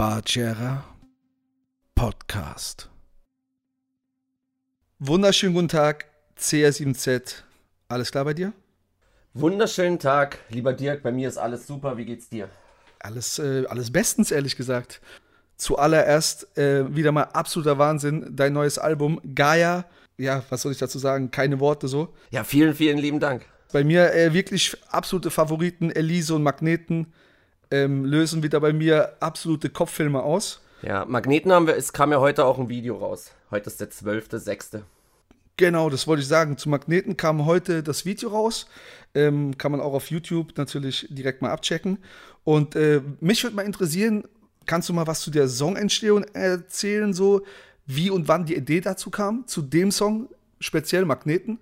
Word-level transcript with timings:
Bargera 0.00 0.82
Podcast. 1.94 2.88
Wunderschönen 4.98 5.52
guten 5.52 5.68
Tag, 5.68 6.06
CR7Z. 6.38 7.42
Alles 7.86 8.10
klar 8.10 8.24
bei 8.24 8.32
dir? 8.32 8.54
Wunderschönen 9.34 9.98
Tag, 9.98 10.38
lieber 10.48 10.72
Dirk. 10.72 11.02
Bei 11.02 11.12
mir 11.12 11.28
ist 11.28 11.36
alles 11.36 11.66
super. 11.66 11.98
Wie 11.98 12.06
geht's 12.06 12.30
dir? 12.30 12.48
Alles, 12.98 13.38
äh, 13.40 13.66
alles 13.66 13.92
bestens, 13.92 14.30
ehrlich 14.30 14.56
gesagt. 14.56 15.02
Zuallererst 15.58 16.56
äh, 16.56 16.96
wieder 16.96 17.12
mal 17.12 17.24
absoluter 17.24 17.76
Wahnsinn. 17.76 18.26
Dein 18.34 18.54
neues 18.54 18.78
Album, 18.78 19.20
Gaia. 19.34 19.84
Ja, 20.16 20.42
was 20.48 20.62
soll 20.62 20.72
ich 20.72 20.78
dazu 20.78 20.98
sagen? 20.98 21.30
Keine 21.30 21.60
Worte 21.60 21.88
so. 21.88 22.14
Ja, 22.30 22.42
vielen, 22.42 22.72
vielen 22.72 22.96
lieben 22.96 23.20
Dank. 23.20 23.44
Bei 23.70 23.84
mir 23.84 24.14
äh, 24.14 24.32
wirklich 24.32 24.74
absolute 24.88 25.30
Favoriten, 25.30 25.90
Elise 25.90 26.34
und 26.36 26.42
Magneten, 26.42 27.12
ähm, 27.70 28.04
lösen 28.04 28.42
wieder 28.42 28.60
bei 28.60 28.72
mir 28.72 29.14
absolute 29.20 29.70
Kopffilme 29.70 30.22
aus. 30.22 30.62
Ja, 30.82 31.04
Magneten 31.04 31.52
haben 31.52 31.66
wir, 31.66 31.76
es 31.76 31.92
kam 31.92 32.12
ja 32.12 32.20
heute 32.20 32.44
auch 32.44 32.58
ein 32.58 32.68
Video 32.68 32.96
raus. 32.96 33.32
Heute 33.50 33.68
ist 33.68 33.80
der 33.80 33.90
12.06. 33.90 34.82
Genau, 35.56 35.90
das 35.90 36.06
wollte 36.06 36.22
ich 36.22 36.28
sagen. 36.28 36.56
Zu 36.56 36.70
Magneten 36.70 37.18
kam 37.18 37.44
heute 37.44 37.82
das 37.82 38.06
Video 38.06 38.30
raus. 38.30 38.66
Ähm, 39.14 39.58
kann 39.58 39.72
man 39.72 39.80
auch 39.80 39.92
auf 39.92 40.10
YouTube 40.10 40.56
natürlich 40.56 41.06
direkt 41.10 41.42
mal 41.42 41.50
abchecken. 41.50 41.98
Und 42.44 42.76
äh, 42.76 43.02
mich 43.20 43.42
würde 43.42 43.56
mal 43.56 43.66
interessieren, 43.66 44.24
kannst 44.64 44.88
du 44.88 44.94
mal 44.94 45.06
was 45.06 45.20
zu 45.20 45.30
der 45.30 45.48
Songentstehung 45.48 46.24
erzählen, 46.32 47.12
so 47.12 47.42
wie 47.86 48.08
und 48.08 48.28
wann 48.28 48.46
die 48.46 48.56
Idee 48.56 48.80
dazu 48.80 49.10
kam, 49.10 49.46
zu 49.46 49.60
dem 49.60 49.90
Song, 49.90 50.28
speziell 50.60 51.04
Magneten? 51.04 51.58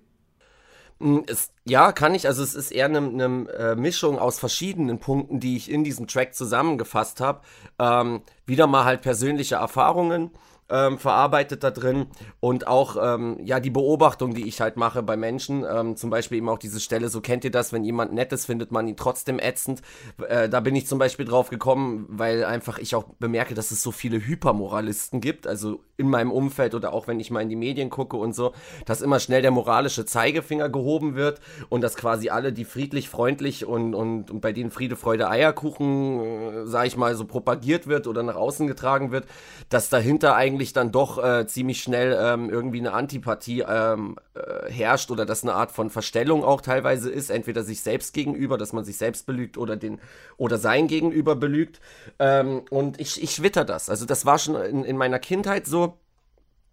Es, 1.27 1.51
ja, 1.63 1.91
kann 1.93 2.13
ich. 2.13 2.27
Also 2.27 2.43
es 2.43 2.55
ist 2.55 2.71
eher 2.71 2.85
eine, 2.85 2.97
eine 2.97 3.49
äh, 3.51 3.75
Mischung 3.75 4.19
aus 4.19 4.37
verschiedenen 4.37 4.99
Punkten, 4.99 5.39
die 5.39 5.55
ich 5.55 5.71
in 5.71 5.83
diesem 5.83 6.07
Track 6.07 6.35
zusammengefasst 6.35 7.21
habe. 7.21 7.41
Ähm, 7.79 8.21
wieder 8.45 8.67
mal 8.67 8.83
halt 8.83 9.01
persönliche 9.01 9.55
Erfahrungen 9.55 10.31
ähm, 10.69 10.97
verarbeitet 10.97 11.63
da 11.63 11.71
drin 11.71 12.07
und 12.39 12.67
auch 12.67 12.97
ähm, 13.01 13.37
ja 13.43 13.59
die 13.59 13.69
Beobachtung, 13.69 14.33
die 14.33 14.47
ich 14.47 14.61
halt 14.61 14.77
mache 14.77 15.03
bei 15.03 15.17
Menschen, 15.17 15.65
ähm, 15.69 15.95
zum 15.95 16.09
Beispiel 16.09 16.37
eben 16.37 16.49
auch 16.49 16.59
diese 16.59 16.79
Stelle, 16.79 17.09
so 17.09 17.21
kennt 17.21 17.43
ihr 17.43 17.51
das, 17.51 17.73
wenn 17.73 17.83
jemand 17.83 18.13
Nettes 18.13 18.45
findet 18.45 18.71
man 18.71 18.87
ihn 18.87 18.97
trotzdem 18.97 19.39
ätzend. 19.39 19.81
Äh, 20.27 20.49
da 20.49 20.59
bin 20.59 20.75
ich 20.75 20.87
zum 20.87 20.99
Beispiel 20.99 21.25
drauf 21.25 21.49
gekommen, 21.49 22.05
weil 22.09 22.43
einfach 22.43 22.77
ich 22.77 22.95
auch 22.95 23.05
bemerke, 23.19 23.53
dass 23.53 23.71
es 23.71 23.81
so 23.81 23.91
viele 23.91 24.25
Hypermoralisten 24.25 25.21
gibt, 25.21 25.47
also 25.47 25.79
in 25.97 26.09
meinem 26.09 26.31
Umfeld 26.31 26.75
oder 26.75 26.93
auch 26.93 27.07
wenn 27.07 27.19
ich 27.19 27.29
mal 27.29 27.41
in 27.41 27.49
die 27.49 27.55
Medien 27.55 27.89
gucke 27.89 28.15
und 28.15 28.33
so, 28.33 28.53
dass 28.85 29.01
immer 29.01 29.19
schnell 29.19 29.41
der 29.41 29.51
moralische 29.51 30.05
Zeigefinger 30.05 30.69
gehoben 30.69 31.15
wird 31.15 31.41
und 31.67 31.81
dass 31.81 31.95
quasi 31.95 32.29
alle, 32.29 32.53
die 32.53 32.63
friedlich, 32.63 33.09
freundlich 33.09 33.65
und, 33.65 33.93
und, 33.93 34.31
und 34.31 34.39
bei 34.39 34.53
denen 34.53 34.71
Friede, 34.71 34.95
Freude, 34.95 35.29
Eierkuchen, 35.29 36.19
äh, 36.19 36.65
sag 36.65 36.87
ich 36.87 36.95
mal, 36.95 37.15
so 37.15 37.25
propagiert 37.25 37.87
wird 37.87 38.07
oder 38.07 38.23
nach 38.23 38.35
außen 38.35 38.67
getragen 38.67 39.11
wird, 39.11 39.25
dass 39.67 39.89
dahinter 39.89 40.35
eigentlich 40.35 40.58
eigentlich 40.59 40.73
dann 40.73 40.91
doch 40.91 41.23
äh, 41.23 41.47
ziemlich 41.47 41.81
schnell 41.81 42.17
ähm, 42.19 42.49
irgendwie 42.49 42.79
eine 42.79 42.91
Antipathie 42.91 43.61
ähm, 43.61 44.17
äh, 44.33 44.69
herrscht 44.69 45.09
oder 45.09 45.25
dass 45.25 45.43
eine 45.43 45.53
Art 45.53 45.71
von 45.71 45.89
Verstellung 45.89 46.43
auch 46.43 46.59
teilweise 46.59 47.09
ist, 47.09 47.29
entweder 47.29 47.63
sich 47.63 47.81
selbst 47.81 48.13
gegenüber, 48.13 48.57
dass 48.57 48.73
man 48.73 48.83
sich 48.83 48.97
selbst 48.97 49.25
belügt 49.25 49.57
oder 49.57 49.77
den 49.77 49.99
oder 50.37 50.57
sein 50.57 50.87
Gegenüber 50.87 51.37
belügt. 51.37 51.79
Ähm, 52.19 52.63
und 52.69 52.99
ich, 52.99 53.23
ich 53.23 53.41
witter 53.41 53.63
das. 53.63 53.89
Also 53.89 54.05
das 54.05 54.25
war 54.25 54.37
schon 54.37 54.55
in, 54.55 54.83
in 54.83 54.97
meiner 54.97 55.19
Kindheit 55.19 55.65
so 55.65 55.97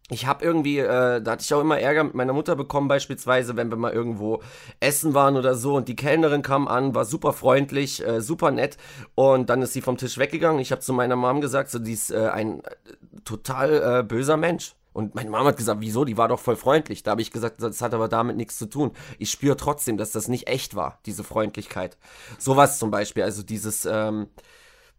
ich 0.09 0.27
habe 0.27 0.45
irgendwie, 0.45 0.79
äh, 0.79 1.21
da 1.21 1.33
hatte 1.33 1.43
ich 1.43 1.53
auch 1.53 1.61
immer 1.61 1.81
Ärger 1.81 2.05
mit 2.05 2.15
meiner 2.15 2.33
Mutter 2.33 2.55
bekommen, 2.55 2.87
beispielsweise, 2.87 3.57
wenn 3.57 3.71
wir 3.71 3.77
mal 3.77 3.93
irgendwo 3.93 4.41
essen 4.79 5.15
waren 5.15 5.37
oder 5.37 5.57
so 5.57 5.75
und 5.75 5.89
die 5.89 5.97
Kellnerin 5.97 6.43
kam 6.43 6.69
an, 6.69 6.95
war 6.95 7.05
super 7.05 7.33
freundlich, 7.33 8.07
äh, 8.07 8.21
super 8.21 8.53
nett 8.53 8.77
und 9.17 9.51
dann 9.51 9.63
ist 9.63 9.73
sie 9.73 9.81
vom 9.81 9.97
Tisch 9.97 10.19
weggegangen. 10.19 10.61
Ich 10.61 10.71
habe 10.71 10.81
zu 10.81 10.93
meiner 10.93 11.17
Mom 11.17 11.41
gesagt, 11.41 11.71
so 11.71 11.81
die 11.81 11.93
ist 11.93 12.13
äh, 12.13 12.29
ein 12.29 12.61
äh, 12.61 12.71
total 13.25 14.01
äh, 14.01 14.03
böser 14.05 14.37
Mensch. 14.37 14.75
Und 14.93 15.15
meine 15.15 15.29
Mama 15.29 15.51
hat 15.51 15.59
gesagt, 15.59 15.83
wieso? 15.83 16.07
Die 16.07 16.17
war 16.17 16.29
doch 16.29 16.41
voll 16.41 16.57
freundlich. 16.57 17.03
Da 17.03 17.11
habe 17.11 17.21
ich 17.21 17.31
gesagt, 17.31 17.61
das 17.61 17.83
hat 17.83 17.93
aber 17.93 18.09
damit 18.09 18.39
nichts 18.39 18.57
zu 18.57 18.65
tun. 18.65 18.93
Ich 19.19 19.31
spüre 19.31 19.55
trotzdem, 19.55 19.99
dass 19.99 20.11
das 20.11 20.27
nicht 20.27 20.49
echt 20.49 20.75
war, 20.75 21.01
diese 21.05 21.23
Freundlichkeit. 21.23 21.99
Sowas 22.39 22.79
zum 22.79 22.91
Beispiel, 22.91 23.23
also 23.23 23.43
dieses, 23.43 23.85
ähm, 23.85 24.29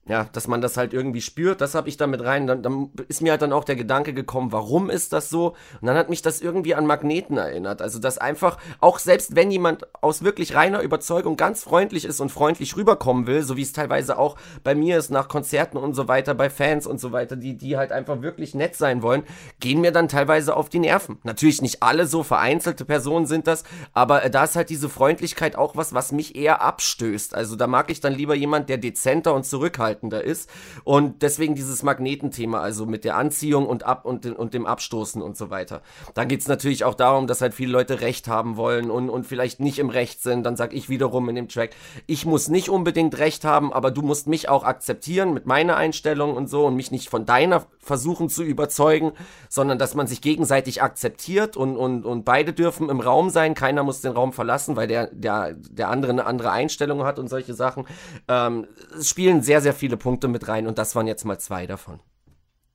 ja, 0.07 0.25
dass 0.31 0.47
man 0.47 0.61
das 0.61 0.77
halt 0.77 0.93
irgendwie 0.93 1.21
spürt, 1.21 1.59
das 1.59 1.75
habe 1.75 1.89
ich 1.89 1.97
damit 1.97 2.23
rein. 2.23 2.47
Dann, 2.47 2.63
dann 2.63 2.91
ist 3.09 3.21
mir 3.21 3.31
halt 3.31 3.41
dann 3.41 3.51
auch 3.51 3.65
der 3.65 3.75
Gedanke 3.75 4.13
gekommen, 4.13 4.51
warum 4.51 4.89
ist 4.89 5.11
das 5.11 5.29
so? 5.29 5.55
Und 5.81 5.87
dann 5.87 5.97
hat 5.97 6.09
mich 6.09 6.21
das 6.21 6.39
irgendwie 6.39 6.75
an 6.75 6.85
Magneten 6.85 7.37
erinnert. 7.37 7.81
Also, 7.81 7.99
dass 7.99 8.17
einfach, 8.17 8.57
auch 8.79 8.99
selbst 8.99 9.35
wenn 9.35 9.51
jemand 9.51 9.85
aus 10.01 10.23
wirklich 10.23 10.55
reiner 10.55 10.81
Überzeugung 10.81 11.35
ganz 11.35 11.63
freundlich 11.63 12.05
ist 12.05 12.21
und 12.21 12.31
freundlich 12.31 12.77
rüberkommen 12.77 13.27
will, 13.27 13.43
so 13.43 13.57
wie 13.57 13.61
es 13.61 13.73
teilweise 13.73 14.17
auch 14.17 14.37
bei 14.63 14.75
mir 14.75 14.97
ist, 14.97 15.11
nach 15.11 15.27
Konzerten 15.27 15.77
und 15.77 15.93
so 15.93 16.07
weiter, 16.07 16.33
bei 16.33 16.49
Fans 16.49 16.87
und 16.87 17.01
so 17.01 17.11
weiter, 17.11 17.35
die, 17.35 17.57
die 17.57 17.75
halt 17.75 17.91
einfach 17.91 18.21
wirklich 18.21 18.55
nett 18.55 18.75
sein 18.75 19.01
wollen, 19.01 19.23
gehen 19.59 19.81
mir 19.81 19.91
dann 19.91 20.07
teilweise 20.07 20.55
auf 20.55 20.69
die 20.69 20.79
Nerven. 20.79 21.19
Natürlich 21.23 21.61
nicht 21.61 21.83
alle 21.83 22.07
so, 22.07 22.23
vereinzelte 22.23 22.85
Personen 22.85 23.25
sind 23.25 23.47
das, 23.47 23.63
aber 23.91 24.23
äh, 24.23 24.29
da 24.29 24.45
ist 24.45 24.55
halt 24.55 24.69
diese 24.69 24.87
Freundlichkeit 24.87 25.57
auch 25.57 25.75
was, 25.75 25.93
was 25.93 26.13
mich 26.13 26.35
eher 26.37 26.61
abstößt. 26.61 27.35
Also, 27.35 27.57
da 27.57 27.67
mag 27.67 27.91
ich 27.91 27.99
dann 27.99 28.13
lieber 28.13 28.35
jemand, 28.35 28.69
der 28.69 28.77
dezenter 28.77 29.33
und 29.33 29.45
zurückhaltend 29.45 29.96
zurückhaltender 29.97 30.23
ist. 30.23 30.49
Und 30.83 31.21
deswegen 31.21 31.55
dieses 31.55 31.83
Magnetenthema, 31.83 32.59
also 32.59 32.85
mit 32.85 33.03
der 33.03 33.17
Anziehung 33.17 33.65
und, 33.65 33.83
ab 33.83 34.05
und, 34.05 34.25
und 34.25 34.53
dem 34.53 34.65
Abstoßen 34.65 35.21
und 35.21 35.37
so 35.37 35.49
weiter. 35.49 35.81
Da 36.13 36.23
geht 36.23 36.41
es 36.41 36.47
natürlich 36.47 36.83
auch 36.83 36.95
darum, 36.95 37.27
dass 37.27 37.41
halt 37.41 37.53
viele 37.53 37.71
Leute 37.71 38.01
Recht 38.01 38.27
haben 38.27 38.57
wollen 38.57 38.89
und, 38.91 39.09
und 39.09 39.25
vielleicht 39.25 39.59
nicht 39.59 39.79
im 39.79 39.89
Recht 39.89 40.21
sind. 40.21 40.43
Dann 40.43 40.55
sage 40.55 40.75
ich 40.75 40.89
wiederum 40.89 41.29
in 41.29 41.35
dem 41.35 41.47
Track, 41.47 41.71
ich 42.05 42.25
muss 42.25 42.47
nicht 42.47 42.69
unbedingt 42.69 43.17
Recht 43.17 43.43
haben, 43.43 43.73
aber 43.73 43.91
du 43.91 44.01
musst 44.01 44.27
mich 44.27 44.49
auch 44.49 44.63
akzeptieren 44.63 45.33
mit 45.33 45.45
meiner 45.45 45.77
Einstellung 45.77 46.35
und 46.35 46.47
so 46.47 46.65
und 46.65 46.75
mich 46.75 46.91
nicht 46.91 47.09
von 47.09 47.25
deiner 47.25 47.65
versuchen 47.79 48.29
zu 48.29 48.43
überzeugen, 48.43 49.13
sondern 49.49 49.79
dass 49.79 49.95
man 49.95 50.07
sich 50.07 50.21
gegenseitig 50.21 50.81
akzeptiert 50.81 51.57
und, 51.57 51.77
und, 51.77 52.05
und 52.05 52.25
beide 52.25 52.53
dürfen 52.53 52.89
im 52.89 52.99
Raum 52.99 53.29
sein. 53.29 53.55
Keiner 53.55 53.83
muss 53.83 54.01
den 54.01 54.11
Raum 54.11 54.33
verlassen, 54.33 54.75
weil 54.75 54.87
der, 54.87 55.07
der, 55.07 55.53
der 55.53 55.89
andere 55.89 56.11
eine 56.11 56.25
andere 56.25 56.51
Einstellung 56.51 57.03
hat 57.03 57.17
und 57.17 57.29
solche 57.29 57.53
Sachen. 57.53 57.85
Ähm, 58.27 58.67
es 58.97 59.09
spielen 59.09 59.41
sehr, 59.41 59.61
sehr 59.61 59.73
viele 59.73 59.86
viele 59.87 59.97
Punkte 59.97 60.27
mit 60.27 60.49
rein 60.49 60.67
und 60.67 60.77
das 60.77 60.95
waren 60.95 61.07
jetzt 61.07 61.23
mal 61.23 61.39
zwei 61.39 61.65
davon. 61.65 62.01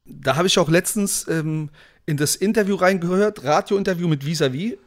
Da 0.06 0.36
habe 0.36 0.46
ich 0.48 0.58
auch 0.58 0.70
letztens 0.70 1.28
ähm, 1.28 1.68
in 2.06 2.16
das 2.16 2.36
Interview 2.36 2.74
reingehört, 2.74 3.44
Radiointerview 3.44 4.08
mit 4.08 4.24
Visavi. 4.24 4.78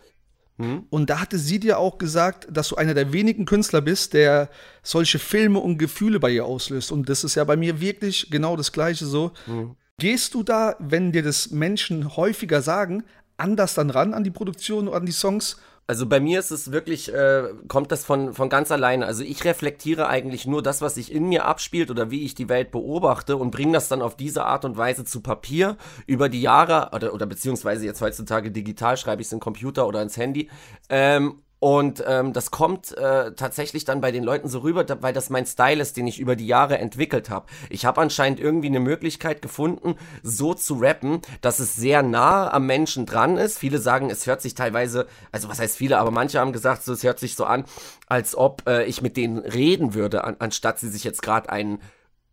Hm? 0.58 0.86
Und 0.90 1.10
da 1.12 1.20
hatte 1.20 1.38
sie 1.38 1.60
dir 1.60 1.78
auch 1.78 2.00
gesagt, 2.00 2.48
dass 2.50 2.70
du 2.70 2.78
einer 2.78 2.96
der 2.96 3.14
wenigen 3.14 3.46
Künstler 3.46 3.82
bist, 3.82 4.14
der 4.14 4.50
solche 4.82 5.20
Filme 5.20 5.60
und 5.60 5.78
Gefühle 5.78 6.20
bei 6.20 6.32
ihr 6.32 6.46
auslöst. 6.46 6.92
Und 6.92 7.10
das 7.10 7.24
ist 7.24 7.36
ja 7.36 7.44
bei 7.44 7.58
mir 7.58 7.80
wirklich 7.80 8.32
genau 8.32 8.58
das 8.58 8.72
Gleiche 8.72 9.06
so. 9.06 9.32
Hm. 9.46 9.76
Gehst 10.00 10.34
du 10.34 10.42
da, 10.42 10.76
wenn 10.80 11.12
dir 11.12 11.22
das 11.22 11.52
Menschen 11.52 12.18
häufiger 12.18 12.64
sagen, 12.64 13.04
anders 13.38 13.76
dann 13.76 13.92
ran 13.92 14.16
an 14.16 14.24
die 14.24 14.32
Produktion, 14.32 14.90
an 14.90 15.06
die 15.06 15.12
Songs? 15.12 15.58
Also 15.88 16.08
bei 16.08 16.20
mir 16.20 16.40
ist 16.40 16.50
es 16.50 16.72
wirklich, 16.72 17.14
äh, 17.14 17.50
kommt 17.68 17.92
das 17.92 18.04
von, 18.04 18.34
von 18.34 18.50
ganz 18.50 18.72
alleine. 18.72 19.06
Also 19.06 19.24
ich 19.24 19.46
reflektiere 19.46 20.08
eigentlich 20.08 20.48
nur 20.48 20.64
das, 20.64 20.82
was 20.82 20.96
sich 20.96 21.12
in 21.12 21.30
mir 21.30 21.46
abspielt 21.46 21.92
oder 21.92 22.10
wie 22.10 22.26
ich 22.26 22.34
die 22.34 22.50
Welt 22.50 22.72
beobachte 22.72 23.38
und 23.38 23.52
bringe 23.52 23.74
das 23.74 23.88
dann 23.88 24.02
auf 24.02 24.18
diese 24.18 24.46
Art 24.46 24.66
und 24.66 24.78
Weise 24.78 25.06
zu 25.06 25.22
Papier 25.22 25.78
über 26.08 26.28
die 26.28 26.42
Jahre 26.42 26.90
oder, 26.92 27.14
oder 27.14 27.28
beziehungsweise 27.28 27.86
jetzt 27.86 28.02
heutzutage 28.02 28.50
digital 28.50 28.98
schreibe 28.98 29.22
ich 29.22 29.28
es 29.28 29.34
in 29.34 29.40
Computer 29.40 29.86
oder 29.88 30.02
ins 30.02 30.18
Handy. 30.18 30.50
Ähm, 30.90 31.44
und 31.66 32.04
ähm, 32.06 32.32
das 32.32 32.52
kommt 32.52 32.96
äh, 32.96 33.32
tatsächlich 33.32 33.86
dann 33.86 34.00
bei 34.00 34.12
den 34.12 34.24
Leuten 34.24 34.48
so 34.50 34.60
rüber, 34.60 34.86
weil 35.02 35.14
das 35.14 35.32
mein 35.32 35.48
Style 35.48 35.82
ist, 35.82 35.98
den 35.98 36.06
ich 36.06 36.20
über 36.20 36.36
die 36.36 36.46
Jahre 36.46 36.78
entwickelt 36.78 37.32
habe. 37.32 37.48
Ich 37.72 37.88
habe 37.88 38.02
anscheinend 38.02 38.40
irgendwie 38.40 38.68
eine 38.68 38.80
Möglichkeit 38.80 39.42
gefunden, 39.42 39.96
so 40.22 40.54
zu 40.54 40.76
rappen, 40.76 41.24
dass 41.42 41.58
es 41.58 41.76
sehr 41.76 42.04
nah 42.04 42.54
am 42.54 42.68
Menschen 42.68 43.08
dran 43.08 43.38
ist. 43.38 43.58
Viele 43.58 43.80
sagen, 43.80 44.12
es 44.12 44.28
hört 44.28 44.44
sich 44.44 44.54
teilweise, 44.54 45.08
also 45.32 45.50
was 45.50 45.58
heißt 45.58 45.76
viele, 45.76 45.98
aber 45.98 46.12
manche 46.12 46.40
haben 46.40 46.54
gesagt, 46.54 46.84
so, 46.84 46.94
es 46.94 47.02
hört 47.02 47.18
sich 47.18 47.36
so 47.36 47.46
an, 47.46 47.66
als 48.06 48.38
ob 48.38 48.62
äh, 48.68 48.84
ich 48.84 49.02
mit 49.02 49.18
denen 49.18 49.40
reden 49.40 49.96
würde, 49.96 50.24
an, 50.24 50.36
anstatt 50.38 50.78
sie 50.78 50.90
sich 50.90 51.04
jetzt 51.04 51.24
gerade 51.24 51.50
einen 51.50 51.80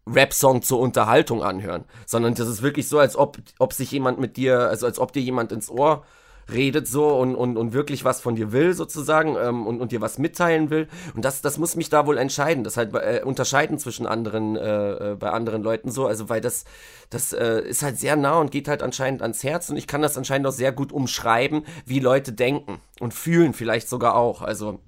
Rap-Song 0.06 0.61
zur 0.61 0.78
Unterhaltung 0.78 1.43
anhören. 1.43 1.87
Sondern 2.05 2.35
das 2.35 2.49
ist 2.49 2.61
wirklich 2.61 2.87
so, 2.87 2.99
als 2.99 3.17
ob, 3.17 3.38
ob 3.58 3.73
sich 3.73 3.93
jemand 3.93 4.20
mit 4.20 4.37
dir, 4.37 4.69
also 4.69 4.85
als 4.85 4.99
ob 4.99 5.14
dir 5.14 5.23
jemand 5.23 5.52
ins 5.52 5.70
Ohr 5.70 6.05
redet 6.52 6.87
so 6.88 7.08
und, 7.16 7.34
und, 7.34 7.56
und 7.56 7.72
wirklich 7.72 8.04
was 8.04 8.20
von 8.20 8.37
dir 8.37 8.52
will 8.52 8.75
sozusagen 8.75 9.37
ähm, 9.37 9.66
und, 9.66 9.81
und 9.81 9.93
dir 9.93 10.00
was 10.00 10.19
mitteilen 10.19 10.70
will. 10.70 10.88
Und 11.14 11.25
das, 11.25 11.43
das 11.43 11.58
muss 11.58 11.76
mich 11.76 11.88
da 11.88 12.06
wohl 12.06 12.19
entscheiden, 12.19 12.64
das 12.64 12.76
halt 12.76 12.94
äh, 12.94 13.22
unterscheiden 13.25 13.78
zwischen 13.78 14.06
anderen, 14.06 14.56
äh, 14.56 15.12
äh, 15.12 15.16
bei 15.16 15.31
anderen 15.31 15.62
Leuten 15.62 15.90
so, 15.90 16.06
also 16.06 16.28
weil 16.28 16.40
das, 16.40 16.64
das 17.10 17.32
äh, 17.32 17.60
ist 17.60 17.82
halt 17.82 17.99
sehr 17.99 18.16
nah 18.16 18.38
und 18.38 18.50
geht 18.50 18.69
halt 18.69 18.82
anscheinend 18.82 19.22
ans 19.22 19.43
Herz 19.43 19.70
und 19.70 19.76
ich 19.76 19.87
kann 19.87 20.02
das 20.02 20.16
anscheinend 20.16 20.46
auch 20.46 20.52
sehr 20.52 20.72
gut 20.72 20.93
umschreiben, 20.93 21.64
wie 21.87 22.00
Leute 22.00 22.32
denken 22.32 22.81
und 23.00 23.14
fühlen 23.14 23.52
vielleicht 23.52 23.88
sogar 23.88 24.16
auch. 24.16 24.43
Also 24.43 24.81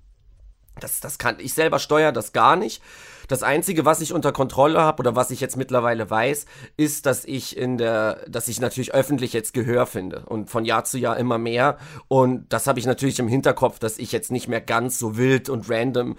das, 0.80 1.00
das 1.00 1.18
kann 1.18 1.36
ich 1.38 1.54
selber 1.54 1.78
steuere 1.78 2.12
das 2.12 2.32
gar 2.32 2.56
nicht. 2.56 2.82
Das 3.28 3.42
Einzige, 3.42 3.84
was 3.84 4.00
ich 4.00 4.12
unter 4.12 4.32
Kontrolle 4.32 4.80
habe 4.80 5.00
oder 5.00 5.16
was 5.16 5.30
ich 5.30 5.40
jetzt 5.40 5.56
mittlerweile 5.56 6.10
weiß, 6.10 6.46
ist, 6.76 7.06
dass 7.06 7.24
ich 7.24 7.56
in 7.56 7.78
der, 7.78 8.20
dass 8.28 8.48
ich 8.48 8.60
natürlich 8.60 8.92
öffentlich 8.92 9.32
jetzt 9.32 9.54
Gehör 9.54 9.86
finde 9.86 10.24
und 10.26 10.50
von 10.50 10.64
Jahr 10.64 10.84
zu 10.84 10.98
Jahr 10.98 11.16
immer 11.16 11.38
mehr. 11.38 11.78
Und 12.08 12.52
das 12.52 12.66
habe 12.66 12.78
ich 12.78 12.86
natürlich 12.86 13.18
im 13.18 13.28
Hinterkopf, 13.28 13.78
dass 13.78 13.98
ich 13.98 14.12
jetzt 14.12 14.30
nicht 14.30 14.48
mehr 14.48 14.60
ganz 14.60 14.98
so 14.98 15.16
wild 15.16 15.48
und 15.48 15.70
random 15.70 16.16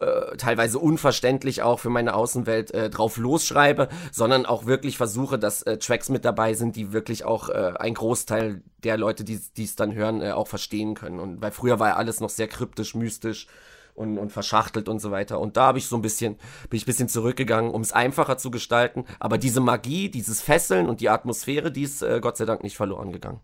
äh, 0.00 0.36
teilweise 0.36 0.78
unverständlich 0.78 1.62
auch 1.62 1.80
für 1.80 1.90
meine 1.90 2.14
Außenwelt 2.14 2.72
äh, 2.72 2.90
drauf 2.90 3.16
losschreibe, 3.16 3.88
sondern 4.12 4.46
auch 4.46 4.66
wirklich 4.66 4.96
versuche, 4.96 5.38
dass 5.38 5.62
äh, 5.62 5.78
Tracks 5.78 6.08
mit 6.08 6.24
dabei 6.24 6.54
sind, 6.54 6.76
die 6.76 6.92
wirklich 6.92 7.24
auch 7.24 7.48
äh, 7.48 7.72
ein 7.78 7.94
Großteil 7.94 8.62
der 8.82 8.96
Leute, 8.96 9.24
die 9.24 9.40
es 9.56 9.76
dann 9.76 9.94
hören, 9.94 10.20
äh, 10.20 10.32
auch 10.32 10.48
verstehen 10.48 10.94
können. 10.94 11.20
Und 11.20 11.40
weil 11.40 11.52
früher 11.52 11.78
war 11.78 11.90
ja 11.90 11.96
alles 11.96 12.20
noch 12.20 12.28
sehr 12.30 12.48
kryptisch, 12.48 12.94
mystisch 12.94 13.46
und, 13.94 14.18
und 14.18 14.30
verschachtelt 14.30 14.88
und 14.88 15.00
so 15.00 15.10
weiter. 15.10 15.40
Und 15.40 15.56
da 15.56 15.66
habe 15.66 15.78
ich 15.78 15.86
so 15.86 15.96
ein 15.96 16.02
bisschen, 16.02 16.36
bin 16.68 16.76
ich 16.76 16.82
ein 16.84 16.86
bisschen 16.86 17.08
zurückgegangen, 17.08 17.70
um 17.70 17.80
es 17.80 17.92
einfacher 17.92 18.38
zu 18.38 18.50
gestalten. 18.50 19.04
Aber 19.20 19.38
diese 19.38 19.60
Magie, 19.60 20.10
dieses 20.10 20.40
Fesseln 20.40 20.88
und 20.88 21.00
die 21.00 21.08
Atmosphäre, 21.08 21.70
die 21.70 21.82
ist 21.82 22.02
äh, 22.02 22.20
Gott 22.20 22.36
sei 22.36 22.44
Dank 22.44 22.62
nicht 22.62 22.76
verloren 22.76 23.12
gegangen. 23.12 23.40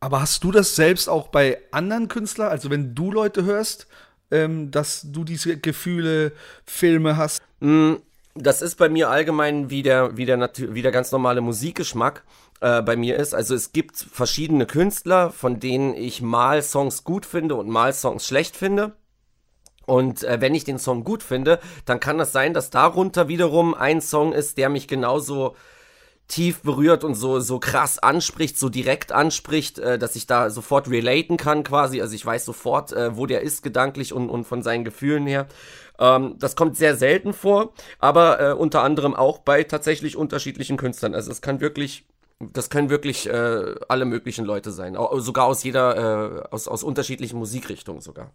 Aber 0.00 0.20
hast 0.20 0.44
du 0.44 0.52
das 0.52 0.76
selbst 0.76 1.08
auch 1.08 1.28
bei 1.28 1.58
anderen 1.70 2.08
Künstlern? 2.08 2.50
Also 2.50 2.70
wenn 2.70 2.94
du 2.94 3.10
Leute 3.10 3.44
hörst, 3.44 3.88
ähm, 4.30 4.70
dass 4.70 5.06
du 5.10 5.24
diese 5.24 5.58
Gefühle, 5.58 6.32
Filme 6.64 7.16
hast? 7.16 7.42
Mm, 7.60 7.94
das 8.34 8.62
ist 8.62 8.76
bei 8.76 8.88
mir 8.88 9.10
allgemein 9.10 9.70
wie 9.70 9.82
der, 9.82 10.16
wie 10.16 10.24
der, 10.24 10.50
wie 10.56 10.82
der 10.82 10.92
ganz 10.92 11.10
normale 11.10 11.40
Musikgeschmack 11.40 12.22
äh, 12.60 12.82
bei 12.82 12.96
mir 12.96 13.16
ist. 13.16 13.34
Also 13.34 13.54
es 13.54 13.72
gibt 13.72 13.96
verschiedene 13.96 14.66
Künstler, 14.66 15.30
von 15.30 15.58
denen 15.58 15.94
ich 15.94 16.22
mal 16.22 16.62
Songs 16.62 17.04
gut 17.04 17.26
finde 17.26 17.56
und 17.56 17.68
mal 17.68 17.92
Songs 17.92 18.26
schlecht 18.26 18.56
finde. 18.56 18.92
Und 19.88 20.22
äh, 20.22 20.40
wenn 20.40 20.54
ich 20.54 20.64
den 20.64 20.78
Song 20.78 21.02
gut 21.02 21.22
finde, 21.22 21.60
dann 21.86 21.98
kann 21.98 22.18
das 22.18 22.30
sein, 22.32 22.52
dass 22.52 22.68
darunter 22.68 23.26
wiederum 23.28 23.72
ein 23.72 24.02
Song 24.02 24.34
ist, 24.34 24.58
der 24.58 24.68
mich 24.68 24.86
genauso 24.86 25.56
tief 26.28 26.60
berührt 26.60 27.04
und 27.04 27.14
so, 27.14 27.40
so 27.40 27.58
krass 27.58 27.98
anspricht, 27.98 28.58
so 28.58 28.68
direkt 28.68 29.12
anspricht, 29.12 29.78
äh, 29.78 29.98
dass 29.98 30.14
ich 30.14 30.26
da 30.26 30.50
sofort 30.50 30.90
relaten 30.90 31.38
kann 31.38 31.64
quasi. 31.64 32.02
Also 32.02 32.14
ich 32.14 32.24
weiß 32.24 32.44
sofort, 32.44 32.92
äh, 32.92 33.16
wo 33.16 33.24
der 33.24 33.40
ist 33.40 33.62
gedanklich 33.62 34.12
und, 34.12 34.28
und 34.28 34.44
von 34.44 34.62
seinen 34.62 34.84
Gefühlen 34.84 35.26
her. 35.26 35.46
Ähm, 35.98 36.34
das 36.38 36.54
kommt 36.54 36.76
sehr 36.76 36.94
selten 36.94 37.32
vor, 37.32 37.72
aber 37.98 38.40
äh, 38.40 38.52
unter 38.52 38.82
anderem 38.82 39.16
auch 39.16 39.38
bei 39.38 39.64
tatsächlich 39.64 40.16
unterschiedlichen 40.16 40.76
Künstlern. 40.76 41.14
Also 41.14 41.30
es 41.30 41.40
kann 41.40 41.62
wirklich, 41.62 42.04
das 42.40 42.68
können 42.68 42.90
wirklich 42.90 43.26
äh, 43.26 43.74
alle 43.88 44.04
möglichen 44.04 44.44
Leute 44.44 44.70
sein. 44.70 44.98
Sogar 45.14 45.46
aus 45.46 45.64
jeder, 45.64 46.42
äh, 46.44 46.48
aus, 46.50 46.68
aus 46.68 46.82
unterschiedlichen 46.82 47.38
Musikrichtungen 47.38 48.02
sogar. 48.02 48.32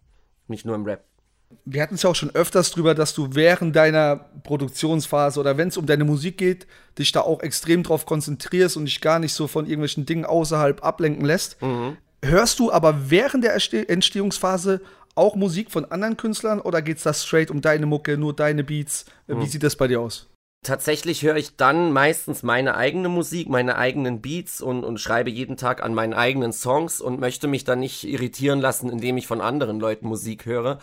Nicht 0.48 0.66
nur 0.66 0.76
im 0.76 0.86
Rap 0.86 1.04
wir 1.66 1.82
hatten 1.82 1.96
es 1.96 2.04
ja 2.04 2.10
auch 2.10 2.16
schon 2.16 2.34
öfters 2.34 2.72
drüber, 2.72 2.96
dass 2.96 3.14
du 3.14 3.30
während 3.32 3.76
deiner 3.76 4.18
Produktionsphase 4.44 5.40
oder 5.40 5.58
wenn 5.58 5.70
es 5.70 5.78
um 5.78 5.86
deine 5.86 6.04
Musik 6.04 6.38
geht, 6.38 6.68
dich 6.98 7.12
da 7.12 7.22
auch 7.22 7.42
extrem 7.42 7.84
drauf 7.84 8.06
konzentrierst 8.06 8.78
und 8.78 8.86
dich 8.86 9.02
gar 9.02 9.20
nicht 9.20 9.34
so 9.34 9.48
von 9.48 9.66
irgendwelchen 9.66 10.06
Dingen 10.06 10.26
außerhalb 10.26 10.84
ablenken 10.84 11.26
lässt. 11.26 11.62
Mhm. 11.62 11.98
Hörst 12.24 12.60
du 12.60 12.72
aber 12.72 13.10
während 13.10 13.44
der 13.44 13.56
Entstehungsphase 13.90 14.82
auch 15.16 15.36
Musik 15.36 15.72
von 15.72 15.86
anderen 15.86 16.18
Künstlern 16.18 16.60
oder 16.60 16.82
geht 16.82 16.98
es 16.98 17.04
da 17.04 17.14
straight 17.14 17.52
um 17.52 17.62
deine 17.62 17.86
Mucke, 17.86 18.18
nur 18.18 18.34
deine 18.34 18.64
Beats? 18.64 19.06
Mhm. 19.28 19.42
Wie 19.42 19.48
sieht 19.48 19.64
das 19.64 19.76
bei 19.76 19.88
dir 19.88 20.00
aus? 20.02 20.28
Tatsächlich 20.64 21.24
höre 21.24 21.36
ich 21.36 21.58
dann 21.58 21.92
meistens 21.92 22.42
meine 22.42 22.76
eigene 22.76 23.10
Musik, 23.10 23.50
meine 23.50 23.76
eigenen 23.76 24.22
Beats 24.22 24.62
und, 24.62 24.86
und 24.86 24.98
schreibe 24.98 25.30
jeden 25.30 25.58
Tag 25.58 25.84
an 25.84 25.94
meinen 25.94 26.14
eigenen 26.14 26.54
Songs 26.54 27.02
und 27.02 27.20
möchte 27.20 27.50
mich 27.50 27.66
dann 27.66 27.82
nicht 27.82 28.06
irritieren 28.06 28.62
lassen, 28.62 28.90
indem 28.90 29.18
ich 29.18 29.28
von 29.28 29.42
anderen 29.42 29.82
Leuten 29.82 30.08
Musik 30.08 30.46
höre. 30.46 30.80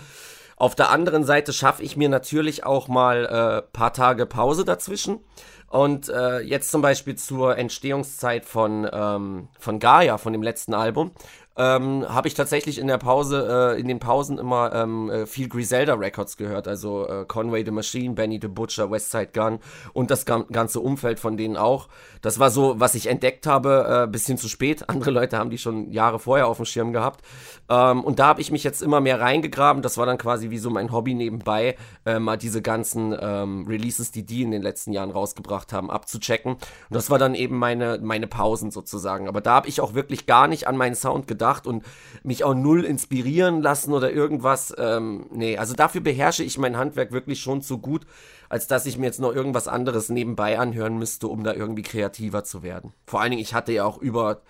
Auf 0.61 0.75
der 0.75 0.91
anderen 0.91 1.25
Seite 1.25 1.55
schaffe 1.55 1.83
ich 1.83 1.97
mir 1.97 2.11
natürlich 2.11 2.67
auch 2.67 2.87
mal 2.87 3.25
äh, 3.25 3.73
paar 3.73 3.95
Tage 3.95 4.27
Pause 4.27 4.67
dazwischen. 4.67 5.21
Und 5.69 6.11
äh, 6.11 6.41
jetzt 6.41 6.71
zum 6.71 6.83
Beispiel 6.83 7.15
zur 7.15 7.57
Entstehungszeit 7.57 8.45
von, 8.45 8.87
ähm, 8.93 9.49
von 9.59 9.79
Gaia, 9.79 10.19
von 10.19 10.35
dem 10.35 10.43
letzten 10.43 10.75
Album, 10.75 11.12
ähm, 11.56 12.06
habe 12.08 12.29
ich 12.29 12.35
tatsächlich 12.35 12.79
in 12.79 12.87
der 12.87 12.99
Pause, 12.99 13.75
äh, 13.76 13.81
in 13.81 13.88
den 13.88 13.99
Pausen 13.99 14.38
immer 14.38 14.73
ähm, 14.73 15.11
äh, 15.11 15.26
viel 15.26 15.49
Griselda 15.49 15.94
Records 15.94 16.37
gehört, 16.37 16.69
also 16.69 17.08
äh, 17.08 17.25
Conway 17.26 17.64
the 17.64 17.73
Machine, 17.73 18.14
Benny 18.14 18.38
the 18.41 18.47
Butcher, 18.49 18.91
Westside 18.91 19.31
Gun 19.35 19.58
und 19.93 20.11
das 20.11 20.25
ganze 20.25 20.81
Umfeld 20.81 21.19
von 21.19 21.37
denen 21.37 21.56
auch. 21.56 21.88
Das 22.23 22.38
war 22.38 22.50
so, 22.50 22.79
was 22.79 22.94
ich 22.94 23.08
entdeckt 23.08 23.47
habe, 23.47 24.05
äh, 24.05 24.11
bisschen 24.11 24.38
zu 24.38 24.49
spät. 24.49 24.85
Andere 24.88 25.11
Leute 25.11 25.38
haben 25.38 25.50
die 25.50 25.58
schon 25.58 25.91
Jahre 25.91 26.20
vorher 26.20 26.47
auf 26.47 26.58
dem 26.58 26.67
Schirm 26.67 26.93
gehabt. 26.93 27.25
Ähm, 27.69 28.05
und 28.05 28.20
da 28.20 28.29
habe 28.29 28.41
ich 28.41 28.52
mich 28.52 28.62
jetzt 28.62 28.81
immer 28.81 29.00
mehr 29.00 29.20
reingegraben. 29.20 29.82
Das 29.82 29.99
war 29.99 30.06
dann 30.06 30.19
quasi 30.19 30.50
wie 30.50 30.58
so 30.58 30.70
mein 30.70 30.93
Hobby 30.93 31.14
nebenbei, 31.14 31.76
äh, 32.06 32.20
mal 32.20 32.38
diese 32.38 32.62
ganzen 32.62 33.14
ähm, 33.20 33.67
Releases, 33.67 34.12
die 34.12 34.25
die 34.25 34.43
in 34.43 34.52
den 34.52 34.62
letzten 34.62 34.93
Jahren 34.93 35.11
rausgebracht 35.11 35.73
haben, 35.73 35.91
abzuchecken. 35.91 36.52
Und 36.52 36.61
das 36.88 37.11
war 37.11 37.19
dann 37.19 37.35
eben 37.35 37.58
meine, 37.58 37.99
meine 38.00 38.29
Pausen 38.29 38.70
sozusagen. 38.70 39.26
Aber 39.26 39.41
da 39.41 39.55
habe 39.55 39.69
ich 39.69 39.81
auch 39.81 39.94
wirklich 39.94 40.26
gar 40.26 40.47
nicht 40.47 40.69
an 40.69 40.76
meinen 40.76 40.94
Sound 40.94 41.26
gedacht 41.26 41.39
gedacht 41.40 41.66
und 41.66 41.84
mich 42.22 42.44
auch 42.44 42.54
null 42.54 42.84
inspirieren 42.84 43.62
lassen 43.62 43.92
oder 43.92 44.12
irgendwas. 44.12 44.75
Ähm, 44.76 45.26
nee, 45.32 45.56
also 45.56 45.75
dafür 45.75 46.02
beherrsche 46.02 46.44
ich 46.44 46.58
mein 46.58 46.76
Handwerk 46.76 47.12
wirklich 47.12 47.40
schon 47.40 47.62
zu 47.62 47.78
gut, 47.78 48.06
als 48.48 48.66
dass 48.66 48.87
ich 48.87 48.98
mir 48.98 49.06
jetzt 49.06 49.20
noch 49.20 49.34
irgendwas 49.34 49.69
anderes 49.69 50.10
nebenbei 50.10 50.58
anhören 50.58 50.98
müsste, 50.98 51.28
um 51.28 51.42
da 51.42 51.54
irgendwie 51.54 51.82
kreativer 51.82 52.44
zu 52.44 52.62
werden. 52.62 52.92
Vor 53.06 53.20
allen 53.20 53.31
Dingen, 53.31 53.42
ich 53.42 53.54
hatte 53.54 53.72
ja 53.72 53.84
auch 53.84 53.98
über 53.98 54.42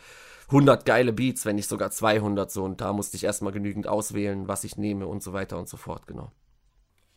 100 0.48 0.84
geile 0.84 1.12
Beats, 1.12 1.46
wenn 1.46 1.56
nicht 1.56 1.68
sogar 1.68 1.92
200 1.92 2.50
so 2.50 2.64
und 2.64 2.80
da 2.80 2.92
musste 2.92 3.16
ich 3.16 3.22
erstmal 3.24 3.52
genügend 3.52 3.86
auswählen, 3.86 4.48
was 4.48 4.64
ich 4.64 4.76
nehme 4.76 5.06
und 5.06 5.22
so 5.22 5.32
weiter 5.32 5.58
und 5.58 5.68
so 5.68 5.76
fort, 5.76 6.08
genau. 6.08 6.32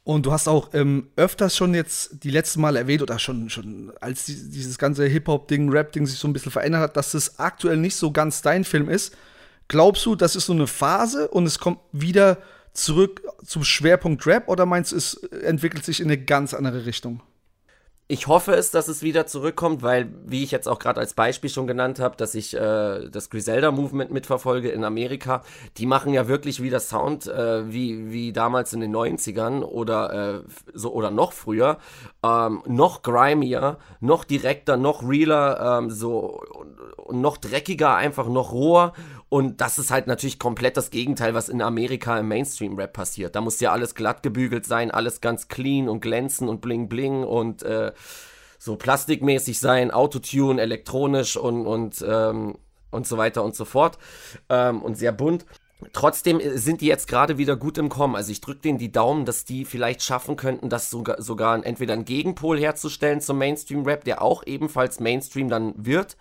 Und 0.05 0.25
du 0.25 0.33
hast 0.33 0.49
auch 0.49 0.71
ähm, 0.73 1.07
öfters 1.15 1.55
schon 1.55 1.73
jetzt 1.73 2.23
die 2.23 2.29
letzten 2.29 2.59
Mal 2.59 2.75
erwähnt 2.75 3.01
oder 3.01 3.19
schon, 3.19 3.49
schon 3.49 3.93
als 4.01 4.25
die, 4.25 4.49
dieses 4.49 4.77
ganze 4.77 5.05
Hip-Hop-Ding, 5.05 5.69
Rap-Ding 5.69 6.05
sich 6.05 6.19
so 6.19 6.27
ein 6.27 6.33
bisschen 6.33 6.51
verändert 6.51 6.81
hat, 6.81 6.97
dass 6.97 7.13
es 7.13 7.39
aktuell 7.39 7.77
nicht 7.77 7.95
so 7.95 8.11
ganz 8.11 8.41
dein 8.41 8.65
Film 8.65 8.89
ist. 8.89 9.15
Glaubst 9.67 10.05
du, 10.05 10.15
das 10.15 10.35
ist 10.35 10.45
so 10.45 10.53
eine 10.53 10.67
Phase 10.67 11.27
und 11.29 11.45
es 11.45 11.59
kommt 11.59 11.79
wieder 11.91 12.37
zurück 12.73 13.21
zum 13.45 13.63
Schwerpunkt 13.63 14.25
Rap 14.25 14.49
oder 14.49 14.65
meinst 14.65 14.91
du, 14.91 14.95
es 14.95 15.15
entwickelt 15.15 15.85
sich 15.85 15.99
in 15.99 16.07
eine 16.07 16.17
ganz 16.17 16.53
andere 16.53 16.85
Richtung? 16.85 17.21
ich 18.09 18.27
hoffe 18.27 18.53
es, 18.53 18.69
dass 18.69 18.89
es 18.89 19.01
wieder 19.01 19.25
zurückkommt, 19.27 19.81
weil, 19.81 20.13
wie 20.25 20.43
ich 20.43 20.51
jetzt 20.51 20.67
auch 20.67 20.77
gerade 20.77 20.99
als 20.99 21.13
Beispiel 21.13 21.49
schon 21.49 21.67
genannt 21.67 21.99
habe, 21.99 22.17
dass 22.17 22.35
ich 22.35 22.53
äh, 22.53 23.09
das 23.09 23.29
Griselda-Movement 23.29 24.11
mitverfolge 24.11 24.69
in 24.69 24.83
Amerika, 24.83 25.41
die 25.77 25.85
machen 25.85 26.13
ja 26.13 26.27
wirklich 26.27 26.61
wieder 26.61 26.81
Sound 26.81 27.27
äh, 27.27 27.71
wie, 27.71 28.11
wie 28.11 28.33
damals 28.33 28.73
in 28.73 28.81
den 28.81 28.93
90ern 28.93 29.63
oder, 29.63 30.43
äh, 30.43 30.43
so, 30.73 30.93
oder 30.93 31.11
noch 31.11 31.31
früher, 31.31 31.77
ähm, 32.23 32.61
noch 32.67 33.03
grimier, 33.03 33.77
noch 34.01 34.25
direkter, 34.25 34.75
noch 34.75 35.07
realer, 35.07 35.79
ähm, 35.79 35.89
so 35.89 36.41
noch 37.09 37.37
dreckiger, 37.37 37.95
einfach 37.95 38.27
noch 38.27 38.51
roher 38.51 38.93
und 39.33 39.61
das 39.61 39.79
ist 39.79 39.89
halt 39.89 40.05
natürlich 40.05 40.37
komplett 40.37 40.77
das 40.77 40.91
Gegenteil, 40.91 41.33
was 41.33 41.49
in 41.49 41.63
Amerika 41.63 42.19
im 42.19 42.27
Mainstream-Rap 42.27 42.93
passiert. 42.93 43.35
Da 43.35 43.41
muss 43.41 43.59
ja 43.59 43.71
alles 43.71 43.95
glatt 43.95 44.21
gebügelt 44.21 44.63
sein, 44.63 44.91
alles 44.91 45.21
ganz 45.21 45.47
clean 45.47 45.89
und 45.89 46.01
glänzen 46.01 46.47
und 46.47 46.61
bling 46.61 46.87
bling 46.87 47.23
und 47.23 47.63
äh, 47.63 47.93
so 48.59 48.75
plastikmäßig 48.75 49.59
sein, 49.59 49.89
Autotune, 49.89 50.61
elektronisch 50.61 51.35
und, 51.35 51.65
und, 51.65 52.05
ähm, 52.07 52.59
und 52.91 53.07
so 53.07 53.17
weiter 53.17 53.43
und 53.43 53.55
so 53.55 53.65
fort. 53.65 53.97
Ähm, 54.49 54.83
und 54.83 54.99
sehr 54.99 55.11
bunt. 55.11 55.47
Trotzdem 55.93 56.39
sind 56.53 56.81
die 56.81 56.85
jetzt 56.85 57.07
gerade 57.07 57.39
wieder 57.39 57.55
gut 57.55 57.79
im 57.79 57.89
Kommen. 57.89 58.15
Also 58.15 58.31
ich 58.31 58.39
drücke 58.39 58.61
denen 58.61 58.77
die 58.77 58.91
Daumen, 58.91 59.25
dass 59.25 59.45
die 59.45 59.65
vielleicht 59.65 60.03
schaffen 60.03 60.35
könnten, 60.35 60.69
das 60.69 60.91
sogar, 60.91 61.19
sogar 61.19 61.65
entweder 61.65 61.93
einen 61.93 62.05
Gegenpol 62.05 62.59
herzustellen 62.59 63.19
zum 63.19 63.39
Mainstream-Rap, 63.39 64.03
der 64.03 64.21
auch 64.21 64.43
ebenfalls 64.45 64.99
Mainstream 64.99 65.49
dann 65.49 65.73
wird 65.75 66.17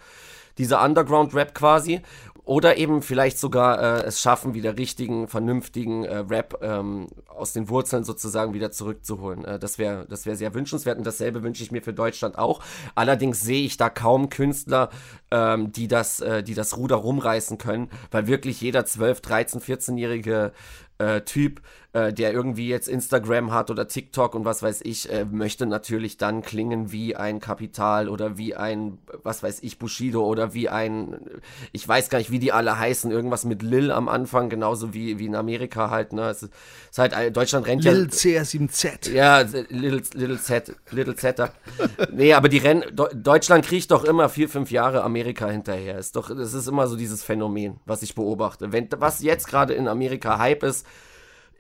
dieser 0.59 0.85
Underground-Rap 0.85 1.55
quasi 1.55 2.01
oder 2.45 2.77
eben 2.77 3.03
vielleicht 3.03 3.39
sogar 3.39 3.81
äh, 3.81 4.07
es 4.07 4.21
schaffen, 4.21 4.55
wieder 4.55 4.77
richtigen, 4.77 5.29
vernünftigen 5.29 6.05
äh, 6.05 6.19
Rap 6.19 6.59
ähm, 6.61 7.07
aus 7.29 7.53
den 7.53 7.69
Wurzeln 7.69 8.03
sozusagen 8.03 8.53
wieder 8.53 8.73
zurückzuholen. 8.73 9.45
Äh, 9.45 9.59
das 9.61 9.79
wäre 9.79 10.07
das 10.09 10.27
wär 10.27 10.35
sehr 10.35 10.53
wünschenswert 10.53 10.99
und 10.99 11.07
dasselbe 11.07 11.45
wünsche 11.45 11.63
ich 11.63 11.71
mir 11.71 11.83
für 11.83 11.93
Deutschland 11.93 12.37
auch. 12.39 12.61
Allerdings 12.97 13.41
sehe 13.41 13.65
ich 13.65 13.77
da 13.77 13.91
kaum 13.91 14.29
Künstler, 14.29 14.91
ähm, 15.31 15.71
die, 15.71 15.87
das, 15.87 16.21
äh, 16.21 16.43
die 16.43 16.55
das 16.55 16.77
Ruder 16.77 16.97
rumreißen 16.97 17.59
können, 17.59 17.91
weil 18.11 18.27
wirklich 18.27 18.61
jeder 18.61 18.85
12, 18.85 19.21
13, 19.21 19.61
14-jährige 19.61 20.53
äh, 20.99 21.21
Typ 21.23 21.61
äh, 21.95 22.13
der 22.13 22.33
irgendwie 22.33 22.69
jetzt 22.69 22.89
Instagram 22.89 23.53
hat 23.53 23.71
oder 23.71 23.87
TikTok 23.87 24.35
und 24.35 24.47
was 24.47 24.63
weiß 24.63 24.81
ich, 24.83 25.13
äh, 25.13 25.27
möchte 25.27 25.67
natürlich 25.67 26.17
dann 26.17 26.41
klingen 26.41 26.91
wie 26.91 27.17
ein 27.17 27.39
Kapital 27.39 28.09
oder 28.09 28.39
wie 28.39 28.55
ein, 28.55 28.97
was 29.23 29.43
weiß 29.43 29.63
ich, 29.63 29.79
Bushido 29.79 30.25
oder 30.25 30.55
wie 30.55 30.71
ein, 30.71 31.21
ich 31.73 31.87
weiß 31.87 32.09
gar 32.09 32.17
nicht, 32.17 32.31
wie 32.31 32.39
die 32.39 32.51
alle 32.51 32.79
heißen, 32.79 33.11
irgendwas 33.11 33.45
mit 33.45 33.63
Lil 33.63 33.91
am 33.91 34.09
Anfang, 34.09 34.49
genauso 34.49 34.95
wie, 34.95 35.19
wie 35.19 35.27
in 35.27 35.35
Amerika 35.35 35.91
halt, 35.91 36.15
ne? 36.15 36.31
Es 36.31 36.43
ist, 36.43 36.53
ist 36.91 36.99
halt, 36.99 37.13
äh, 37.13 37.31
Deutschland 37.31 37.67
rennt 37.67 37.85
Lil 37.85 38.09
ja. 38.11 38.41
CR7Z. 38.41 39.11
Ja, 39.13 39.41
Little, 39.41 40.03
Little 40.15 40.41
Z, 40.41 40.75
Little 40.91 41.15
Z. 41.15 41.53
nee, 42.11 42.33
aber 42.33 42.49
die 42.49 42.59
Rennen, 42.59 42.85
Deutschland 43.15 43.67
kriegt 43.67 43.91
doch 43.91 44.05
immer 44.05 44.31
vier, 44.31 44.49
fünf 44.49 44.71
Jahre 44.71 45.03
Amerika 45.03 45.47
hinterher. 45.49 45.99
Ist 45.99 46.17
doch, 46.17 46.35
das 46.35 46.55
ist 46.55 46.69
immer 46.69 46.87
so 46.87 46.97
dieses 46.97 47.23
Phänomen, 47.23 47.81
was 47.85 48.03
ich 48.03 48.15
beobachte. 48.15 48.73
Wenn, 48.73 48.89
was 48.97 49.23
jetzt 49.23 49.47
gerade 49.47 49.75
in 49.75 49.89
Amerika 49.89 50.39
Hype 50.39 50.63
ist, 50.63 50.87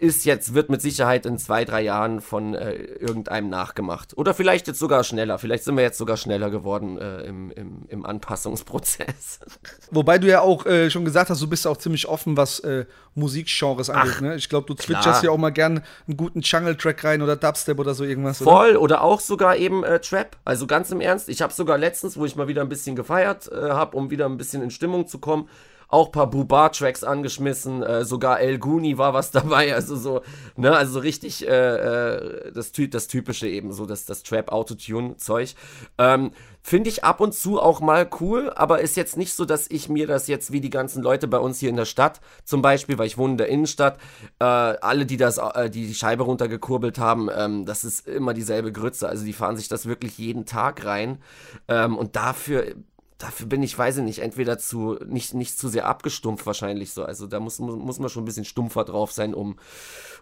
ist 0.02 0.24
jetzt, 0.24 0.52
wird 0.52 0.68
mit 0.68 0.82
Sicherheit 0.82 1.26
in 1.26 1.38
zwei, 1.38 1.64
drei 1.64 1.80
Jahren 1.80 2.20
von 2.20 2.54
äh, 2.54 2.74
irgendeinem 2.74 3.48
nachgemacht. 3.48 4.18
Oder 4.18 4.34
vielleicht 4.34 4.66
jetzt 4.66 4.80
sogar 4.80 5.04
schneller. 5.04 5.38
Vielleicht 5.38 5.62
sind 5.62 5.76
wir 5.76 5.84
jetzt 5.84 5.96
sogar 5.96 6.16
schneller 6.16 6.50
geworden 6.50 6.98
äh, 6.98 7.20
im, 7.20 7.52
im, 7.52 7.84
im, 7.86 8.04
Anpassungsprozess. 8.04 9.38
Wobei 9.92 10.18
du 10.18 10.26
ja 10.26 10.40
auch 10.40 10.66
äh, 10.66 10.90
schon 10.90 11.04
gesagt 11.04 11.30
hast, 11.30 11.40
du 11.40 11.48
bist 11.48 11.68
auch 11.68 11.76
ziemlich 11.76 12.08
offen, 12.08 12.36
was 12.36 12.58
äh, 12.60 12.84
Musikgenres 13.14 13.90
angeht. 13.90 14.20
Ne? 14.22 14.34
Ich 14.34 14.48
glaube, 14.48 14.66
du 14.66 14.74
zwitscherst 14.74 15.22
ja 15.22 15.30
auch 15.30 15.38
mal 15.38 15.50
gern 15.50 15.84
einen 16.08 16.16
guten 16.16 16.40
Jungle-Track 16.40 17.04
rein 17.04 17.22
oder 17.22 17.36
Dubstep 17.36 17.78
oder 17.78 17.94
so 17.94 18.02
irgendwas. 18.02 18.38
Voll, 18.38 18.70
oder, 18.70 18.80
oder 18.80 19.02
auch 19.02 19.20
sogar 19.20 19.56
eben 19.56 19.84
äh, 19.84 20.00
Trap. 20.00 20.36
Also 20.44 20.66
ganz 20.66 20.90
im 20.90 21.00
Ernst, 21.00 21.28
ich 21.28 21.42
habe 21.42 21.52
sogar 21.52 21.78
letztens, 21.78 22.16
wo 22.16 22.24
ich 22.24 22.34
mal 22.34 22.48
wieder 22.48 22.62
ein 22.62 22.68
bisschen 22.68 22.96
gefeiert 22.96 23.48
äh, 23.52 23.70
habe, 23.70 23.96
um 23.96 24.10
wieder 24.10 24.26
ein 24.26 24.36
bisschen 24.36 24.62
in 24.62 24.72
Stimmung 24.72 25.06
zu 25.06 25.20
kommen, 25.20 25.48
auch 25.92 26.06
ein 26.06 26.12
paar 26.12 26.30
Bubar-Tracks 26.30 27.04
angeschmissen, 27.04 27.82
äh, 27.82 28.04
sogar 28.04 28.40
El 28.40 28.58
Guni 28.58 28.96
war 28.96 29.12
was 29.12 29.30
dabei, 29.32 29.74
also 29.74 29.94
so, 29.94 30.22
ne, 30.56 30.74
also 30.74 30.94
so 30.94 30.98
richtig 31.00 31.46
äh, 31.46 31.50
äh, 31.50 32.52
das, 32.52 32.72
das 32.72 33.06
typische 33.08 33.46
eben, 33.46 33.72
so 33.72 33.84
das, 33.84 34.06
das 34.06 34.22
Trap-Autotune-Zeug. 34.22 35.54
Ähm, 35.98 36.30
Finde 36.64 36.90
ich 36.90 37.02
ab 37.02 37.20
und 37.20 37.34
zu 37.34 37.60
auch 37.60 37.80
mal 37.80 38.08
cool, 38.20 38.52
aber 38.54 38.80
ist 38.80 38.96
jetzt 38.96 39.16
nicht 39.16 39.34
so, 39.34 39.44
dass 39.44 39.68
ich 39.68 39.88
mir 39.88 40.06
das 40.06 40.28
jetzt 40.28 40.52
wie 40.52 40.60
die 40.60 40.70
ganzen 40.70 41.02
Leute 41.02 41.26
bei 41.26 41.38
uns 41.38 41.58
hier 41.58 41.68
in 41.68 41.76
der 41.76 41.86
Stadt, 41.86 42.20
zum 42.44 42.62
Beispiel, 42.62 42.98
weil 42.98 43.08
ich 43.08 43.18
wohne 43.18 43.32
in 43.32 43.38
der 43.38 43.48
Innenstadt, 43.48 43.98
äh, 44.38 44.44
alle, 44.44 45.04
die 45.04 45.16
das, 45.16 45.38
äh, 45.38 45.68
die 45.68 45.88
die 45.88 45.94
Scheibe 45.94 46.22
runtergekurbelt 46.22 47.00
haben, 47.00 47.28
ähm, 47.36 47.66
das 47.66 47.82
ist 47.82 48.06
immer 48.06 48.32
dieselbe 48.32 48.70
Grütze. 48.70 49.08
Also 49.08 49.24
die 49.24 49.32
fahren 49.32 49.56
sich 49.56 49.66
das 49.66 49.86
wirklich 49.86 50.18
jeden 50.18 50.46
Tag 50.46 50.84
rein. 50.84 51.18
Ähm, 51.66 51.98
und 51.98 52.14
dafür 52.14 52.76
dafür 53.22 53.46
bin 53.46 53.62
ich, 53.62 53.78
weiß 53.78 53.98
ich 53.98 54.02
nicht, 54.02 54.18
entweder 54.18 54.58
zu, 54.58 54.98
nicht, 55.06 55.32
nicht 55.32 55.56
zu 55.56 55.68
sehr 55.68 55.86
abgestumpft 55.86 56.44
wahrscheinlich 56.44 56.92
so. 56.92 57.04
Also 57.04 57.28
da 57.28 57.38
muss, 57.38 57.60
muss 57.60 58.00
man 58.00 58.08
schon 58.08 58.24
ein 58.24 58.26
bisschen 58.26 58.44
stumpfer 58.44 58.84
drauf 58.84 59.12
sein, 59.12 59.32
um, 59.32 59.56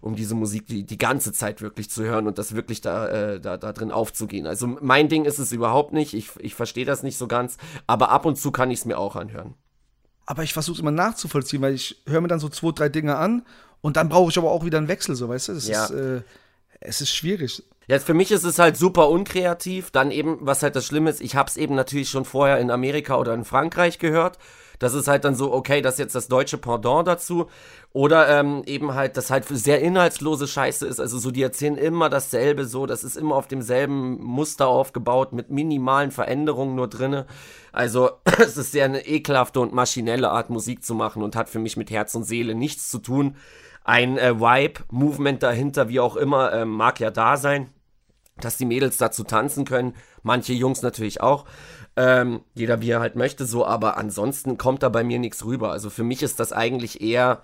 um 0.03 0.17
diese 0.17 0.35
Musik 0.35 0.67
die, 0.67 0.85
die 0.85 0.99
ganze 0.99 1.33
Zeit 1.33 1.63
wirklich 1.63 1.89
zu 1.89 2.05
hören 2.05 2.27
und 2.27 2.37
das 2.37 2.55
wirklich 2.55 2.83
da, 2.83 3.09
äh, 3.09 3.41
da, 3.41 3.57
da 3.57 3.73
drin 3.73 3.91
aufzugehen. 3.91 4.47
Also 4.47 4.67
mein 4.67 5.09
Ding 5.09 5.25
ist 5.25 5.39
es 5.39 5.51
überhaupt 5.51 5.95
nicht. 5.95 6.13
Ich, 6.13 6.29
ich 6.41 6.55
verstehe 6.55 6.85
das 6.85 7.03
nicht 7.03 7.17
so 7.17 7.27
ganz, 7.27 7.57
aber 7.87 8.11
ab 8.11 8.27
und 8.27 8.37
zu 8.37 8.51
kann 8.51 8.71
ich 8.71 8.81
es 8.81 8.85
mir 8.85 8.99
auch 8.99 9.17
anhören. 9.17 9.55
Aber 10.27 10.43
ich 10.43 10.53
versuche 10.53 10.75
es 10.75 10.81
immer 10.81 10.91
nachzuvollziehen, 10.91 11.63
weil 11.63 11.75
ich 11.75 12.03
höre 12.07 12.21
mir 12.21 12.29
dann 12.29 12.39
so 12.39 12.51
zwei, 12.51 12.73
drei 12.73 12.89
Dinge 12.91 13.17
an 13.17 13.47
und 13.81 13.97
dann 13.97 14.11
brauche 14.11 14.31
ich 14.31 14.37
aber 14.37 14.51
auch 14.51 14.65
wieder 14.65 14.77
einen 14.77 14.89
Wechsel, 14.89 15.15
so 15.15 15.29
weißt 15.31 15.49
du? 15.49 15.55
Das 15.55 15.67
ja. 15.67 15.85
ist, 15.87 15.91
äh, 15.91 16.21
es 16.81 17.01
ist 17.01 17.15
schwierig. 17.15 17.63
Ja, 17.87 17.99
für 17.99 18.15
mich 18.15 18.31
ist 18.31 18.45
es 18.45 18.59
halt 18.59 18.77
super 18.77 19.11
unkreativ. 19.11 19.91
Dann 19.91 20.11
eben, 20.11 20.39
was 20.41 20.63
halt 20.63 20.77
das 20.77 20.87
Schlimme 20.87 21.11
ist, 21.11 21.21
ich 21.21 21.37
habe 21.37 21.49
es 21.49 21.57
eben 21.57 21.75
natürlich 21.75 22.09
schon 22.09 22.25
vorher 22.25 22.59
in 22.59 22.71
Amerika 22.71 23.17
oder 23.17 23.35
in 23.35 23.45
Frankreich 23.45 23.99
gehört. 23.99 24.39
Das 24.79 24.95
ist 24.95 25.09
halt 25.09 25.27
dann 25.27 25.35
so, 25.35 25.53
okay, 25.53 25.83
das 25.83 25.95
ist 25.95 25.99
jetzt 25.99 26.15
das 26.15 26.29
deutsche 26.29 26.57
Pendant 26.57 27.07
dazu. 27.07 27.49
Oder 27.93 28.29
ähm, 28.29 28.63
eben 28.65 28.95
halt, 28.95 29.19
dass 29.19 29.31
halt 29.31 29.45
sehr 29.47 29.81
inhaltslose 29.81 30.49
Scheiße 30.49 30.87
ist. 30.87 31.01
Also 31.01 31.19
so, 31.19 31.31
die 31.31 31.43
erzählen 31.43 31.77
immer 31.77 32.09
dasselbe 32.09 32.65
so. 32.65 32.87
Das 32.87 33.05
ist 33.05 33.17
immer 33.17 33.35
auf 33.35 33.47
demselben 33.47 34.23
Muster 34.23 34.69
aufgebaut, 34.69 35.35
mit 35.35 35.51
minimalen 35.51 36.13
Veränderungen 36.13 36.77
nur 36.77 36.89
drinne. 36.89 37.27
Also 37.73 38.11
es 38.39 38.57
ist 38.57 38.73
sehr 38.73 38.87
eine 38.87 39.07
ekelhafte 39.07 39.61
und 39.61 39.75
maschinelle 39.75 40.31
Art 40.31 40.49
Musik 40.49 40.83
zu 40.83 40.95
machen 40.95 41.23
und 41.23 41.37
hat 41.37 41.51
für 41.51 41.59
mich 41.59 41.77
mit 41.77 41.91
Herz 41.91 42.15
und 42.15 42.25
Seele 42.25 42.55
nichts 42.55 42.89
zu 42.89 43.01
tun. 43.01 43.37
Ein 43.85 44.19
äh, 44.19 44.39
Vibe, 44.39 44.85
Movement 44.91 45.43
dahinter, 45.43 45.89
wie 45.89 46.01
auch 46.01 46.17
immer, 46.17 46.53
äh, 46.53 46.65
mag 46.65 47.01
ja 47.01 47.11
da 47.11 47.37
sein 47.37 47.71
dass 48.45 48.57
die 48.57 48.65
Mädels 48.65 48.97
dazu 48.97 49.25
tanzen 49.25 49.65
können. 49.65 49.95
Manche 50.23 50.53
Jungs 50.53 50.83
natürlich 50.83 51.21
auch. 51.21 51.45
Ähm, 51.97 52.41
jeder 52.55 52.81
wie 52.81 52.91
er 52.91 53.01
halt 53.01 53.17
möchte 53.17 53.45
so, 53.45 53.67
aber 53.67 53.97
ansonsten 53.97 54.59
kommt 54.59 54.83
da 54.83 54.89
bei 54.89 55.05
mir 55.05 55.19
nichts 55.19 55.45
rüber. 55.45 55.73
Also 55.73 55.91
für 55.91 56.05
mich 56.05 56.23
ist 56.23 56.41
das 56.41 56.53
eigentlich 56.53 57.01
eher 57.01 57.43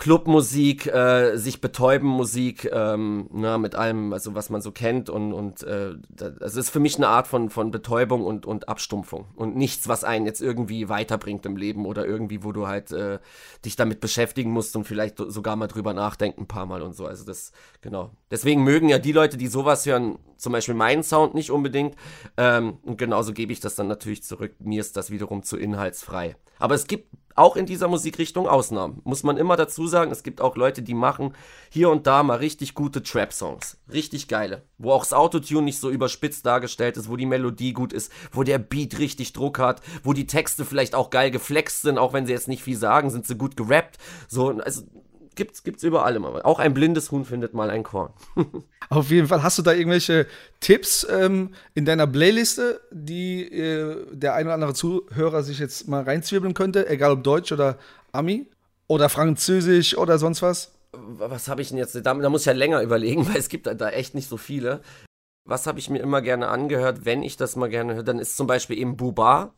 Clubmusik, 0.00 0.86
äh, 0.86 1.36
sich 1.36 1.60
betäuben 1.60 2.08
Musik, 2.08 2.66
ähm, 2.72 3.28
na, 3.34 3.58
mit 3.58 3.74
allem, 3.74 4.14
also 4.14 4.34
was 4.34 4.48
man 4.48 4.62
so 4.62 4.72
kennt 4.72 5.10
und, 5.10 5.34
und 5.34 5.62
äh, 5.62 5.92
das 6.08 6.56
ist 6.56 6.70
für 6.70 6.80
mich 6.80 6.96
eine 6.96 7.08
Art 7.08 7.26
von, 7.26 7.50
von 7.50 7.70
Betäubung 7.70 8.24
und, 8.24 8.46
und 8.46 8.66
Abstumpfung 8.70 9.26
und 9.36 9.56
nichts, 9.56 9.88
was 9.88 10.02
einen 10.02 10.24
jetzt 10.24 10.40
irgendwie 10.40 10.88
weiterbringt 10.88 11.44
im 11.44 11.58
Leben 11.58 11.84
oder 11.84 12.06
irgendwie, 12.06 12.42
wo 12.42 12.50
du 12.52 12.66
halt 12.66 12.92
äh, 12.92 13.18
dich 13.62 13.76
damit 13.76 14.00
beschäftigen 14.00 14.52
musst 14.52 14.74
und 14.74 14.84
vielleicht 14.84 15.18
sogar 15.18 15.54
mal 15.56 15.68
drüber 15.68 15.92
nachdenken 15.92 16.44
ein 16.44 16.48
paar 16.48 16.64
Mal 16.64 16.80
und 16.80 16.94
so. 16.94 17.04
Also 17.04 17.26
das, 17.26 17.52
genau. 17.82 18.10
Deswegen 18.30 18.64
mögen 18.64 18.88
ja 18.88 18.98
die 18.98 19.12
Leute, 19.12 19.36
die 19.36 19.48
sowas 19.48 19.84
hören, 19.84 20.18
zum 20.38 20.54
Beispiel 20.54 20.74
meinen 20.74 21.02
Sound 21.02 21.34
nicht 21.34 21.50
unbedingt 21.50 21.94
ähm, 22.38 22.78
und 22.84 22.96
genauso 22.96 23.34
gebe 23.34 23.52
ich 23.52 23.60
das 23.60 23.74
dann 23.74 23.88
natürlich 23.88 24.22
zurück. 24.22 24.54
Mir 24.60 24.80
ist 24.80 24.96
das 24.96 25.10
wiederum 25.10 25.42
zu 25.42 25.58
inhaltsfrei. 25.58 26.36
Aber 26.58 26.74
es 26.74 26.86
gibt 26.86 27.06
auch 27.40 27.56
in 27.56 27.64
dieser 27.64 27.88
Musikrichtung 27.88 28.46
Ausnahmen. 28.46 29.00
Muss 29.04 29.22
man 29.22 29.38
immer 29.38 29.56
dazu 29.56 29.86
sagen, 29.86 30.12
es 30.12 30.22
gibt 30.22 30.42
auch 30.42 30.56
Leute, 30.56 30.82
die 30.82 30.94
machen 30.94 31.34
hier 31.70 31.88
und 31.88 32.06
da 32.06 32.22
mal 32.22 32.36
richtig 32.36 32.74
gute 32.74 33.02
Trap-Songs. 33.02 33.78
Richtig 33.90 34.28
geile. 34.28 34.62
Wo 34.76 34.92
auch 34.92 35.04
das 35.04 35.14
Autotune 35.14 35.62
nicht 35.62 35.80
so 35.80 35.88
überspitzt 35.88 36.44
dargestellt 36.44 36.98
ist, 36.98 37.08
wo 37.08 37.16
die 37.16 37.24
Melodie 37.24 37.72
gut 37.72 37.94
ist, 37.94 38.12
wo 38.30 38.42
der 38.42 38.58
Beat 38.58 38.98
richtig 38.98 39.32
Druck 39.32 39.58
hat, 39.58 39.80
wo 40.02 40.12
die 40.12 40.26
Texte 40.26 40.66
vielleicht 40.66 40.94
auch 40.94 41.08
geil 41.08 41.30
geflext 41.30 41.80
sind, 41.80 41.96
auch 41.96 42.12
wenn 42.12 42.26
sie 42.26 42.32
jetzt 42.32 42.48
nicht 42.48 42.62
viel 42.62 42.76
sagen, 42.76 43.08
sind 43.08 43.26
sie 43.26 43.36
gut 43.36 43.56
gerappt. 43.56 43.96
So, 44.28 44.50
also 44.50 44.82
gibt's, 45.34 45.62
gibt's 45.62 45.82
überall 45.82 46.16
immer. 46.16 46.44
Auch 46.44 46.58
ein 46.58 46.74
blindes 46.74 47.10
Huhn 47.10 47.24
findet 47.24 47.54
mal 47.54 47.70
ein 47.70 47.82
Korn. 47.82 48.12
Auf 48.90 49.10
jeden 49.10 49.28
Fall. 49.28 49.42
Hast 49.42 49.58
du 49.58 49.62
da 49.62 49.72
irgendwelche 49.72 50.26
Tipps 50.60 51.06
ähm, 51.08 51.54
in 51.74 51.84
deiner 51.84 52.06
Playliste, 52.06 52.80
die 52.90 53.42
äh, 53.42 54.06
der 54.12 54.34
ein 54.34 54.46
oder 54.46 54.54
andere 54.54 54.74
Zuhörer 54.74 55.42
sich 55.42 55.58
jetzt 55.58 55.88
mal 55.88 56.02
reinzwirbeln 56.02 56.54
könnte? 56.54 56.88
Egal 56.88 57.12
ob 57.12 57.24
Deutsch 57.24 57.52
oder 57.52 57.78
Ami 58.12 58.48
oder 58.86 59.08
Französisch 59.08 59.96
oder 59.96 60.18
sonst 60.18 60.42
was? 60.42 60.72
Was 60.92 61.48
habe 61.48 61.62
ich 61.62 61.68
denn 61.68 61.78
jetzt? 61.78 61.94
Da, 61.94 62.00
da, 62.00 62.28
muss 62.28 62.42
ich 62.42 62.46
ja 62.46 62.52
länger 62.52 62.82
überlegen, 62.82 63.28
weil 63.28 63.36
es 63.36 63.48
gibt 63.48 63.66
da, 63.66 63.74
da 63.74 63.90
echt 63.90 64.14
nicht 64.14 64.28
so 64.28 64.36
viele. 64.36 64.80
Was 65.44 65.66
habe 65.66 65.78
ich 65.78 65.88
mir 65.88 66.00
immer 66.00 66.22
gerne 66.22 66.48
angehört, 66.48 67.04
wenn 67.04 67.22
ich 67.22 67.36
das 67.36 67.56
mal 67.56 67.68
gerne 67.68 67.94
höre? 67.94 68.02
Dann 68.02 68.18
ist 68.18 68.36
zum 68.36 68.46
Beispiel 68.46 68.78
eben 68.78 68.96
Buba 68.96 69.54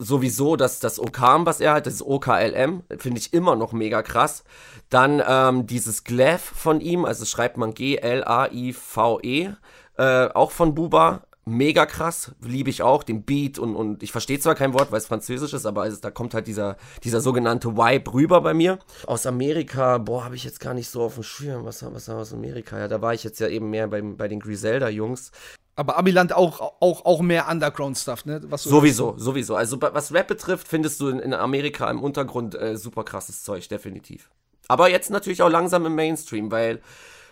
sowieso 0.00 0.56
das, 0.56 0.80
das 0.80 0.98
Okam, 0.98 1.46
was 1.46 1.60
er 1.60 1.74
hat, 1.74 1.86
das 1.86 2.04
OKLM, 2.04 2.82
finde 2.96 3.18
ich 3.18 3.32
immer 3.32 3.54
noch 3.54 3.72
mega 3.72 4.02
krass. 4.02 4.44
Dann 4.88 5.22
ähm, 5.26 5.66
dieses 5.66 6.04
Glev 6.04 6.40
von 6.40 6.80
ihm, 6.80 7.04
also 7.04 7.24
schreibt 7.26 7.58
man 7.58 7.74
G-L-A-I-V-E, 7.74 9.50
äh, 9.98 10.28
auch 10.34 10.50
von 10.50 10.74
Buba. 10.74 11.22
Mega 11.46 11.86
krass, 11.86 12.32
liebe 12.42 12.70
ich 12.70 12.82
auch, 12.82 13.02
den 13.02 13.24
Beat 13.24 13.58
und, 13.58 13.74
und 13.74 14.02
ich 14.02 14.12
verstehe 14.12 14.38
zwar 14.38 14.54
kein 14.54 14.72
Wort, 14.74 14.92
weil 14.92 14.98
es 14.98 15.06
französisch 15.06 15.52
ist, 15.52 15.66
aber 15.66 15.86
es, 15.86 16.00
da 16.00 16.10
kommt 16.10 16.34
halt 16.34 16.46
dieser, 16.46 16.76
dieser 17.02 17.20
sogenannte 17.20 17.76
Vibe 17.76 18.12
rüber 18.12 18.40
bei 18.40 18.54
mir. 18.54 18.78
Aus 19.06 19.26
Amerika, 19.26 19.98
boah, 19.98 20.24
habe 20.24 20.36
ich 20.36 20.44
jetzt 20.44 20.60
gar 20.60 20.74
nicht 20.74 20.88
so 20.88 21.02
auf 21.02 21.14
dem 21.14 21.24
Schirm, 21.24 21.64
was, 21.64 21.82
was 21.82 22.08
wir 22.08 22.16
aus 22.16 22.32
Amerika? 22.32 22.78
Ja, 22.78 22.88
da 22.88 23.02
war 23.02 23.14
ich 23.14 23.24
jetzt 23.24 23.40
ja 23.40 23.48
eben 23.48 23.70
mehr 23.70 23.88
bei, 23.88 24.00
bei 24.00 24.28
den 24.28 24.38
Griselda-Jungs. 24.38 25.32
Aber 25.80 25.96
Amiland 25.96 26.34
auch, 26.34 26.60
auch, 26.80 27.06
auch 27.06 27.22
mehr 27.22 27.48
Underground-Stuff, 27.48 28.26
ne? 28.26 28.42
sowieso, 28.58 29.14
hast. 29.14 29.22
sowieso. 29.22 29.56
Also 29.56 29.80
was 29.80 30.12
Rap 30.12 30.28
betrifft, 30.28 30.68
findest 30.68 31.00
du 31.00 31.08
in, 31.08 31.20
in 31.20 31.32
Amerika 31.32 31.90
im 31.90 32.02
Untergrund 32.02 32.54
äh, 32.54 32.76
super 32.76 33.02
krasses 33.02 33.44
Zeug, 33.44 33.66
definitiv. 33.66 34.28
Aber 34.68 34.90
jetzt 34.90 35.08
natürlich 35.08 35.40
auch 35.40 35.48
langsam 35.48 35.86
im 35.86 35.94
Mainstream, 35.94 36.50
weil 36.50 36.82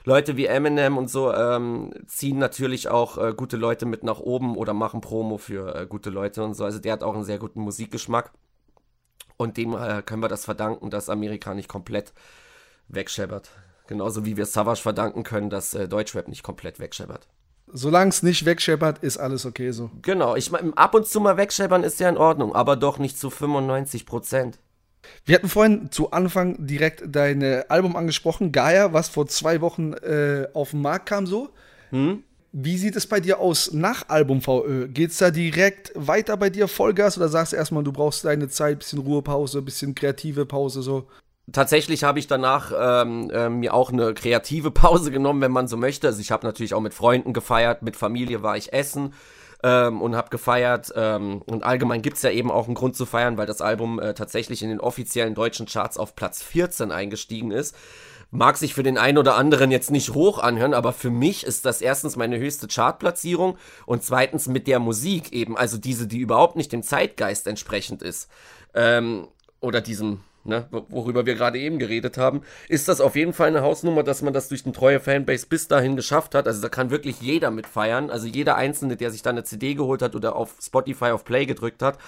Leute 0.04 0.38
wie 0.38 0.46
Eminem 0.46 0.96
und 0.96 1.10
so 1.10 1.30
ähm, 1.30 1.92
ziehen 2.06 2.38
natürlich 2.38 2.88
auch 2.88 3.18
äh, 3.18 3.34
gute 3.36 3.58
Leute 3.58 3.84
mit 3.84 4.02
nach 4.02 4.18
oben 4.18 4.56
oder 4.56 4.72
machen 4.72 5.02
Promo 5.02 5.36
für 5.36 5.74
äh, 5.74 5.86
gute 5.86 6.08
Leute 6.08 6.42
und 6.42 6.54
so. 6.54 6.64
Also 6.64 6.78
der 6.78 6.94
hat 6.94 7.02
auch 7.02 7.14
einen 7.14 7.24
sehr 7.24 7.38
guten 7.38 7.60
Musikgeschmack. 7.60 8.32
Und 9.36 9.58
dem 9.58 9.74
äh, 9.74 10.00
können 10.00 10.22
wir 10.22 10.28
das 10.28 10.46
verdanken, 10.46 10.88
dass 10.88 11.10
Amerika 11.10 11.52
nicht 11.52 11.68
komplett 11.68 12.14
wegscheppert. 12.88 13.50
Genauso 13.88 14.24
wie 14.24 14.38
wir 14.38 14.46
Savage 14.46 14.80
verdanken 14.80 15.22
können, 15.22 15.50
dass 15.50 15.74
äh, 15.74 15.86
Deutschrap 15.86 16.28
nicht 16.28 16.42
komplett 16.42 16.80
wegscheppert. 16.80 17.28
Solange 17.72 18.10
es 18.10 18.22
nicht 18.22 18.44
wegscheppert, 18.44 18.98
ist 18.98 19.18
alles 19.18 19.46
okay 19.46 19.70
so. 19.70 19.90
Genau, 20.02 20.36
ich 20.36 20.50
meine, 20.50 20.76
ab 20.76 20.94
und 20.94 21.06
zu 21.06 21.20
mal 21.20 21.36
wegscheppern 21.36 21.84
ist 21.84 22.00
ja 22.00 22.08
in 22.08 22.16
Ordnung, 22.16 22.54
aber 22.54 22.76
doch 22.76 22.98
nicht 22.98 23.18
zu 23.18 23.30
95 23.30 24.06
Prozent. 24.06 24.58
Wir 25.24 25.36
hatten 25.36 25.48
vorhin 25.48 25.90
zu 25.90 26.10
Anfang 26.10 26.66
direkt 26.66 27.04
dein 27.06 27.42
Album 27.68 27.96
angesprochen, 27.96 28.52
Gaia, 28.52 28.92
was 28.92 29.08
vor 29.08 29.26
zwei 29.26 29.60
Wochen 29.60 29.92
äh, 29.94 30.48
auf 30.54 30.70
den 30.70 30.82
Markt 30.82 31.06
kam 31.06 31.26
so. 31.26 31.50
Hm? 31.90 32.22
Wie 32.52 32.78
sieht 32.78 32.96
es 32.96 33.06
bei 33.06 33.20
dir 33.20 33.40
aus 33.40 33.72
nach 33.72 34.08
Album 34.08 34.40
VÖ? 34.40 34.88
Geht 34.88 35.10
es 35.10 35.18
da 35.18 35.30
direkt 35.30 35.92
weiter 35.94 36.36
bei 36.36 36.48
dir 36.48 36.66
Vollgas 36.66 37.18
oder 37.18 37.28
sagst 37.28 37.52
du 37.52 37.56
erstmal, 37.56 37.84
du 37.84 37.92
brauchst 37.92 38.24
deine 38.24 38.48
Zeit, 38.48 38.78
bisschen 38.78 39.00
Ruhepause, 39.00 39.60
bisschen 39.60 39.94
kreative 39.94 40.46
Pause 40.46 40.82
so? 40.82 41.06
Tatsächlich 41.52 42.04
habe 42.04 42.18
ich 42.18 42.26
danach 42.26 42.72
ähm, 42.76 43.30
äh, 43.30 43.48
mir 43.48 43.74
auch 43.74 43.92
eine 43.92 44.14
kreative 44.14 44.70
Pause 44.72 45.10
genommen, 45.10 45.40
wenn 45.40 45.52
man 45.52 45.68
so 45.68 45.76
möchte. 45.76 46.06
Also 46.06 46.20
ich 46.20 46.30
habe 46.30 46.46
natürlich 46.46 46.74
auch 46.74 46.80
mit 46.80 46.94
Freunden 46.94 47.32
gefeiert, 47.32 47.82
mit 47.82 47.96
Familie 47.96 48.42
war 48.42 48.56
ich 48.56 48.72
essen 48.72 49.14
ähm, 49.62 50.00
und 50.02 50.16
habe 50.16 50.30
gefeiert. 50.30 50.92
Ähm, 50.94 51.42
und 51.46 51.64
allgemein 51.64 52.02
gibt's 52.02 52.22
ja 52.22 52.30
eben 52.30 52.50
auch 52.50 52.66
einen 52.66 52.74
Grund 52.74 52.96
zu 52.96 53.06
feiern, 53.06 53.36
weil 53.38 53.46
das 53.46 53.60
Album 53.60 53.98
äh, 53.98 54.14
tatsächlich 54.14 54.62
in 54.62 54.68
den 54.68 54.80
offiziellen 54.80 55.34
deutschen 55.34 55.66
Charts 55.66 55.98
auf 55.98 56.14
Platz 56.14 56.42
14 56.42 56.92
eingestiegen 56.92 57.50
ist. 57.50 57.74
Mag 58.30 58.58
sich 58.58 58.74
für 58.74 58.82
den 58.82 58.98
einen 58.98 59.16
oder 59.16 59.36
anderen 59.36 59.70
jetzt 59.70 59.90
nicht 59.90 60.12
hoch 60.12 60.38
anhören, 60.38 60.74
aber 60.74 60.92
für 60.92 61.08
mich 61.08 61.44
ist 61.44 61.64
das 61.64 61.80
erstens 61.80 62.16
meine 62.16 62.38
höchste 62.38 62.68
Chartplatzierung 62.68 63.56
und 63.86 64.02
zweitens 64.02 64.48
mit 64.48 64.66
der 64.66 64.80
Musik 64.80 65.32
eben, 65.32 65.56
also 65.56 65.78
diese, 65.78 66.06
die 66.06 66.18
überhaupt 66.18 66.54
nicht 66.54 66.70
dem 66.70 66.82
Zeitgeist 66.82 67.46
entsprechend 67.46 68.02
ist. 68.02 68.28
Ähm, 68.74 69.28
oder 69.60 69.80
diesem 69.80 70.20
ne, 70.48 70.66
worüber 70.70 71.26
wir 71.26 71.34
gerade 71.34 71.58
eben 71.58 71.78
geredet 71.78 72.18
haben, 72.18 72.42
ist 72.68 72.88
das 72.88 73.00
auf 73.00 73.14
jeden 73.14 73.32
Fall 73.32 73.48
eine 73.48 73.62
Hausnummer, 73.62 74.02
dass 74.02 74.22
man 74.22 74.32
das 74.32 74.48
durch 74.48 74.64
eine 74.64 74.72
treue 74.72 75.00
Fanbase 75.00 75.46
bis 75.46 75.68
dahin 75.68 75.96
geschafft 75.96 76.34
hat. 76.34 76.46
Also 76.46 76.60
da 76.60 76.68
kann 76.68 76.90
wirklich 76.90 77.20
jeder 77.20 77.50
mitfeiern. 77.50 78.10
Also 78.10 78.26
jeder 78.26 78.56
Einzelne, 78.56 78.96
der 78.96 79.10
sich 79.10 79.22
da 79.22 79.30
eine 79.30 79.44
CD 79.44 79.74
geholt 79.74 80.02
hat 80.02 80.16
oder 80.16 80.34
auf 80.34 80.56
Spotify 80.60 81.06
auf 81.06 81.24
Play 81.24 81.46
gedrückt 81.46 81.82
hat. 81.82 81.98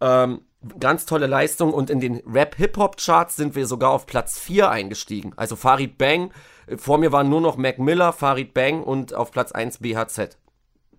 Ähm, 0.00 0.42
ganz 0.78 1.06
tolle 1.06 1.26
Leistung 1.26 1.72
und 1.72 1.90
in 1.90 2.00
den 2.00 2.22
Rap-Hip-Hop-Charts 2.26 3.36
sind 3.36 3.54
wir 3.54 3.66
sogar 3.66 3.90
auf 3.90 4.06
Platz 4.06 4.38
4 4.38 4.70
eingestiegen. 4.70 5.32
Also 5.36 5.56
Farid 5.56 5.98
Bang, 5.98 6.32
vor 6.76 6.98
mir 6.98 7.12
waren 7.12 7.28
nur 7.28 7.40
noch 7.40 7.56
Mac 7.56 7.78
Miller, 7.78 8.12
Farid 8.12 8.54
Bang 8.54 8.82
und 8.82 9.14
auf 9.14 9.30
Platz 9.30 9.52
1 9.52 9.78
BHZ 9.78 10.36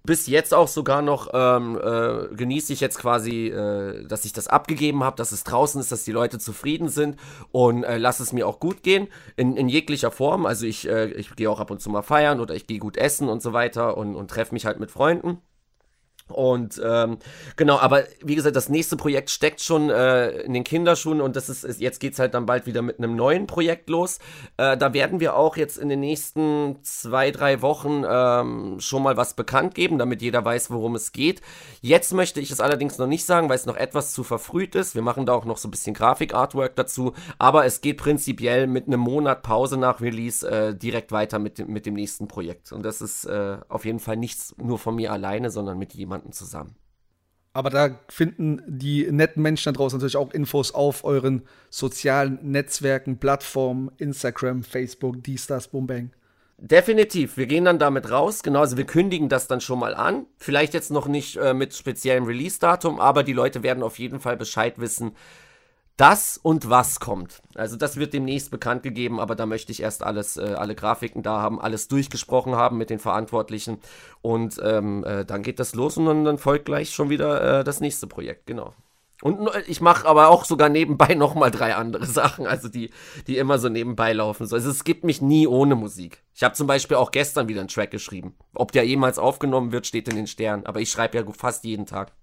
bis 0.04 0.28
jetzt 0.28 0.54
auch 0.54 0.68
sogar 0.68 1.02
noch 1.02 1.30
ähm, 1.34 1.78
äh, 1.78 2.34
genieße 2.36 2.74
ich 2.74 2.80
jetzt 2.80 2.98
quasi, 2.98 3.48
äh, 3.48 4.06
dass 4.08 4.26
ich 4.26 4.34
das 4.34 4.48
abgegeben 4.48 5.04
habe, 5.04 5.16
dass 5.16 5.32
es 5.32 5.44
draußen 5.44 5.80
ist, 5.80 5.92
dass 5.92 6.04
die 6.04 6.12
Leute 6.12 6.40
zufrieden 6.40 6.90
sind 6.90 7.18
und 7.52 7.84
äh, 7.84 7.98
lass 7.98 8.20
es 8.20 8.34
mir 8.34 8.48
auch 8.48 8.60
gut 8.60 8.84
gehen 8.84 9.08
in, 9.36 9.58
in 9.58 9.70
jeglicher 9.70 10.12
Form. 10.12 10.46
Also 10.46 10.66
ich, 10.66 10.88
äh, 10.88 11.12
ich 11.12 11.36
gehe 11.36 11.50
auch 11.50 11.60
ab 11.60 11.72
und 11.72 11.82
zu 11.82 11.90
mal 11.90 12.02
feiern 12.02 12.40
oder 12.40 12.56
ich 12.56 12.68
gehe 12.68 12.80
gut 12.80 12.98
essen 12.98 13.30
und 13.30 13.42
so 13.42 13.54
weiter 13.54 13.98
und, 13.98 14.16
und 14.16 14.30
treffe 14.30 14.54
mich 14.54 14.66
halt 14.66 14.80
mit 14.80 14.92
Freunden. 14.92 15.42
Und 16.32 16.82
ähm, 16.84 17.18
genau, 17.56 17.78
aber 17.80 18.04
wie 18.24 18.36
gesagt, 18.36 18.56
das 18.56 18.70
nächste 18.70 18.98
Projekt 18.98 19.30
steckt 19.30 19.62
schon 19.62 19.90
äh, 19.90 20.30
in 20.42 20.54
den 20.54 20.64
Kinderschuhen 20.64 21.22
und 21.22 21.36
das 21.36 21.50
ist, 21.50 21.64
ist 21.64 21.82
jetzt 21.82 22.00
geht's 22.00 22.20
halt 22.20 22.34
dann 22.34 22.46
bald 22.46 22.66
wieder 22.66 22.82
mit 22.82 22.98
einem 22.98 23.16
neuen 23.16 23.48
Projekt 23.48 23.90
los. 23.90 24.20
Äh, 24.58 24.78
da 24.78 24.94
werden 24.94 25.20
wir 25.20 25.36
auch 25.36 25.58
jetzt 25.58 25.78
in 25.78 25.90
den 25.90 26.00
nächsten 26.00 26.78
zwei, 26.84 27.32
drei 27.32 27.62
Wochen 27.62 28.04
ähm, 28.08 28.80
schon 28.80 29.04
mal 29.04 29.18
was 29.18 29.34
bekannt 29.34 29.76
geben, 29.76 29.98
damit 29.98 30.22
jeder 30.22 30.44
weiß, 30.44 30.72
worum 30.72 30.96
es 30.96 31.12
geht. 31.12 31.42
Jetzt 31.82 32.14
möchte 32.14 32.40
ich 32.40 32.52
es 32.52 32.60
allerdings 32.60 32.98
noch 32.98 33.08
nicht 33.08 33.26
sagen, 33.26 33.50
weil 33.50 33.56
es 33.56 33.66
noch 33.66 33.78
etwas 33.78 34.14
zu 34.14 34.24
verfrüht 34.24 34.76
ist. 34.76 34.96
Wir 34.96 35.02
machen 35.02 35.26
da 35.26 35.34
auch 35.34 35.46
noch 35.46 35.58
so 35.58 35.68
ein 35.68 35.72
bisschen 35.72 35.94
Grafik-Artwork 35.94 36.76
dazu, 36.76 37.14
aber 37.38 37.66
es 37.66 37.82
geht 37.82 37.98
prinzipiell 37.98 38.68
mit 38.68 38.88
einem 38.88 39.00
Monat 39.00 39.44
Pause 39.44 39.78
nach 39.78 40.02
Release 40.02 40.48
äh, 40.48 40.76
direkt 40.76 41.12
weiter 41.12 41.40
mit 41.40 41.58
dem, 41.58 41.72
mit 41.72 41.86
dem 41.86 41.94
nächsten 41.94 42.28
Projekt. 42.28 42.72
Und 42.72 42.84
das 42.84 43.02
ist 43.02 43.26
äh, 43.26 43.58
auf 43.68 43.86
jeden 43.86 44.00
Fall 44.00 44.18
nichts 44.18 44.56
nur 44.58 44.78
von 44.78 44.96
mir 44.96 45.12
alleine, 45.12 45.50
sondern 45.50 45.78
mit 45.78 45.94
jemandem 45.94 46.19
jemandem 46.20 46.32
zusammen. 46.32 46.76
Aber 47.52 47.70
da 47.72 48.00
finden 48.10 48.62
die 48.68 49.12
netten 49.12 49.42
Menschen 49.42 49.74
da 49.74 49.78
draußen 49.78 49.98
natürlich 49.98 50.18
auch 50.18 50.32
Infos 50.32 50.74
auf 50.74 51.04
euren 51.04 51.44
sozialen 51.70 52.40
Netzwerken, 52.44 53.18
Plattformen, 53.18 53.92
Instagram, 53.98 54.64
Facebook, 54.64 55.24
Dienstag, 55.24 55.72
Boombang. 55.72 56.12
Definitiv. 56.58 57.38
Wir 57.38 57.48
gehen 57.48 57.66
dann 57.66 57.80
damit 57.80 58.12
raus. 58.12 58.44
Genau, 58.44 58.60
also 58.60 58.78
wir 58.78 58.86
kündigen 58.86 59.30
das 59.30 59.48
dann 59.48 59.62
schon 59.62 59.80
mal 59.80 59.96
an. 59.96 60.26
Vielleicht 60.38 60.74
jetzt 60.74 60.92
noch 60.92 61.08
nicht 61.08 61.38
äh, 61.38 61.54
mit 61.54 61.74
speziellem 61.74 62.26
Release-Datum, 62.26 63.00
aber 63.00 63.24
die 63.24 63.34
Leute 63.34 63.64
werden 63.64 63.82
auf 63.82 63.98
jeden 63.98 64.20
Fall 64.20 64.38
Bescheid 64.38 64.78
wissen, 64.78 65.14
das 66.00 66.40
und 66.42 66.70
was 66.70 67.02
kommt. 67.02 67.42
Also 67.56 67.76
das 67.76 67.98
wird 67.98 68.14
demnächst 68.14 68.52
bekannt 68.52 68.84
gegeben, 68.84 69.20
aber 69.20 69.36
da 69.36 69.46
möchte 69.46 69.74
ich 69.74 69.82
erst 69.82 70.02
alles, 70.02 70.38
äh, 70.38 70.56
alle 70.58 70.74
Grafiken 70.74 71.24
da 71.24 71.42
haben, 71.42 71.60
alles 71.60 71.90
durchgesprochen 71.90 72.56
haben 72.56 72.78
mit 72.78 72.90
den 72.90 73.00
Verantwortlichen 73.00 73.80
und 74.22 74.62
ähm, 74.64 75.04
äh, 75.04 75.26
dann 75.26 75.44
geht 75.44 75.60
das 75.60 75.76
los 75.76 75.98
und 75.98 76.06
dann, 76.06 76.24
dann 76.24 76.38
folgt 76.38 76.66
gleich 76.66 76.92
schon 76.92 77.10
wieder 77.10 77.60
äh, 77.60 77.64
das 77.66 77.82
nächste 77.82 78.08
Projekt, 78.08 78.46
genau. 78.46 78.74
Und 79.22 79.50
ich 79.68 79.82
mache 79.82 80.08
aber 80.08 80.30
auch 80.30 80.46
sogar 80.46 80.70
nebenbei 80.70 81.14
nochmal 81.16 81.52
drei 81.52 81.76
andere 81.76 82.06
Sachen, 82.06 82.48
also 82.48 82.70
die, 82.70 82.92
die 83.28 83.38
immer 83.38 83.60
so 83.60 83.68
nebenbei 83.68 84.14
laufen. 84.14 84.44
Also 84.44 84.70
es 84.70 84.84
gibt 84.86 85.04
mich 85.04 85.22
nie 85.22 85.48
ohne 85.48 85.76
Musik. 85.76 86.24
Ich 86.34 86.44
habe 86.44 86.56
zum 86.56 86.68
Beispiel 86.68 86.96
auch 86.96 87.12
gestern 87.12 87.50
wieder 87.50 87.60
einen 87.60 87.68
Track 87.68 87.92
geschrieben. 87.92 88.36
Ob 88.54 88.72
der 88.72 88.86
jemals 88.86 89.20
aufgenommen 89.20 89.74
wird, 89.74 89.86
steht 89.86 90.08
in 90.08 90.16
den 90.16 90.28
Sternen. 90.28 90.66
Aber 90.66 90.80
ich 90.80 90.90
schreibe 90.90 91.18
ja 91.18 91.26
fast 91.34 91.66
jeden 91.66 91.86
Tag. 91.86 92.14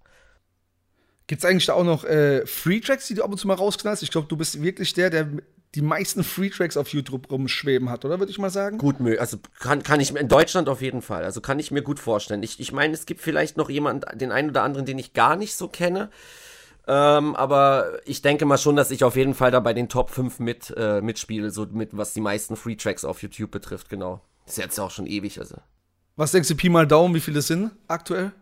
Gibt 1.26 1.42
es 1.42 1.48
eigentlich 1.48 1.66
da 1.66 1.74
auch 1.74 1.84
noch 1.84 2.04
äh, 2.04 2.46
Free-Tracks, 2.46 3.08
die 3.08 3.14
du 3.14 3.24
ab 3.24 3.30
und 3.30 3.38
zu 3.38 3.48
mal 3.48 3.54
rausknallst? 3.54 4.02
Ich 4.02 4.10
glaube, 4.10 4.28
du 4.28 4.36
bist 4.36 4.62
wirklich 4.62 4.92
der, 4.94 5.10
der 5.10 5.28
die 5.74 5.82
meisten 5.82 6.24
Free-Tracks 6.24 6.76
auf 6.76 6.88
YouTube 6.88 7.30
rumschweben 7.30 7.90
hat, 7.90 8.04
oder 8.04 8.18
würde 8.18 8.30
ich 8.30 8.38
mal 8.38 8.50
sagen? 8.50 8.78
Gut, 8.78 8.96
also 9.18 9.36
kann, 9.58 9.82
kann 9.82 10.00
ich 10.00 10.12
mir 10.12 10.20
in 10.20 10.28
Deutschland 10.28 10.68
auf 10.68 10.80
jeden 10.80 11.02
Fall, 11.02 11.24
also 11.24 11.40
kann 11.40 11.58
ich 11.58 11.70
mir 11.70 11.82
gut 11.82 11.98
vorstellen. 11.98 12.42
Ich, 12.42 12.60
ich 12.60 12.72
meine, 12.72 12.94
es 12.94 13.04
gibt 13.04 13.20
vielleicht 13.20 13.56
noch 13.56 13.68
jemanden, 13.68 14.18
den 14.18 14.32
einen 14.32 14.50
oder 14.50 14.62
anderen, 14.62 14.86
den 14.86 14.98
ich 14.98 15.12
gar 15.12 15.36
nicht 15.36 15.54
so 15.54 15.68
kenne. 15.68 16.10
Ähm, 16.88 17.34
aber 17.34 17.98
ich 18.04 18.22
denke 18.22 18.46
mal 18.46 18.58
schon, 18.58 18.76
dass 18.76 18.92
ich 18.92 19.02
auf 19.02 19.16
jeden 19.16 19.34
Fall 19.34 19.50
da 19.50 19.60
bei 19.60 19.74
den 19.74 19.88
Top 19.88 20.10
5 20.10 20.38
mit, 20.38 20.72
äh, 20.76 21.00
mitspiele, 21.02 21.50
so 21.50 21.66
mit, 21.66 21.96
was 21.96 22.14
die 22.14 22.20
meisten 22.20 22.56
Free 22.56 22.76
Tracks 22.76 23.04
auf 23.04 23.22
YouTube 23.22 23.50
betrifft, 23.50 23.88
genau. 23.88 24.22
Das 24.44 24.56
ist 24.56 24.64
jetzt 24.64 24.78
auch 24.78 24.92
schon 24.92 25.06
ewig, 25.06 25.40
also. 25.40 25.56
Was 26.14 26.30
denkst 26.30 26.48
du, 26.48 26.54
Pi 26.54 26.68
mal 26.68 26.86
Daumen, 26.86 27.14
wie 27.14 27.20
viele 27.20 27.42
sind 27.42 27.72
aktuell? 27.88 28.32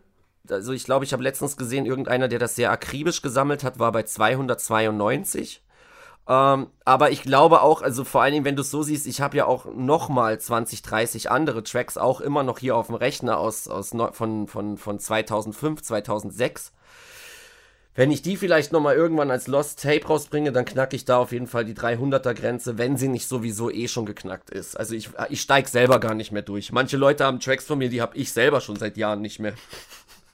Also 0.49 0.73
ich 0.73 0.85
glaube, 0.85 1.05
ich 1.05 1.13
habe 1.13 1.23
letztens 1.23 1.57
gesehen, 1.57 1.85
irgendeiner, 1.85 2.27
der 2.27 2.39
das 2.39 2.55
sehr 2.55 2.71
akribisch 2.71 3.21
gesammelt 3.21 3.63
hat, 3.63 3.79
war 3.79 3.91
bei 3.91 4.03
292. 4.03 5.61
Ähm, 6.27 6.67
aber 6.85 7.11
ich 7.11 7.21
glaube 7.21 7.61
auch, 7.61 7.81
also 7.81 8.03
vor 8.03 8.21
allen 8.21 8.33
Dingen, 8.33 8.45
wenn 8.45 8.55
du 8.55 8.61
es 8.61 8.71
so 8.71 8.81
siehst, 8.81 9.05
ich 9.05 9.21
habe 9.21 9.37
ja 9.37 9.45
auch 9.45 9.65
nochmal 9.75 10.39
20, 10.39 10.81
30 10.81 11.29
andere 11.29 11.63
Tracks 11.63 11.97
auch 11.97 12.19
immer 12.19 12.43
noch 12.43 12.57
hier 12.57 12.75
auf 12.75 12.87
dem 12.87 12.95
Rechner 12.95 13.37
aus, 13.37 13.67
aus 13.67 13.91
von, 14.13 14.47
von, 14.47 14.77
von 14.77 14.99
2005, 14.99 15.83
2006. 15.83 16.71
Wenn 17.97 18.11
ich 18.11 18.21
die 18.21 18.35
vielleicht 18.35 18.73
nochmal 18.73 18.95
irgendwann 18.95 19.31
als 19.31 19.47
Lost 19.47 19.81
Tape 19.81 20.05
rausbringe, 20.05 20.51
dann 20.51 20.65
knacke 20.65 20.97
ich 20.97 21.05
da 21.05 21.17
auf 21.17 21.31
jeden 21.31 21.47
Fall 21.47 21.63
die 21.63 21.75
300er 21.75 22.33
Grenze, 22.33 22.77
wenn 22.77 22.97
sie 22.97 23.07
nicht 23.07 23.25
sowieso 23.27 23.71
eh 23.71 23.87
schon 23.87 24.05
geknackt 24.05 24.49
ist. 24.49 24.77
Also 24.77 24.95
ich, 24.95 25.11
ich 25.29 25.39
steige 25.39 25.69
selber 25.69 25.99
gar 26.01 26.13
nicht 26.13 26.33
mehr 26.33 26.41
durch. 26.41 26.73
Manche 26.73 26.97
Leute 26.97 27.23
haben 27.23 27.39
Tracks 27.39 27.65
von 27.65 27.77
mir, 27.77 27.87
die 27.87 28.01
habe 28.01 28.17
ich 28.17 28.33
selber 28.33 28.59
schon 28.59 28.75
seit 28.75 28.97
Jahren 28.97 29.21
nicht 29.21 29.39
mehr. 29.39 29.53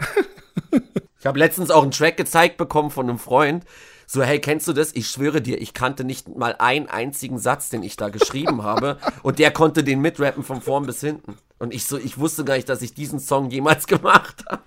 ich 1.20 1.26
habe 1.26 1.40
letztens 1.40 1.72
auch 1.72 1.84
einen 1.84 1.92
Track 1.92 2.18
gezeigt 2.18 2.58
bekommen 2.58 2.92
von 2.92 3.10
einem 3.10 3.20
Freund. 3.20 3.66
So, 4.14 4.22
hey, 4.24 4.40
kennst 4.40 4.68
du 4.68 4.74
das? 4.74 4.94
Ich 4.94 5.08
schwöre 5.08 5.42
dir, 5.42 5.62
ich 5.62 5.74
kannte 5.74 6.04
nicht 6.04 6.28
mal 6.36 6.54
einen 6.60 6.90
einzigen 6.90 7.40
Satz, 7.40 7.70
den 7.70 7.82
ich 7.82 7.96
da 7.96 8.10
geschrieben 8.10 8.62
habe. 8.64 8.98
Und 9.24 9.40
der 9.40 9.52
konnte 9.52 9.86
den 9.86 10.02
mitrappen 10.02 10.44
von 10.44 10.62
vorn 10.62 10.86
bis 10.86 11.00
hinten. 11.00 11.38
Und 11.60 11.74
ich 11.74 11.86
so, 11.86 11.98
ich 11.98 12.18
wusste 12.18 12.44
gar 12.44 12.56
nicht, 12.56 12.68
dass 12.68 12.82
ich 12.82 12.94
diesen 12.94 13.22
Song 13.22 13.50
jemals 13.50 13.88
gemacht 13.88 14.44
habe. 14.50 14.64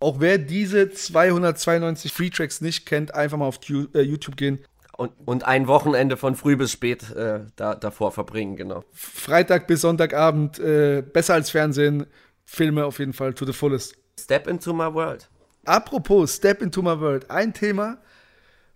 Auch 0.00 0.18
wer 0.18 0.38
diese 0.38 0.90
292 0.90 2.12
Free 2.12 2.30
Tracks 2.30 2.60
nicht 2.60 2.84
kennt, 2.84 3.14
einfach 3.14 3.38
mal 3.38 3.46
auf 3.46 3.60
äh, 3.68 4.00
YouTube 4.00 4.36
gehen. 4.36 4.58
Und, 4.96 5.12
und 5.24 5.44
ein 5.44 5.68
Wochenende 5.68 6.16
von 6.16 6.34
früh 6.34 6.56
bis 6.56 6.72
spät 6.72 7.10
äh, 7.12 7.40
da, 7.56 7.74
davor 7.74 8.10
verbringen, 8.10 8.56
genau. 8.56 8.82
Freitag 8.92 9.66
bis 9.66 9.82
Sonntagabend, 9.82 10.58
äh, 10.58 11.02
besser 11.02 11.34
als 11.34 11.50
Fernsehen, 11.50 12.06
Filme 12.52 12.84
auf 12.84 12.98
jeden 12.98 13.12
Fall 13.12 13.32
to 13.32 13.46
the 13.46 13.52
fullest. 13.52 13.94
Step 14.18 14.48
into 14.48 14.72
my 14.72 14.92
world. 14.92 15.28
Apropos 15.64 16.34
Step 16.34 16.60
into 16.62 16.82
my 16.82 16.98
world, 16.98 17.30
ein 17.30 17.54
Thema, 17.54 17.98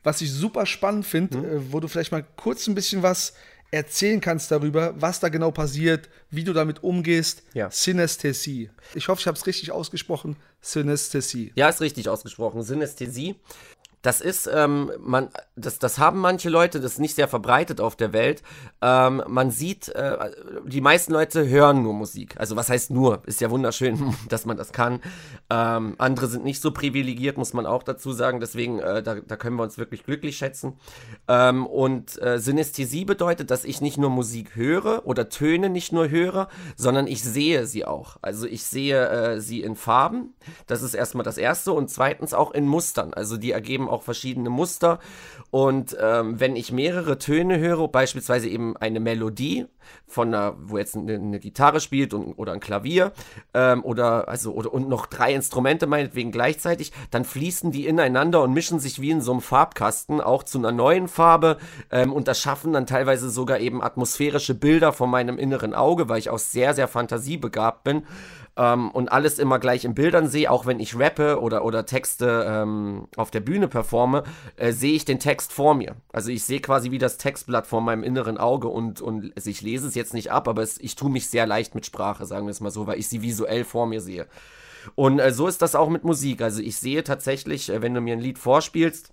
was 0.04 0.20
ich 0.20 0.30
super 0.30 0.64
spannend 0.64 1.04
finde, 1.04 1.38
mhm. 1.38 1.44
äh, 1.44 1.72
wo 1.72 1.80
du 1.80 1.88
vielleicht 1.88 2.12
mal 2.12 2.24
kurz 2.36 2.68
ein 2.68 2.76
bisschen 2.76 3.02
was 3.02 3.34
erzählen 3.72 4.20
kannst 4.20 4.52
darüber, 4.52 4.94
was 4.96 5.18
da 5.18 5.28
genau 5.28 5.50
passiert, 5.50 6.08
wie 6.30 6.44
du 6.44 6.52
damit 6.52 6.84
umgehst. 6.84 7.42
Ja. 7.52 7.68
Synästhesie. 7.68 8.70
Ich 8.94 9.08
hoffe, 9.08 9.20
ich 9.20 9.26
habe 9.26 9.36
es 9.36 9.44
richtig 9.44 9.72
ausgesprochen. 9.72 10.36
Synästhesie. 10.60 11.50
Ja, 11.56 11.68
ist 11.68 11.80
richtig 11.80 12.08
ausgesprochen. 12.08 12.62
Synästhesie 12.62 13.34
das 14.04 14.20
ist, 14.20 14.50
ähm, 14.52 14.92
man, 15.00 15.30
das, 15.56 15.78
das 15.78 15.98
haben 15.98 16.20
manche 16.20 16.50
Leute, 16.50 16.78
das 16.78 16.92
ist 16.92 16.98
nicht 16.98 17.14
sehr 17.14 17.26
verbreitet 17.26 17.80
auf 17.80 17.96
der 17.96 18.12
Welt. 18.12 18.42
Ähm, 18.82 19.22
man 19.26 19.50
sieht, 19.50 19.88
äh, 19.88 20.30
die 20.66 20.82
meisten 20.82 21.14
Leute 21.14 21.48
hören 21.48 21.82
nur 21.82 21.94
Musik. 21.94 22.34
Also 22.38 22.54
was 22.54 22.68
heißt 22.68 22.90
nur? 22.90 23.22
Ist 23.24 23.40
ja 23.40 23.50
wunderschön, 23.50 24.14
dass 24.28 24.44
man 24.44 24.58
das 24.58 24.72
kann. 24.72 25.00
Ähm, 25.48 25.94
andere 25.96 26.26
sind 26.26 26.44
nicht 26.44 26.60
so 26.60 26.70
privilegiert, 26.72 27.38
muss 27.38 27.54
man 27.54 27.64
auch 27.64 27.82
dazu 27.82 28.12
sagen. 28.12 28.40
Deswegen, 28.40 28.78
äh, 28.78 29.02
da, 29.02 29.14
da 29.14 29.36
können 29.36 29.56
wir 29.56 29.62
uns 29.62 29.78
wirklich 29.78 30.04
glücklich 30.04 30.36
schätzen. 30.36 30.74
Ähm, 31.26 31.66
und 31.66 32.20
äh, 32.20 32.38
Synästhesie 32.38 33.06
bedeutet, 33.06 33.50
dass 33.50 33.64
ich 33.64 33.80
nicht 33.80 33.96
nur 33.96 34.10
Musik 34.10 34.54
höre 34.54 35.06
oder 35.06 35.30
Töne 35.30 35.70
nicht 35.70 35.94
nur 35.94 36.10
höre, 36.10 36.48
sondern 36.76 37.06
ich 37.06 37.22
sehe 37.22 37.66
sie 37.66 37.86
auch. 37.86 38.18
Also 38.20 38.46
ich 38.46 38.64
sehe 38.64 39.08
äh, 39.08 39.40
sie 39.40 39.62
in 39.62 39.76
Farben. 39.76 40.34
Das 40.66 40.82
ist 40.82 40.92
erstmal 40.92 41.24
das 41.24 41.38
Erste. 41.38 41.72
Und 41.72 41.88
zweitens 41.88 42.34
auch 42.34 42.50
in 42.50 42.66
Mustern. 42.66 43.14
Also 43.14 43.38
die 43.38 43.52
ergeben 43.52 43.88
auch 43.93 43.93
verschiedene 44.02 44.50
Muster. 44.50 44.98
Und 45.50 45.96
ähm, 46.00 46.40
wenn 46.40 46.56
ich 46.56 46.72
mehrere 46.72 47.18
Töne 47.18 47.58
höre, 47.58 47.86
beispielsweise 47.88 48.48
eben 48.48 48.76
eine 48.76 49.00
Melodie 49.00 49.66
von 50.06 50.34
einer, 50.34 50.56
wo 50.58 50.78
jetzt 50.78 50.96
eine, 50.96 51.14
eine 51.14 51.38
Gitarre 51.38 51.80
spielt 51.80 52.14
und, 52.14 52.34
oder 52.34 52.52
ein 52.52 52.60
Klavier 52.60 53.12
ähm, 53.52 53.84
oder 53.84 54.28
also 54.28 54.52
oder 54.52 54.72
und 54.72 54.88
noch 54.88 55.06
drei 55.06 55.34
Instrumente 55.34 55.86
meinetwegen 55.86 56.32
gleichzeitig, 56.32 56.92
dann 57.10 57.24
fließen 57.24 57.70
die 57.70 57.86
ineinander 57.86 58.42
und 58.42 58.52
mischen 58.52 58.80
sich 58.80 59.00
wie 59.00 59.10
in 59.10 59.20
so 59.20 59.32
einem 59.32 59.40
Farbkasten 59.40 60.20
auch 60.20 60.42
zu 60.42 60.58
einer 60.58 60.72
neuen 60.72 61.08
Farbe 61.08 61.58
ähm, 61.90 62.12
und 62.12 62.28
das 62.28 62.40
schaffen 62.40 62.72
dann 62.72 62.86
teilweise 62.86 63.30
sogar 63.30 63.60
eben 63.60 63.82
atmosphärische 63.82 64.54
Bilder 64.54 64.92
von 64.92 65.10
meinem 65.10 65.38
inneren 65.38 65.74
Auge, 65.74 66.08
weil 66.08 66.18
ich 66.18 66.30
auch 66.30 66.38
sehr 66.38 66.74
sehr 66.74 66.88
fantasiebegabt 66.88 67.84
bin 67.84 68.02
ähm, 68.56 68.90
und 68.90 69.10
alles 69.10 69.38
immer 69.38 69.58
gleich 69.58 69.84
in 69.84 69.94
Bildern 69.94 70.28
sehe, 70.28 70.50
auch 70.50 70.66
wenn 70.66 70.80
ich 70.80 70.98
rappe 70.98 71.40
oder, 71.40 71.64
oder 71.64 71.86
Texte 71.86 72.46
ähm, 72.48 73.08
auf 73.16 73.30
der 73.30 73.40
Bühne 73.40 73.68
performe, 73.68 74.24
äh, 74.56 74.72
sehe 74.72 74.94
ich 74.94 75.04
den 75.04 75.18
Text 75.18 75.52
vor 75.52 75.74
mir. 75.74 75.96
Also 76.12 76.30
ich 76.30 76.44
sehe 76.44 76.60
quasi 76.60 76.90
wie 76.90 76.98
das 76.98 77.18
Textblatt 77.18 77.66
vor 77.66 77.80
meinem 77.80 78.04
inneren 78.04 78.38
Auge 78.38 78.68
und, 78.68 79.00
und 79.00 79.32
also 79.36 79.50
ich 79.50 79.62
lese 79.62 79.88
es 79.88 79.94
jetzt 79.94 80.14
nicht 80.14 80.30
ab, 80.30 80.48
aber 80.48 80.62
es, 80.62 80.78
ich 80.78 80.94
tue 80.96 81.10
mich 81.10 81.28
sehr 81.28 81.46
leicht 81.46 81.74
mit 81.74 81.86
Sprache, 81.86 82.26
sagen 82.26 82.46
wir 82.46 82.52
es 82.52 82.60
mal 82.60 82.70
so, 82.70 82.86
weil 82.86 82.98
ich 82.98 83.08
sie 83.08 83.22
visuell 83.22 83.64
vor 83.64 83.86
mir 83.86 84.00
sehe. 84.00 84.26
Und 84.94 85.18
äh, 85.18 85.32
so 85.32 85.48
ist 85.48 85.62
das 85.62 85.74
auch 85.74 85.88
mit 85.88 86.04
Musik. 86.04 86.42
Also 86.42 86.60
ich 86.60 86.76
sehe 86.76 87.02
tatsächlich, 87.04 87.70
äh, 87.70 87.82
wenn 87.82 87.94
du 87.94 88.00
mir 88.00 88.14
ein 88.14 88.20
Lied 88.20 88.38
vorspielst, 88.38 89.12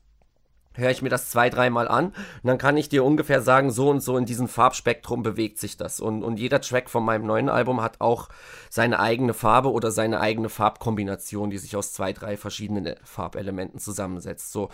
höre 0.74 0.92
ich 0.92 1.02
mir 1.02 1.10
das 1.10 1.30
zwei, 1.30 1.50
dreimal 1.50 1.88
an 1.88 2.08
und 2.08 2.16
dann 2.44 2.58
kann 2.58 2.78
ich 2.78 2.90
dir 2.90 3.04
ungefähr 3.04 3.42
sagen, 3.42 3.72
so 3.72 3.90
und 3.90 4.02
so 4.02 4.18
in 4.18 4.26
diesem 4.26 4.48
Farbspektrum 4.48 5.24
bewegt 5.24 5.60
sich 5.60 5.78
das. 5.78 6.00
Und, 6.00 6.24
und 6.24 6.40
jeder 6.40 6.62
Track 6.62 6.90
von 6.90 7.04
meinem 7.04 7.26
neuen 7.26 7.50
Album 7.50 7.82
hat 7.82 8.00
auch 8.00 8.30
seine 8.70 9.00
eigene 9.00 9.34
Farbe 9.34 9.72
oder 9.72 9.92
seine 9.92 10.20
eigene 10.20 10.50
Farbkombination, 10.50 11.50
die 11.50 11.58
sich 11.58 11.76
aus 11.76 11.94
zwei, 11.94 12.14
drei 12.14 12.38
verschiedenen 12.38 12.96
Farbelementen 13.04 13.80
zusammensetzt. 13.80 14.52
So, 14.52 14.70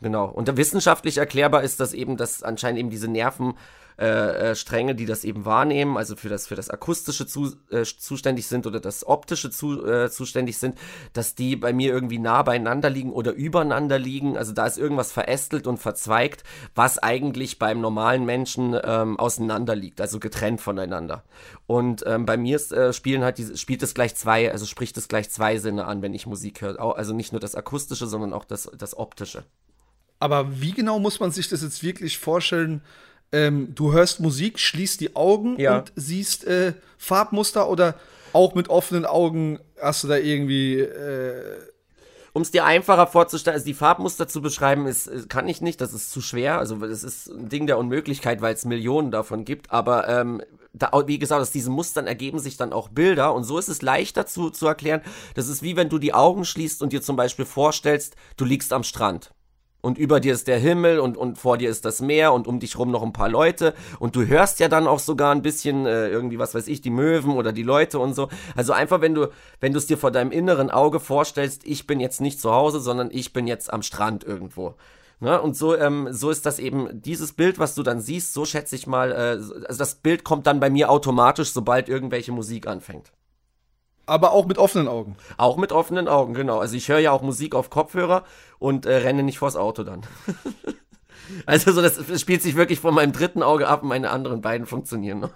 genau. 0.00 0.26
Und 0.26 0.56
wissenschaftlich 0.56 1.18
erklärbar 1.18 1.62
ist 1.62 1.80
das 1.80 1.92
eben, 1.92 2.16
dass 2.16 2.42
anscheinend 2.42 2.80
eben 2.80 2.90
diese 2.90 3.08
Nerven 3.08 3.54
äh, 3.98 4.50
äh, 4.50 4.54
Stränge, 4.54 4.94
die 4.94 5.06
das 5.06 5.24
eben 5.24 5.46
wahrnehmen, 5.46 5.96
also 5.96 6.16
für 6.16 6.28
das, 6.28 6.46
für 6.46 6.54
das 6.54 6.68
Akustische 6.68 7.26
zu, 7.26 7.56
äh, 7.70 7.82
zuständig 7.82 8.46
sind 8.46 8.66
oder 8.66 8.78
das 8.78 9.06
Optische 9.06 9.50
zu, 9.50 9.86
äh, 9.86 10.10
zuständig 10.10 10.58
sind, 10.58 10.76
dass 11.14 11.34
die 11.34 11.56
bei 11.56 11.72
mir 11.72 11.92
irgendwie 11.92 12.18
nah 12.18 12.42
beieinander 12.42 12.90
liegen 12.90 13.10
oder 13.10 13.32
übereinander 13.32 13.98
liegen. 13.98 14.36
Also 14.36 14.52
da 14.52 14.66
ist 14.66 14.76
irgendwas 14.76 15.12
verästelt 15.12 15.66
und 15.66 15.78
verzweigt, 15.78 16.44
was 16.74 16.98
eigentlich 16.98 17.58
beim 17.58 17.80
normalen 17.80 18.26
Menschen 18.26 18.78
ähm, 18.84 19.18
auseinander 19.18 19.74
liegt, 19.74 20.02
also 20.02 20.20
getrennt 20.20 20.60
voneinander. 20.60 21.24
Und 21.66 22.04
ähm, 22.06 22.26
bei 22.26 22.36
mir 22.36 22.56
ist, 22.56 22.72
äh, 22.72 22.92
spielen 22.92 23.24
halt 23.24 23.38
diese, 23.38 23.56
spielt 23.56 23.82
es 23.82 23.94
gleich 23.94 24.14
zwei, 24.14 24.52
also 24.52 24.66
spricht 24.66 24.98
es 24.98 25.08
gleich 25.08 25.30
zwei 25.30 25.56
Sinne 25.56 25.86
an, 25.86 26.02
wenn 26.02 26.12
ich 26.12 26.26
Musik 26.26 26.60
höre. 26.60 26.96
Also 26.96 27.14
nicht 27.14 27.32
nur 27.32 27.40
das 27.40 27.54
Akustische, 27.54 28.06
sondern 28.06 28.34
auch 28.34 28.44
das, 28.44 28.70
das 28.76 28.96
Optische. 28.96 29.44
Aber 30.18 30.60
wie 30.60 30.72
genau 30.72 30.98
muss 30.98 31.20
man 31.20 31.30
sich 31.30 31.48
das 31.48 31.62
jetzt 31.62 31.82
wirklich 31.82 32.18
vorstellen? 32.18 32.82
Ähm, 33.32 33.74
du 33.74 33.92
hörst 33.92 34.20
Musik, 34.20 34.58
schließt 34.58 35.00
die 35.00 35.16
Augen 35.16 35.58
ja. 35.58 35.78
und 35.78 35.92
siehst 35.96 36.44
äh, 36.44 36.74
Farbmuster 36.98 37.68
oder 37.68 37.96
auch 38.32 38.54
mit 38.54 38.68
offenen 38.68 39.04
Augen 39.06 39.58
hast 39.80 40.04
du 40.04 40.08
da 40.08 40.16
irgendwie. 40.16 40.80
Äh 40.80 41.58
um 42.36 42.42
es 42.42 42.50
dir 42.50 42.66
einfacher 42.66 43.06
vorzustellen, 43.06 43.54
also 43.54 43.64
die 43.64 43.72
Farbmuster 43.72 44.28
zu 44.28 44.42
beschreiben, 44.42 44.86
ist, 44.86 45.30
kann 45.30 45.48
ich 45.48 45.62
nicht, 45.62 45.80
das 45.80 45.94
ist 45.94 46.10
zu 46.10 46.20
schwer. 46.20 46.58
Also 46.58 46.76
das 46.76 47.02
ist 47.02 47.28
ein 47.28 47.48
Ding 47.48 47.66
der 47.66 47.78
Unmöglichkeit, 47.78 48.42
weil 48.42 48.52
es 48.52 48.66
Millionen 48.66 49.10
davon 49.10 49.46
gibt. 49.46 49.70
Aber 49.70 50.06
ähm, 50.06 50.42
da, 50.74 50.90
wie 51.06 51.18
gesagt, 51.18 51.40
aus 51.40 51.50
diesen 51.50 51.72
Mustern 51.72 52.06
ergeben 52.06 52.38
sich 52.38 52.58
dann 52.58 52.74
auch 52.74 52.90
Bilder 52.90 53.32
und 53.32 53.44
so 53.44 53.56
ist 53.56 53.68
es 53.68 53.80
leichter 53.80 54.26
zu, 54.26 54.50
zu 54.50 54.66
erklären. 54.66 55.00
Das 55.32 55.48
ist 55.48 55.62
wie 55.62 55.76
wenn 55.76 55.88
du 55.88 55.98
die 55.98 56.12
Augen 56.12 56.44
schließt 56.44 56.82
und 56.82 56.92
dir 56.92 57.00
zum 57.00 57.16
Beispiel 57.16 57.46
vorstellst, 57.46 58.16
du 58.36 58.44
liegst 58.44 58.74
am 58.74 58.82
Strand 58.82 59.32
und 59.86 59.98
über 59.98 60.18
dir 60.18 60.34
ist 60.34 60.48
der 60.48 60.58
Himmel 60.58 60.98
und, 60.98 61.16
und 61.16 61.38
vor 61.38 61.58
dir 61.58 61.70
ist 61.70 61.84
das 61.84 62.00
Meer 62.00 62.32
und 62.32 62.48
um 62.48 62.58
dich 62.58 62.76
rum 62.76 62.90
noch 62.90 63.04
ein 63.04 63.12
paar 63.12 63.28
Leute 63.28 63.72
und 64.00 64.16
du 64.16 64.26
hörst 64.26 64.58
ja 64.58 64.66
dann 64.66 64.88
auch 64.88 64.98
sogar 64.98 65.32
ein 65.32 65.42
bisschen 65.42 65.86
äh, 65.86 66.08
irgendwie, 66.08 66.40
was 66.40 66.56
weiß 66.56 66.66
ich, 66.66 66.80
die 66.80 66.90
Möwen 66.90 67.36
oder 67.36 67.52
die 67.52 67.62
Leute 67.62 68.00
und 68.00 68.12
so. 68.12 68.28
Also 68.56 68.72
einfach, 68.72 69.00
wenn 69.00 69.14
du, 69.14 69.28
wenn 69.60 69.72
du 69.72 69.78
es 69.78 69.86
dir 69.86 69.96
vor 69.96 70.10
deinem 70.10 70.32
inneren 70.32 70.70
Auge 70.70 70.98
vorstellst, 70.98 71.64
ich 71.64 71.86
bin 71.86 72.00
jetzt 72.00 72.20
nicht 72.20 72.40
zu 72.40 72.50
Hause, 72.50 72.80
sondern 72.80 73.10
ich 73.12 73.32
bin 73.32 73.46
jetzt 73.46 73.72
am 73.72 73.82
Strand 73.82 74.24
irgendwo. 74.24 74.74
Ne? 75.20 75.40
Und 75.40 75.56
so, 75.56 75.76
ähm, 75.76 76.08
so 76.10 76.30
ist 76.30 76.46
das 76.46 76.58
eben, 76.58 76.88
dieses 77.00 77.32
Bild, 77.32 77.60
was 77.60 77.76
du 77.76 77.84
dann 77.84 78.00
siehst, 78.00 78.32
so 78.32 78.44
schätze 78.44 78.74
ich 78.74 78.88
mal, 78.88 79.12
äh, 79.12 79.64
also 79.68 79.78
das 79.78 79.94
Bild 79.94 80.24
kommt 80.24 80.48
dann 80.48 80.58
bei 80.58 80.68
mir 80.68 80.90
automatisch, 80.90 81.52
sobald 81.52 81.88
irgendwelche 81.88 82.32
Musik 82.32 82.66
anfängt. 82.66 83.12
Aber 84.06 84.32
auch 84.32 84.46
mit 84.46 84.56
offenen 84.56 84.86
Augen. 84.86 85.16
Auch 85.36 85.56
mit 85.56 85.72
offenen 85.72 86.06
Augen, 86.06 86.32
genau. 86.32 86.60
Also 86.60 86.76
ich 86.76 86.88
höre 86.88 87.00
ja 87.00 87.10
auch 87.10 87.22
Musik 87.22 87.54
auf 87.54 87.70
Kopfhörer 87.70 88.24
und 88.58 88.86
äh, 88.86 88.94
renne 88.96 89.24
nicht 89.24 89.38
vors 89.38 89.56
Auto 89.56 89.82
dann. 89.82 90.02
also 91.46 91.72
so, 91.72 91.82
das, 91.82 91.98
spielt 92.20 92.40
sich 92.40 92.54
wirklich 92.54 92.78
vor 92.78 92.92
meinem 92.92 93.12
dritten 93.12 93.42
Auge 93.42 93.66
ab 93.66 93.82
und 93.82 93.88
meine 93.88 94.10
anderen 94.10 94.40
beiden 94.40 94.66
funktionieren 94.66 95.20
noch. 95.20 95.32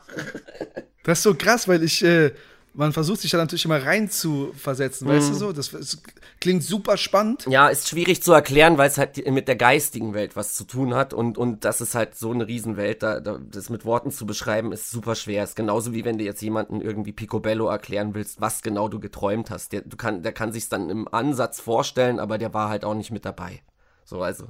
das 1.03 1.19
ist 1.19 1.25
so 1.25 1.35
krass, 1.35 1.67
weil 1.67 1.83
ich, 1.83 2.05
äh, 2.05 2.33
man 2.73 2.93
versucht 2.93 3.21
sich 3.21 3.31
da 3.31 3.39
natürlich 3.39 3.65
immer 3.65 3.85
rein 3.85 4.09
zu 4.11 4.53
versetzen, 4.55 5.07
mhm. 5.07 5.13
weißt 5.13 5.29
du 5.29 5.33
mhm. 5.33 5.39
so? 5.39 5.53
Das, 5.53 5.71
das, 5.71 5.99
klingt 6.41 6.63
super 6.63 6.97
spannend. 6.97 7.47
Ja, 7.51 7.69
ist 7.69 7.89
schwierig 7.89 8.23
zu 8.23 8.33
erklären, 8.33 8.79
weil 8.79 8.89
es 8.89 8.97
halt 8.97 9.27
mit 9.31 9.47
der 9.47 9.57
geistigen 9.57 10.15
Welt 10.15 10.37
was 10.37 10.55
zu 10.55 10.65
tun 10.65 10.95
hat 10.95 11.13
und, 11.13 11.37
und 11.37 11.65
das 11.67 11.81
ist 11.81 11.95
halt 11.95 12.15
so 12.15 12.31
eine 12.31 12.47
Riesenwelt, 12.47 13.03
da, 13.03 13.21
da, 13.21 13.39
das 13.39 13.69
mit 13.69 13.85
Worten 13.85 14.11
zu 14.11 14.25
beschreiben 14.25 14.73
ist 14.73 14.91
super 14.91 15.15
schwer. 15.15 15.45
Ist 15.45 15.57
genauso 15.57 15.93
wie 15.93 16.05
wenn 16.05 16.17
du 16.17 16.25
jetzt 16.25 16.41
jemanden 16.41 16.81
irgendwie 16.81 17.13
Picobello 17.13 17.69
erklären 17.69 18.15
willst, 18.15 18.41
was 18.41 18.63
genau 18.63 18.89
du 18.89 19.01
geträumt 19.01 19.51
hast. 19.51 19.73
Der, 19.73 19.83
du 19.83 19.97
kann, 19.97 20.23
der 20.23 20.33
kann 20.33 20.53
sich's 20.53 20.69
dann 20.69 20.89
im 20.89 21.13
Ansatz 21.13 21.61
vorstellen, 21.61 22.19
aber 22.19 22.39
der 22.39 22.55
war 22.55 22.71
halt 22.71 22.85
auch 22.85 22.95
nicht 22.95 23.11
mit 23.11 23.25
dabei. 23.25 23.61
So, 24.05 24.23
also. 24.23 24.47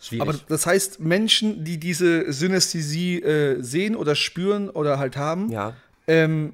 Schwierig. 0.00 0.28
Aber 0.28 0.38
das 0.48 0.66
heißt, 0.66 1.00
Menschen, 1.00 1.64
die 1.64 1.78
diese 1.78 2.30
Synästhesie 2.30 3.22
äh, 3.22 3.62
sehen 3.62 3.96
oder 3.96 4.14
spüren 4.14 4.68
oder 4.68 4.98
halt 4.98 5.16
haben, 5.16 5.50
ja. 5.50 5.74
ähm, 6.06 6.52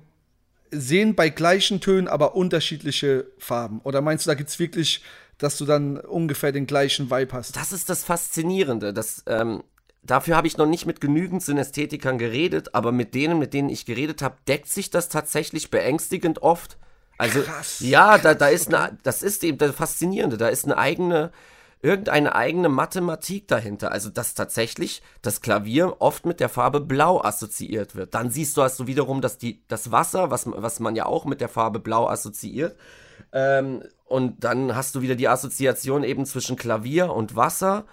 sehen 0.71 1.15
bei 1.15 1.29
gleichen 1.29 1.81
Tönen 1.81 2.09
aber 2.09 2.35
unterschiedliche 2.35 3.27
Farben? 3.39 3.81
Oder 3.85 4.01
meinst 4.01 4.27
du, 4.27 4.31
da 4.31 4.35
gibt 4.35 4.51
es 4.51 4.59
wirklich, 4.59 5.03
dass 5.39 5.57
du 5.57 5.65
dann 5.65 5.99
ungefähr 5.99 6.53
den 6.53 6.67
gleichen 6.67 7.11
Vibe 7.11 7.33
hast? 7.33 7.57
Das 7.57 7.73
ist 7.73 7.89
das 7.89 8.05
Faszinierende. 8.05 8.93
Das, 8.93 9.25
ähm, 9.27 9.63
dafür 10.03 10.37
habe 10.37 10.47
ich 10.47 10.57
noch 10.57 10.67
nicht 10.67 10.87
mit 10.87 11.01
genügend 11.01 11.43
Synästhetikern 11.43 12.19
geredet, 12.19 12.75
aber 12.75 12.93
mit 12.93 13.15
denen, 13.15 13.39
mit 13.39 13.55
denen 13.55 13.69
ich 13.69 13.87
geredet 13.87 14.23
habe, 14.23 14.37
deckt 14.49 14.69
sich 14.69 14.91
das 14.91 15.09
tatsächlich 15.09 15.71
beängstigend 15.71 16.43
oft. 16.43 16.79
Also, 17.19 17.43
Krass. 17.43 17.81
ja, 17.81 18.17
da, 18.17 18.35
da 18.35 18.49
ist 18.49 18.73
eine, 18.73 18.97
das 19.03 19.23
ist 19.23 19.45
eben 19.45 19.59
das 19.59 19.75
Faszinierende. 19.75 20.39
Da 20.39 20.49
ist 20.49 20.65
eine 20.65 20.79
eigene, 20.79 21.33
irgendeine 21.83 22.35
eigene 22.35 22.69
Mathematik 22.69 23.49
dahinter. 23.49 23.93
Also, 23.93 24.11
dass 24.11 24.35
tatsächlich 24.35 25.03
das 25.23 25.41
Klavier 25.41 25.97
oft 26.01 26.27
mit 26.27 26.41
der 26.41 26.49
Farbe 26.49 26.81
Blau 26.81 27.23
assoziiert 27.23 27.95
wird. 27.95 28.15
Dann 28.15 28.31
siehst 28.31 28.57
du, 28.57 28.63
hast 28.63 28.79
du 28.81 28.87
wiederum, 28.87 29.21
dass 29.21 29.39
die, 29.39 29.63
das 29.69 29.91
Wasser, 29.91 30.31
was, 30.31 30.47
was 30.47 30.81
man 30.81 30.97
ja 30.97 31.07
auch 31.07 31.25
mit 31.25 31.41
der 31.41 31.49
Farbe 31.49 31.81
Blau 31.81 32.09
assoziiert, 32.09 32.77
ähm, 33.33 33.83
und 34.07 34.45
dann 34.45 34.75
hast 34.75 34.95
du 34.95 35.03
wieder 35.03 35.15
die 35.15 35.29
Assoziation 35.29 36.03
eben 36.03 36.27
zwischen 36.27 36.57
Klavier 36.57 37.13
und 37.13 37.37
Wasser. 37.37 37.85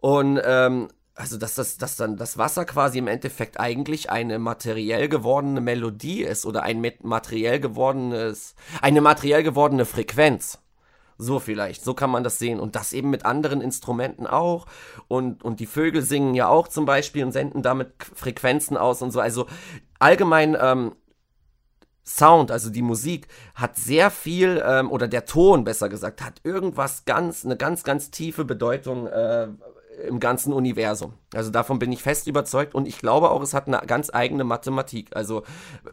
Und 0.00 0.40
ähm, 0.44 0.88
also 1.14 1.36
dass 1.36 1.54
das, 1.54 1.78
dass 1.78 1.96
dann 1.96 2.16
das 2.16 2.38
Wasser 2.38 2.64
quasi 2.64 2.98
im 2.98 3.06
Endeffekt 3.06 3.60
eigentlich 3.60 4.10
eine 4.10 4.38
materiell 4.38 5.08
gewordene 5.08 5.60
Melodie 5.60 6.22
ist 6.22 6.44
oder 6.44 6.62
ein 6.62 6.84
materiell 7.02 7.60
gewordenes, 7.60 8.54
eine 8.82 9.00
materiell 9.00 9.42
gewordene 9.42 9.84
Frequenz. 9.84 10.58
So 11.16 11.38
vielleicht, 11.38 11.84
so 11.84 11.94
kann 11.94 12.10
man 12.10 12.24
das 12.24 12.38
sehen. 12.38 12.60
Und 12.60 12.76
das 12.76 12.92
eben 12.92 13.10
mit 13.10 13.24
anderen 13.24 13.60
Instrumenten 13.60 14.26
auch. 14.26 14.66
Und, 15.08 15.44
und 15.44 15.60
die 15.60 15.66
Vögel 15.66 16.02
singen 16.02 16.34
ja 16.34 16.48
auch 16.48 16.68
zum 16.68 16.86
Beispiel 16.86 17.24
und 17.24 17.32
senden 17.32 17.62
damit 17.62 17.92
Frequenzen 18.14 18.76
aus 18.76 19.02
und 19.02 19.10
so. 19.10 19.20
Also 19.20 19.46
allgemein 19.98 20.56
ähm, 20.60 20.92
Sound, 22.06 22.50
also 22.50 22.68
die 22.68 22.82
Musik, 22.82 23.28
hat 23.54 23.76
sehr 23.76 24.10
viel, 24.10 24.62
ähm, 24.66 24.90
oder 24.90 25.08
der 25.08 25.24
Ton 25.24 25.64
besser 25.64 25.88
gesagt, 25.88 26.22
hat 26.22 26.40
irgendwas 26.44 27.04
ganz, 27.06 27.44
eine 27.44 27.56
ganz, 27.56 27.82
ganz 27.82 28.10
tiefe 28.10 28.44
Bedeutung, 28.44 29.06
äh, 29.06 29.48
im 30.08 30.20
ganzen 30.20 30.52
Universum. 30.52 31.14
Also 31.32 31.50
davon 31.50 31.78
bin 31.78 31.92
ich 31.92 32.02
fest 32.02 32.26
überzeugt 32.26 32.74
und 32.74 32.86
ich 32.86 32.98
glaube 32.98 33.30
auch, 33.30 33.42
es 33.42 33.54
hat 33.54 33.66
eine 33.66 33.86
ganz 33.86 34.10
eigene 34.12 34.44
Mathematik. 34.44 35.14
Also 35.14 35.42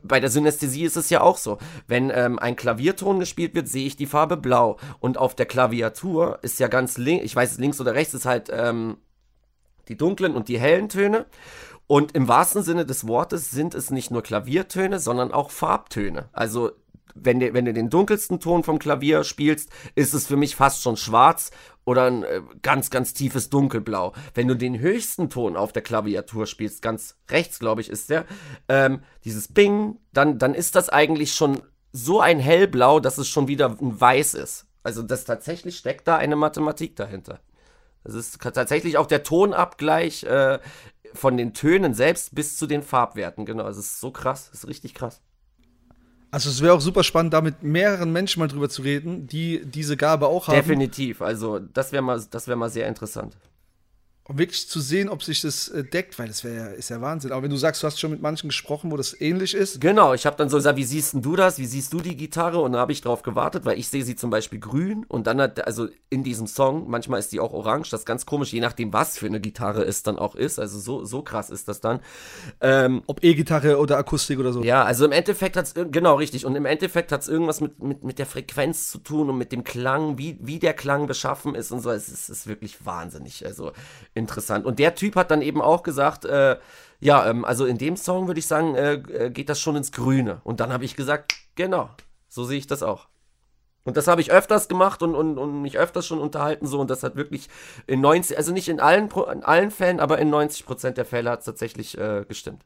bei 0.03 0.19
der 0.19 0.29
Synästhesie 0.29 0.83
ist 0.83 0.97
es 0.97 1.09
ja 1.09 1.21
auch 1.21 1.37
so. 1.37 1.57
Wenn 1.87 2.11
ähm, 2.13 2.39
ein 2.39 2.55
Klavierton 2.55 3.19
gespielt 3.19 3.55
wird, 3.55 3.67
sehe 3.67 3.85
ich 3.85 3.95
die 3.95 4.05
Farbe 4.05 4.37
blau 4.37 4.77
und 4.99 5.17
auf 5.17 5.35
der 5.35 5.45
Klaviatur 5.45 6.39
ist 6.41 6.59
ja 6.59 6.67
ganz 6.67 6.97
links, 6.97 7.25
ich 7.25 7.35
weiß 7.35 7.57
links 7.57 7.79
oder 7.79 7.93
rechts 7.93 8.13
ist 8.13 8.25
halt 8.25 8.49
ähm, 8.51 8.97
die 9.87 9.97
dunklen 9.97 10.35
und 10.35 10.47
die 10.47 10.59
hellen 10.59 10.89
Töne. 10.89 11.25
Und 11.87 12.13
im 12.13 12.27
wahrsten 12.29 12.63
Sinne 12.63 12.85
des 12.85 13.07
Wortes 13.07 13.51
sind 13.51 13.75
es 13.75 13.91
nicht 13.91 14.11
nur 14.11 14.23
Klaviertöne, 14.23 14.99
sondern 14.99 15.33
auch 15.33 15.51
Farbtöne. 15.51 16.29
Also 16.31 16.71
wenn 17.15 17.39
du, 17.39 17.53
wenn 17.53 17.65
du 17.65 17.73
den 17.73 17.89
dunkelsten 17.89 18.39
Ton 18.39 18.63
vom 18.63 18.79
Klavier 18.79 19.23
spielst, 19.23 19.69
ist 19.95 20.13
es 20.13 20.27
für 20.27 20.37
mich 20.37 20.55
fast 20.55 20.81
schon 20.81 20.97
schwarz 20.97 21.51
oder 21.86 22.06
ein 22.06 22.24
äh, 22.24 22.41
ganz, 22.62 22.89
ganz 22.89 23.13
tiefes 23.13 23.50
Dunkelblau. 23.50 24.13
Wenn 24.34 24.48
du 24.48 24.56
den 24.56 24.80
höchsten 24.80 25.30
Ton 25.30 25.56
auf 25.56 25.74
der 25.74 25.82
Klaviatur 25.82 26.46
spielst, 26.46 26.82
ganz 26.82 27.17
rechts, 27.30 27.60
glaube 27.60 27.82
ich, 27.82 27.89
ist 27.89 28.10
der, 28.10 28.26
ähm, 28.70 29.02
dieses 29.24 29.48
Bing, 29.48 30.00
dann, 30.13 30.38
dann 30.39 30.54
ist 30.54 30.76
das 30.76 30.89
eigentlich 30.89 31.34
schon 31.34 31.62
so 31.91 32.22
ein 32.22 32.39
hellblau, 32.39 33.00
dass 33.00 33.17
es 33.17 33.28
schon 33.28 33.48
wieder 33.48 33.70
ein 33.70 34.00
Weiß 34.00 34.34
ist. 34.34 34.67
Also 34.84 35.04
das 35.04 35.26
tatsächlich 35.26 35.78
steckt 35.78 36.08
da 36.08 36.17
eine 36.17 36.36
Mathematik 36.36 36.96
dahinter. 36.96 37.39
Das 38.04 38.15
ist 38.15 38.41
tatsächlich 38.41 38.98
auch 38.98 39.06
der 39.06 39.24
Tonabgleich 39.24 40.24
äh, 40.24 40.60
von 41.13 41.38
den 41.38 41.54
Tönen 41.54 41.94
selbst 41.94 42.34
bis 42.34 42.58
zu 42.58 42.65
den 42.65 42.82
Farbwerten. 42.82 43.46
Genau, 43.46 43.67
es 43.67 43.78
ist 43.78 44.00
so 44.00 44.12
krass, 44.12 44.50
es 44.54 44.60
ist 44.60 44.67
richtig 44.67 44.94
krass. 44.94 45.22
Also 46.32 46.50
es 46.50 46.62
wäre 46.62 46.74
auch 46.74 46.82
super 46.82 47.04
spannend, 47.04 47.34
da 47.34 47.41
mit 47.41 47.62
mehreren 47.62 48.12
Menschen 48.13 48.39
mal 48.39 48.48
drüber 48.48 48.70
zu 48.70 48.82
reden, 48.82 49.28
die 49.28 49.62
diese 49.65 49.98
Gabe 49.98 50.28
auch 50.28 50.48
haben. 50.48 50.56
Definitiv, 50.56 51.22
also 51.22 51.60
das 51.60 51.91
wäre 51.91 52.02
mal, 52.02 52.24
das 52.32 52.48
mal 52.48 52.70
sehr 52.70 52.88
interessant. 52.88 53.36
Um 54.32 54.38
wirklich 54.38 54.67
zu 54.67 54.80
sehen, 54.80 55.10
ob 55.10 55.24
sich 55.24 55.41
das 55.41 55.67
äh, 55.67 55.84
deckt, 55.84 56.17
weil 56.17 56.28
das 56.28 56.44
wäre 56.44 56.74
ist 56.74 56.89
ja 56.89 57.02
Wahnsinn. 57.02 57.32
Aber 57.32 57.44
wenn 57.44 57.50
du 57.50 57.58
sagst, 57.58 57.84
du 57.84 57.88
hast 57.88 58.00
schon 58.00 58.12
mit 58.12 58.22
manchen 58.22 58.48
gesprochen, 58.50 58.91
wo 58.91 58.98
das 58.98 59.20
ähnlich 59.20 59.54
ist. 59.54 59.82
Genau, 59.82 60.13
ich 60.13 60.26
habe 60.26 60.38
dann 60.38 60.50
so 60.50 60.58
gesagt, 60.58 60.78
wie 60.78 60.84
siehst 60.84 61.15
du 61.15 61.36
das? 61.36 61.60
Wie 61.60 61.65
siehst 61.65 61.91
du 61.94 62.00
die 62.00 62.15
Gitarre? 62.15 62.60
Und 62.60 62.72
dann 62.72 62.82
habe 62.82 62.94
ich 62.94 63.02
drauf 63.02 63.22
gewartet, 63.24 63.65
weil 63.65 63.78
ich 63.78 63.89
sehe 63.89 64.04
sie 64.04 64.15
zum 64.15 64.30
Beispiel 64.30 64.60
grün 64.60 65.06
und 65.08 65.28
dann 65.28 65.41
hat, 65.41 65.65
also 65.67 65.88
in 66.10 66.24
diesem 66.24 66.48
Song, 66.48 66.89
manchmal 66.89 67.20
ist 67.20 67.32
die 67.32 67.39
auch 67.39 67.54
orange, 67.54 67.89
das 67.89 68.02
ist 68.02 68.06
ganz 68.06 68.26
komisch, 68.26 68.54
je 68.54 68.62
nachdem, 68.62 68.94
was 68.94 69.17
für 69.17 69.26
eine 69.26 69.41
Gitarre 69.41 69.84
es 69.84 70.04
dann 70.04 70.17
auch 70.17 70.36
ist. 70.36 70.60
Also 70.60 70.80
so, 70.80 71.04
so 71.04 71.22
krass 71.22 71.50
ist 71.50 71.67
das 71.67 71.82
dann. 71.82 72.00
Ähm, 72.62 73.04
Ob 73.08 73.24
E-Gitarre 73.24 73.80
oder 73.80 73.98
Akustik 73.98 74.39
oder 74.39 74.54
so. 74.54 74.63
Ja, 74.63 74.84
also 74.84 75.06
im 75.06 75.12
Endeffekt 75.12 75.58
hat 75.58 75.65
es, 75.65 75.74
genau 75.74 76.15
richtig, 76.15 76.46
und 76.46 76.56
im 76.56 76.65
Endeffekt 76.65 77.12
hat 77.12 77.22
es 77.22 77.28
irgendwas 77.28 77.60
mit, 77.60 77.82
mit, 77.84 78.04
mit 78.04 78.20
der 78.20 78.26
Frequenz 78.26 78.89
zu 78.89 79.00
tun 79.00 79.30
und 79.30 79.38
mit 79.38 79.52
dem 79.52 79.63
Klang, 79.63 80.17
wie, 80.17 80.38
wie 80.41 80.60
der 80.60 80.74
Klang 80.74 81.08
beschaffen 81.08 81.56
ist 81.56 81.72
und 81.72 81.82
so. 81.82 81.91
Es 81.91 82.08
ist, 82.10 82.30
ist 82.30 82.48
wirklich 82.48 82.86
wahnsinnig. 82.86 83.46
Also 83.46 83.74
interessant. 84.21 84.65
Und 84.65 84.79
der 84.79 84.95
Typ 84.95 85.15
hat 85.15 85.31
dann 85.31 85.41
eben 85.41 85.62
auch 85.62 85.84
gesagt, 85.84 86.25
äh, 86.25 86.57
ja, 86.99 87.29
ähm, 87.29 87.43
also 87.45 87.65
in 87.65 87.77
dem 87.77 87.97
Song 87.97 88.27
würde 88.27 88.39
ich 88.39 88.47
sagen, 88.47 88.75
äh, 88.75 88.93
äh 88.93 89.29
geht 89.29 89.49
das 89.49 89.60
schon 89.60 89.75
ins 89.75 89.91
Grüne. 89.91 90.41
Und 90.43 90.60
dann 90.60 90.71
habe 90.71 90.86
ich 90.86 90.95
gesagt, 90.95 91.34
genau, 91.55 91.89
so 92.27 92.45
sehe 92.45 92.57
ich 92.57 92.67
das 92.67 92.84
auch. 92.84 93.07
Und 93.84 93.97
das 93.97 94.07
habe 94.07 94.21
ich 94.21 94.31
öfters 94.31 94.67
gemacht 94.67 95.01
und, 95.01 95.15
und, 95.15 95.38
und 95.38 95.62
mich 95.62 95.77
öfters 95.77 96.05
schon 96.05 96.19
unterhalten 96.19 96.67
so 96.67 96.79
und 96.79 96.91
das 96.91 97.01
hat 97.01 97.15
wirklich 97.15 97.49
in 97.88 97.99
90, 97.99 98.38
also 98.38 98.51
nicht 98.53 98.69
in 98.69 98.79
allen, 98.79 99.10
in 99.10 99.43
allen 99.43 99.71
Fällen, 99.71 99.99
aber 99.99 100.19
in 100.19 100.29
90 100.29 100.65
Prozent 100.65 100.97
der 100.97 101.05
Fälle 101.05 101.31
hat 101.31 101.39
es 101.39 101.45
tatsächlich 101.45 101.97
äh, 101.97 102.23
gestimmt. 102.27 102.63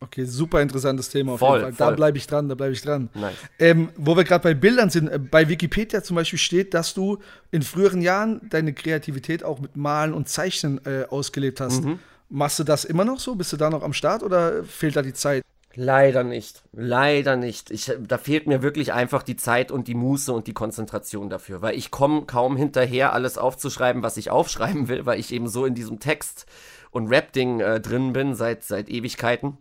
Okay, 0.00 0.24
super 0.24 0.60
interessantes 0.60 1.08
Thema 1.08 1.32
auf 1.32 1.38
voll, 1.38 1.60
jeden 1.60 1.74
Fall. 1.74 1.90
Da 1.90 1.96
bleibe 1.96 2.18
ich 2.18 2.26
dran, 2.26 2.48
da 2.48 2.54
bleibe 2.54 2.72
ich 2.72 2.82
dran. 2.82 3.08
Nice. 3.14 3.34
Ähm, 3.58 3.88
wo 3.96 4.16
wir 4.16 4.24
gerade 4.24 4.42
bei 4.42 4.54
Bildern 4.54 4.90
sind, 4.90 5.08
äh, 5.08 5.18
bei 5.18 5.48
Wikipedia 5.48 6.02
zum 6.02 6.16
Beispiel 6.16 6.38
steht, 6.38 6.74
dass 6.74 6.94
du 6.94 7.18
in 7.50 7.62
früheren 7.62 8.02
Jahren 8.02 8.40
deine 8.50 8.74
Kreativität 8.74 9.44
auch 9.44 9.60
mit 9.60 9.76
Malen 9.76 10.12
und 10.12 10.28
Zeichnen 10.28 10.80
äh, 10.84 11.04
ausgelebt 11.08 11.60
hast. 11.60 11.84
Mhm. 11.84 11.98
Machst 12.28 12.58
du 12.58 12.64
das 12.64 12.84
immer 12.84 13.04
noch 13.04 13.20
so? 13.20 13.34
Bist 13.34 13.52
du 13.52 13.56
da 13.56 13.70
noch 13.70 13.82
am 13.82 13.92
Start 13.92 14.22
oder 14.22 14.64
fehlt 14.64 14.96
da 14.96 15.02
die 15.02 15.14
Zeit? 15.14 15.42
Leider 15.76 16.22
nicht. 16.22 16.62
Leider 16.72 17.36
nicht. 17.36 17.70
Ich, 17.70 17.92
da 18.00 18.18
fehlt 18.18 18.46
mir 18.46 18.62
wirklich 18.62 18.92
einfach 18.92 19.22
die 19.22 19.36
Zeit 19.36 19.72
und 19.72 19.88
die 19.88 19.94
Muße 19.94 20.32
und 20.32 20.46
die 20.46 20.52
Konzentration 20.52 21.30
dafür, 21.30 21.62
weil 21.62 21.76
ich 21.76 21.90
komme 21.90 22.22
kaum 22.22 22.56
hinterher, 22.56 23.12
alles 23.12 23.38
aufzuschreiben, 23.38 24.02
was 24.02 24.16
ich 24.16 24.30
aufschreiben 24.30 24.88
will, 24.88 25.06
weil 25.06 25.18
ich 25.18 25.32
eben 25.32 25.48
so 25.48 25.64
in 25.64 25.74
diesem 25.74 25.98
Text 25.98 26.46
und 26.90 27.08
Rap-Ding 27.08 27.60
äh, 27.60 27.80
drin 27.80 28.12
bin 28.12 28.34
seit, 28.34 28.62
seit 28.62 28.88
Ewigkeiten 28.88 29.58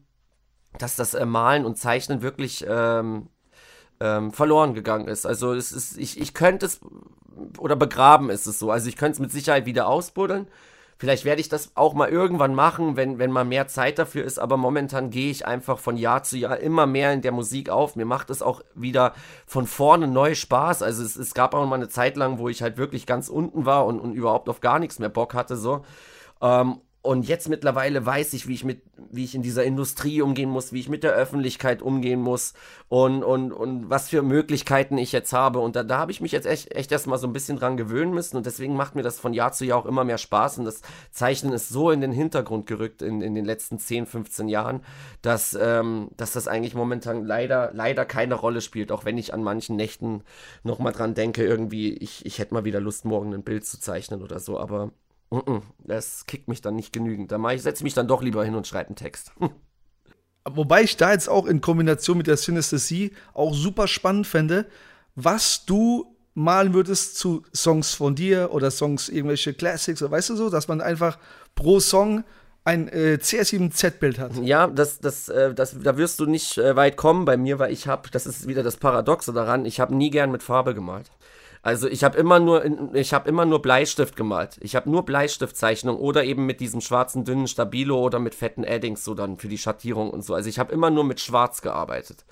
dass 0.77 0.95
das 0.95 1.13
äh, 1.13 1.25
Malen 1.25 1.65
und 1.65 1.77
Zeichnen 1.77 2.21
wirklich 2.21 2.65
ähm, 2.67 3.29
ähm, 3.99 4.31
verloren 4.31 4.73
gegangen 4.73 5.07
ist. 5.07 5.25
Also 5.25 5.53
es 5.53 5.71
ist, 5.71 5.97
ich, 5.97 6.19
ich 6.19 6.33
könnte 6.33 6.65
es, 6.65 6.81
oder 7.57 7.75
begraben 7.75 8.29
ist 8.29 8.47
es 8.47 8.59
so. 8.59 8.71
Also 8.71 8.89
ich 8.89 8.97
könnte 8.97 9.13
es 9.13 9.19
mit 9.19 9.31
Sicherheit 9.31 9.65
wieder 9.65 9.87
ausbuddeln. 9.87 10.47
Vielleicht 10.97 11.25
werde 11.25 11.41
ich 11.41 11.49
das 11.49 11.71
auch 11.75 11.93
mal 11.95 12.09
irgendwann 12.09 12.55
machen, 12.55 12.95
wenn, 12.95 13.17
wenn 13.19 13.31
mal 13.31 13.43
mehr 13.43 13.67
Zeit 13.67 13.99
dafür 13.99 14.23
ist, 14.23 14.39
aber 14.39 14.57
momentan 14.57 15.09
gehe 15.09 15.31
ich 15.31 15.45
einfach 15.45 15.79
von 15.79 15.97
Jahr 15.97 16.23
zu 16.23 16.37
Jahr 16.37 16.59
immer 16.59 16.85
mehr 16.85 17.11
in 17.11 17.21
der 17.21 17.31
Musik 17.31 17.69
auf. 17.69 17.95
Mir 17.95 18.05
macht 18.05 18.29
es 18.29 18.41
auch 18.41 18.61
wieder 18.75 19.13
von 19.45 19.67
vorne 19.67 20.07
neu 20.07 20.35
Spaß. 20.35 20.81
Also 20.81 21.03
es, 21.03 21.15
es 21.15 21.33
gab 21.33 21.55
auch 21.55 21.65
mal 21.65 21.75
eine 21.75 21.89
Zeit 21.89 22.15
lang, 22.15 22.37
wo 22.37 22.47
ich 22.47 22.61
halt 22.61 22.77
wirklich 22.77 23.05
ganz 23.05 23.27
unten 23.27 23.65
war 23.65 23.85
und, 23.85 23.99
und 23.99 24.13
überhaupt 24.13 24.47
auf 24.49 24.61
gar 24.61 24.79
nichts 24.79 24.99
mehr 24.99 25.09
Bock 25.09 25.33
hatte. 25.33 25.57
So. 25.57 25.83
Ähm, 26.41 26.79
und 27.03 27.27
jetzt 27.27 27.49
mittlerweile 27.49 28.05
weiß 28.05 28.31
ich, 28.31 28.47
wie 28.47 28.53
ich 28.53 28.63
mit, 28.63 28.81
wie 29.11 29.25
ich 29.25 29.35
in 29.35 29.41
dieser 29.41 29.65
Industrie 29.65 30.21
umgehen 30.21 30.49
muss, 30.49 30.71
wie 30.71 30.79
ich 30.79 30.87
mit 30.87 31.03
der 31.03 31.11
Öffentlichkeit 31.11 31.81
umgehen 31.81 32.21
muss 32.21 32.53
und, 32.87 33.23
und, 33.23 33.51
und 33.51 33.89
was 33.89 34.07
für 34.07 34.21
Möglichkeiten 34.21 34.97
ich 34.97 35.11
jetzt 35.11 35.33
habe. 35.33 35.59
Und 35.59 35.75
da, 35.75 35.83
da 35.83 35.97
habe 35.97 36.13
ich 36.13 36.21
mich 36.21 36.31
jetzt 36.31 36.47
echt, 36.47 36.73
echt 36.73 36.93
erstmal 36.93 37.17
so 37.17 37.27
ein 37.27 37.33
bisschen 37.33 37.57
dran 37.57 37.75
gewöhnen 37.75 38.13
müssen. 38.13 38.37
Und 38.37 38.45
deswegen 38.45 38.77
macht 38.77 38.95
mir 38.95 39.03
das 39.03 39.19
von 39.19 39.33
Jahr 39.33 39.51
zu 39.51 39.65
Jahr 39.65 39.79
auch 39.79 39.85
immer 39.85 40.05
mehr 40.05 40.17
Spaß. 40.17 40.59
Und 40.59 40.65
das 40.65 40.81
Zeichnen 41.11 41.51
ist 41.51 41.67
so 41.67 41.91
in 41.91 41.99
den 41.99 42.13
Hintergrund 42.13 42.67
gerückt 42.67 43.01
in, 43.01 43.21
in 43.21 43.35
den 43.35 43.43
letzten 43.43 43.79
10, 43.79 44.05
15 44.05 44.47
Jahren, 44.47 44.79
dass, 45.21 45.57
ähm, 45.59 46.07
dass 46.15 46.31
das 46.31 46.47
eigentlich 46.47 46.73
momentan 46.73 47.25
leider, 47.25 47.71
leider 47.73 48.05
keine 48.05 48.35
Rolle 48.35 48.61
spielt. 48.61 48.93
Auch 48.93 49.03
wenn 49.03 49.17
ich 49.17 49.33
an 49.33 49.43
manchen 49.43 49.75
Nächten 49.75 50.23
nochmal 50.63 50.93
dran 50.93 51.15
denke, 51.15 51.43
irgendwie, 51.43 51.97
ich, 51.97 52.25
ich 52.25 52.39
hätte 52.39 52.53
mal 52.53 52.63
wieder 52.63 52.79
Lust, 52.79 53.03
morgen 53.03 53.33
ein 53.33 53.43
Bild 53.43 53.65
zu 53.65 53.77
zeichnen 53.77 54.23
oder 54.23 54.39
so. 54.39 54.57
Aber 54.57 54.93
das 55.79 56.25
kickt 56.25 56.47
mich 56.47 56.61
dann 56.61 56.75
nicht 56.75 56.93
genügend. 56.93 57.31
Da 57.31 57.51
ich, 57.51 57.61
setze 57.61 57.83
mich 57.83 57.93
dann 57.93 58.07
doch 58.07 58.21
lieber 58.21 58.43
hin 58.43 58.55
und 58.55 58.67
schreibe 58.67 58.89
einen 58.89 58.95
Text. 58.95 59.31
Wobei 60.45 60.83
ich 60.83 60.97
da 60.97 61.11
jetzt 61.11 61.29
auch 61.29 61.45
in 61.45 61.61
Kombination 61.61 62.17
mit 62.17 62.27
der 62.27 62.37
Synesthesie 62.37 63.13
auch 63.33 63.53
super 63.53 63.87
spannend 63.87 64.27
fände, 64.27 64.65
was 65.15 65.65
du 65.65 66.17
malen 66.33 66.73
würdest 66.73 67.17
zu 67.17 67.43
Songs 67.55 67.93
von 67.93 68.15
dir 68.15 68.49
oder 68.51 68.71
Songs, 68.71 69.07
irgendwelche 69.07 69.53
Classics, 69.53 70.01
oder 70.01 70.11
weißt 70.11 70.31
du 70.31 70.35
so, 70.35 70.49
dass 70.49 70.67
man 70.67 70.81
einfach 70.81 71.17
pro 71.55 71.79
Song 71.79 72.23
ein 72.65 72.87
äh, 72.87 73.19
CS7Z-Bild 73.21 74.19
hat. 74.19 74.37
Ja, 74.41 74.67
das, 74.67 74.99
das, 74.99 75.29
äh, 75.29 75.53
das, 75.53 75.75
da 75.81 75.97
wirst 75.97 76.19
du 76.19 76.25
nicht 76.25 76.57
äh, 76.57 76.75
weit 76.75 76.97
kommen 76.97 77.25
bei 77.25 77.37
mir, 77.37 77.59
weil 77.59 77.71
ich 77.71 77.87
habe, 77.87 78.09
das 78.09 78.25
ist 78.25 78.47
wieder 78.47 78.63
das 78.63 78.77
Paradoxe 78.77 79.33
daran, 79.33 79.65
ich 79.65 79.79
habe 79.79 79.95
nie 79.95 80.09
gern 80.09 80.31
mit 80.31 80.43
Farbe 80.43 80.73
gemalt. 80.73 81.11
Also 81.63 81.87
ich 81.87 82.03
habe 82.03 82.17
immer 82.17 82.41
nur 82.41 82.93
ich 82.93 83.13
habe 83.13 83.29
immer 83.29 83.45
nur 83.45 83.61
Bleistift 83.61 84.17
gemalt. 84.17 84.57
Ich 84.61 84.75
habe 84.75 84.89
nur 84.91 85.05
Bleistiftzeichnung 85.05 85.97
oder 85.97 86.25
eben 86.25 86.45
mit 86.45 86.59
diesem 86.59 86.81
schwarzen 86.81 87.23
dünnen 87.23 87.47
Stabilo 87.47 87.99
oder 88.01 88.19
mit 88.19 88.35
fetten 88.35 88.65
Addings 88.65 89.05
so 89.05 89.15
dann 89.15 89.37
für 89.37 89.47
die 89.47 89.57
Schattierung 89.57 90.09
und 90.11 90.23
so. 90.25 90.33
Also 90.35 90.49
ich 90.49 90.59
habe 90.59 90.73
immer 90.73 90.89
nur 90.89 91.05
mit 91.05 91.21
Schwarz 91.21 91.61
gearbeitet. 91.61 92.25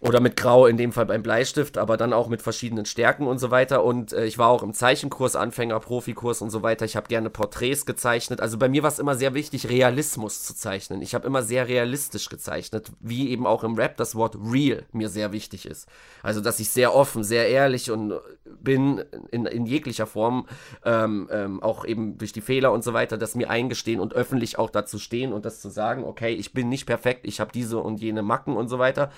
Oder 0.00 0.20
mit 0.20 0.36
Grau 0.36 0.66
in 0.66 0.76
dem 0.76 0.92
Fall 0.92 1.06
beim 1.06 1.24
Bleistift, 1.24 1.76
aber 1.76 1.96
dann 1.96 2.12
auch 2.12 2.28
mit 2.28 2.40
verschiedenen 2.40 2.84
Stärken 2.84 3.26
und 3.26 3.38
so 3.38 3.50
weiter. 3.50 3.82
Und 3.82 4.12
äh, 4.12 4.26
ich 4.26 4.38
war 4.38 4.48
auch 4.48 4.62
im 4.62 4.72
Zeichenkurs, 4.72 5.34
Anfänger, 5.34 5.80
Profikurs 5.80 6.40
und 6.40 6.50
so 6.50 6.62
weiter. 6.62 6.84
Ich 6.84 6.94
habe 6.94 7.08
gerne 7.08 7.30
Porträts 7.30 7.84
gezeichnet. 7.84 8.40
Also 8.40 8.58
bei 8.58 8.68
mir 8.68 8.84
war 8.84 8.90
es 8.90 9.00
immer 9.00 9.16
sehr 9.16 9.34
wichtig, 9.34 9.68
Realismus 9.68 10.44
zu 10.44 10.54
zeichnen. 10.54 11.02
Ich 11.02 11.16
habe 11.16 11.26
immer 11.26 11.42
sehr 11.42 11.66
realistisch 11.66 12.28
gezeichnet, 12.28 12.92
wie 13.00 13.30
eben 13.30 13.44
auch 13.44 13.64
im 13.64 13.74
Rap 13.74 13.96
das 13.96 14.14
Wort 14.14 14.36
real 14.40 14.84
mir 14.92 15.08
sehr 15.08 15.32
wichtig 15.32 15.66
ist. 15.66 15.88
Also 16.22 16.40
dass 16.40 16.60
ich 16.60 16.70
sehr 16.70 16.94
offen, 16.94 17.24
sehr 17.24 17.48
ehrlich 17.48 17.90
und 17.90 18.20
bin 18.44 19.04
in, 19.32 19.46
in 19.46 19.66
jeglicher 19.66 20.06
Form, 20.06 20.46
ähm, 20.84 21.28
ähm, 21.32 21.60
auch 21.60 21.84
eben 21.84 22.18
durch 22.18 22.32
die 22.32 22.40
Fehler 22.40 22.70
und 22.70 22.84
so 22.84 22.92
weiter, 22.92 23.18
das 23.18 23.34
mir 23.34 23.50
eingestehen 23.50 23.98
und 23.98 24.14
öffentlich 24.14 24.60
auch 24.60 24.70
dazu 24.70 25.00
stehen 25.00 25.32
und 25.32 25.44
das 25.44 25.60
zu 25.60 25.70
sagen, 25.70 26.04
okay, 26.04 26.34
ich 26.34 26.52
bin 26.52 26.68
nicht 26.68 26.86
perfekt, 26.86 27.26
ich 27.26 27.40
habe 27.40 27.50
diese 27.52 27.78
und 27.78 28.00
jene 28.00 28.22
Macken 28.22 28.56
und 28.56 28.68
so 28.68 28.78
weiter. 28.78 29.10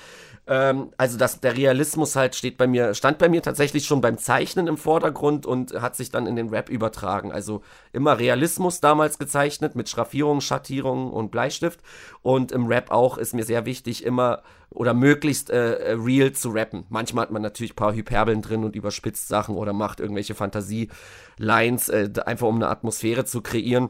Ähm, 0.70 0.90
also 0.96 1.18
dass 1.18 1.40
der 1.40 1.56
Realismus 1.56 2.16
halt 2.16 2.34
steht 2.34 2.56
bei 2.56 2.66
mir, 2.66 2.94
stand 2.94 3.18
bei 3.18 3.28
mir 3.28 3.42
tatsächlich 3.42 3.86
schon 3.86 4.00
beim 4.00 4.18
Zeichnen 4.18 4.66
im 4.66 4.76
Vordergrund 4.76 5.46
und 5.46 5.72
hat 5.80 5.96
sich 5.96 6.10
dann 6.10 6.26
in 6.26 6.36
den 6.36 6.48
Rap 6.48 6.68
übertragen. 6.68 7.32
Also 7.32 7.62
immer 7.92 8.18
Realismus 8.18 8.80
damals 8.80 9.18
gezeichnet 9.18 9.74
mit 9.76 9.88
Schraffierungen, 9.88 10.40
Schattierungen 10.40 11.10
und 11.10 11.30
Bleistift. 11.30 11.80
Und 12.22 12.52
im 12.52 12.66
Rap 12.66 12.90
auch 12.90 13.18
ist 13.18 13.34
mir 13.34 13.44
sehr 13.44 13.66
wichtig, 13.66 14.04
immer 14.04 14.42
oder 14.70 14.94
möglichst 14.94 15.50
äh, 15.50 15.94
real 15.94 16.32
zu 16.32 16.50
rappen. 16.50 16.84
Manchmal 16.88 17.24
hat 17.24 17.32
man 17.32 17.42
natürlich 17.42 17.72
ein 17.72 17.76
paar 17.76 17.92
Hyperbeln 17.92 18.40
drin 18.40 18.64
und 18.64 18.76
überspitzt 18.76 19.26
Sachen 19.26 19.56
oder 19.56 19.72
macht 19.72 19.98
irgendwelche 19.98 20.34
Fantasie-Lines, 20.36 21.88
äh, 21.88 22.10
einfach 22.24 22.46
um 22.46 22.56
eine 22.56 22.68
Atmosphäre 22.68 23.24
zu 23.24 23.40
kreieren. 23.40 23.88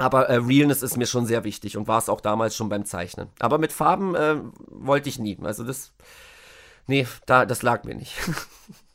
Aber 0.00 0.30
äh, 0.30 0.36
Realness 0.36 0.82
ist 0.82 0.96
mir 0.96 1.06
schon 1.06 1.26
sehr 1.26 1.44
wichtig 1.44 1.76
und 1.76 1.86
war 1.86 1.98
es 1.98 2.08
auch 2.08 2.22
damals 2.22 2.56
schon 2.56 2.70
beim 2.70 2.86
Zeichnen. 2.86 3.28
Aber 3.38 3.58
mit 3.58 3.70
Farben 3.70 4.14
äh, 4.14 4.36
wollte 4.68 5.10
ich 5.10 5.18
nie. 5.18 5.38
Also 5.42 5.62
das, 5.62 5.92
nee, 6.86 7.06
da, 7.26 7.44
das 7.44 7.62
lag 7.62 7.84
mir 7.84 7.94
nicht. 7.94 8.14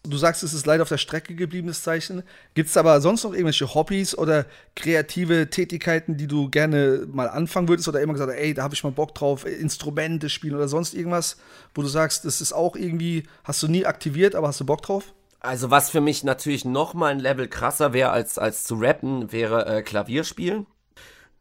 Du 0.08 0.18
sagst, 0.18 0.44
es 0.44 0.54
ist 0.54 0.68
leider 0.68 0.84
auf 0.84 0.90
der 0.90 1.00
Strecke 1.00 1.34
gebliebenes 1.34 1.82
Zeichnen. 1.82 2.22
Gibt 2.54 2.70
es 2.70 2.78
aber 2.78 3.02
sonst 3.02 3.24
noch 3.24 3.32
irgendwelche 3.32 3.74
Hobbys 3.74 4.16
oder 4.16 4.46
kreative 4.76 5.50
Tätigkeiten, 5.50 6.16
die 6.16 6.28
du 6.28 6.48
gerne 6.48 7.08
mal 7.12 7.28
anfangen 7.28 7.68
würdest 7.68 7.88
oder 7.88 8.02
immer 8.02 8.14
gesagt, 8.14 8.32
ey, 8.32 8.54
da 8.54 8.62
habe 8.62 8.76
ich 8.76 8.84
mal 8.84 8.92
Bock 8.92 9.16
drauf, 9.16 9.48
Instrumente 9.48 10.30
spielen 10.30 10.54
oder 10.54 10.68
sonst 10.68 10.94
irgendwas, 10.94 11.38
wo 11.74 11.82
du 11.82 11.88
sagst, 11.88 12.24
das 12.24 12.40
ist 12.40 12.54
auch 12.54 12.76
irgendwie, 12.76 13.24
hast 13.44 13.64
du 13.64 13.68
nie 13.68 13.88
aktiviert, 13.88 14.36
aber 14.36 14.50
hast 14.50 14.60
du 14.60 14.66
Bock 14.68 14.84
drauf? 14.84 15.12
Also 15.40 15.72
was 15.72 15.90
für 15.90 16.02
mich 16.02 16.24
natürlich 16.24 16.66
noch 16.66 16.94
mal 16.94 17.08
ein 17.12 17.20
Level 17.20 17.48
krasser 17.48 17.92
wäre 17.92 18.12
als, 18.12 18.38
als 18.38 18.64
zu 18.64 18.76
rappen, 18.76 19.32
wäre 19.32 19.66
äh, 19.66 19.82
Klavierspielen. 19.82 20.68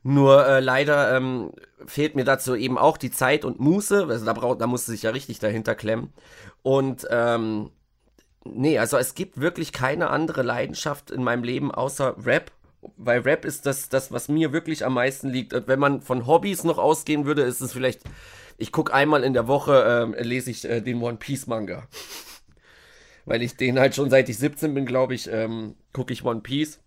Nur 0.07 0.47
äh, 0.47 0.61
leider 0.61 1.17
ähm, 1.17 1.51
fehlt 1.87 2.15
mir 2.15 2.25
dazu 2.25 2.55
eben 2.55 2.77
auch 2.77 2.99
die 2.99 3.11
Zeit 3.11 3.47
und 3.47 3.59
Muße. 3.59 4.07
Also 4.07 4.27
da, 4.27 4.35
braucht, 4.35 4.61
da 4.61 4.67
musst 4.67 4.87
du 4.87 4.93
sich 4.93 5.03
ja 5.03 5.11
richtig 5.11 5.39
dahinter 5.39 5.75
klemmen. 5.75 6.13
Und 6.63 7.07
ähm, 7.11 7.71
nee, 8.45 8.79
also 8.79 8.99
es 8.99 9.15
gibt 9.15 9.41
wirklich 9.41 9.73
keine 9.73 10.11
andere 10.11 10.43
Leidenschaft 10.43 11.11
in 11.11 11.25
meinem 11.25 11.43
Leben 11.43 11.73
außer 11.73 12.17
Rap. 12.23 12.53
Weil 12.99 13.21
Rap 13.21 13.47
ist 13.47 13.65
das, 13.65 13.89
das, 13.89 14.13
was 14.13 14.29
mir 14.29 14.53
wirklich 14.53 14.85
am 14.85 14.93
meisten 14.93 15.31
liegt. 15.31 15.55
Wenn 15.67 15.81
man 15.81 16.03
von 16.03 16.27
Hobbys 16.27 16.65
noch 16.65 16.77
ausgehen 16.77 17.25
würde, 17.25 17.41
ist 17.41 17.63
es 17.63 17.73
vielleicht, 17.73 18.03
ich 18.59 18.73
gucke 18.73 18.93
einmal 18.93 19.25
in 19.25 19.33
der 19.33 19.49
Woche, 19.49 20.15
äh, 20.15 20.23
lese 20.23 20.51
ich 20.51 20.67
äh, 20.67 20.83
den 20.83 21.01
One 21.01 21.17
Piece 21.17 21.47
Manga. 21.47 21.89
Weil 23.25 23.41
ich 23.41 23.57
den 23.57 23.79
halt 23.79 23.95
schon 23.95 24.11
seit 24.11 24.29
ich 24.29 24.37
17 24.37 24.75
bin, 24.75 24.85
glaube 24.85 25.15
ich, 25.15 25.31
ähm, 25.33 25.77
gucke 25.95 26.13
ich 26.13 26.27
One 26.27 26.43
Piece 26.43 26.84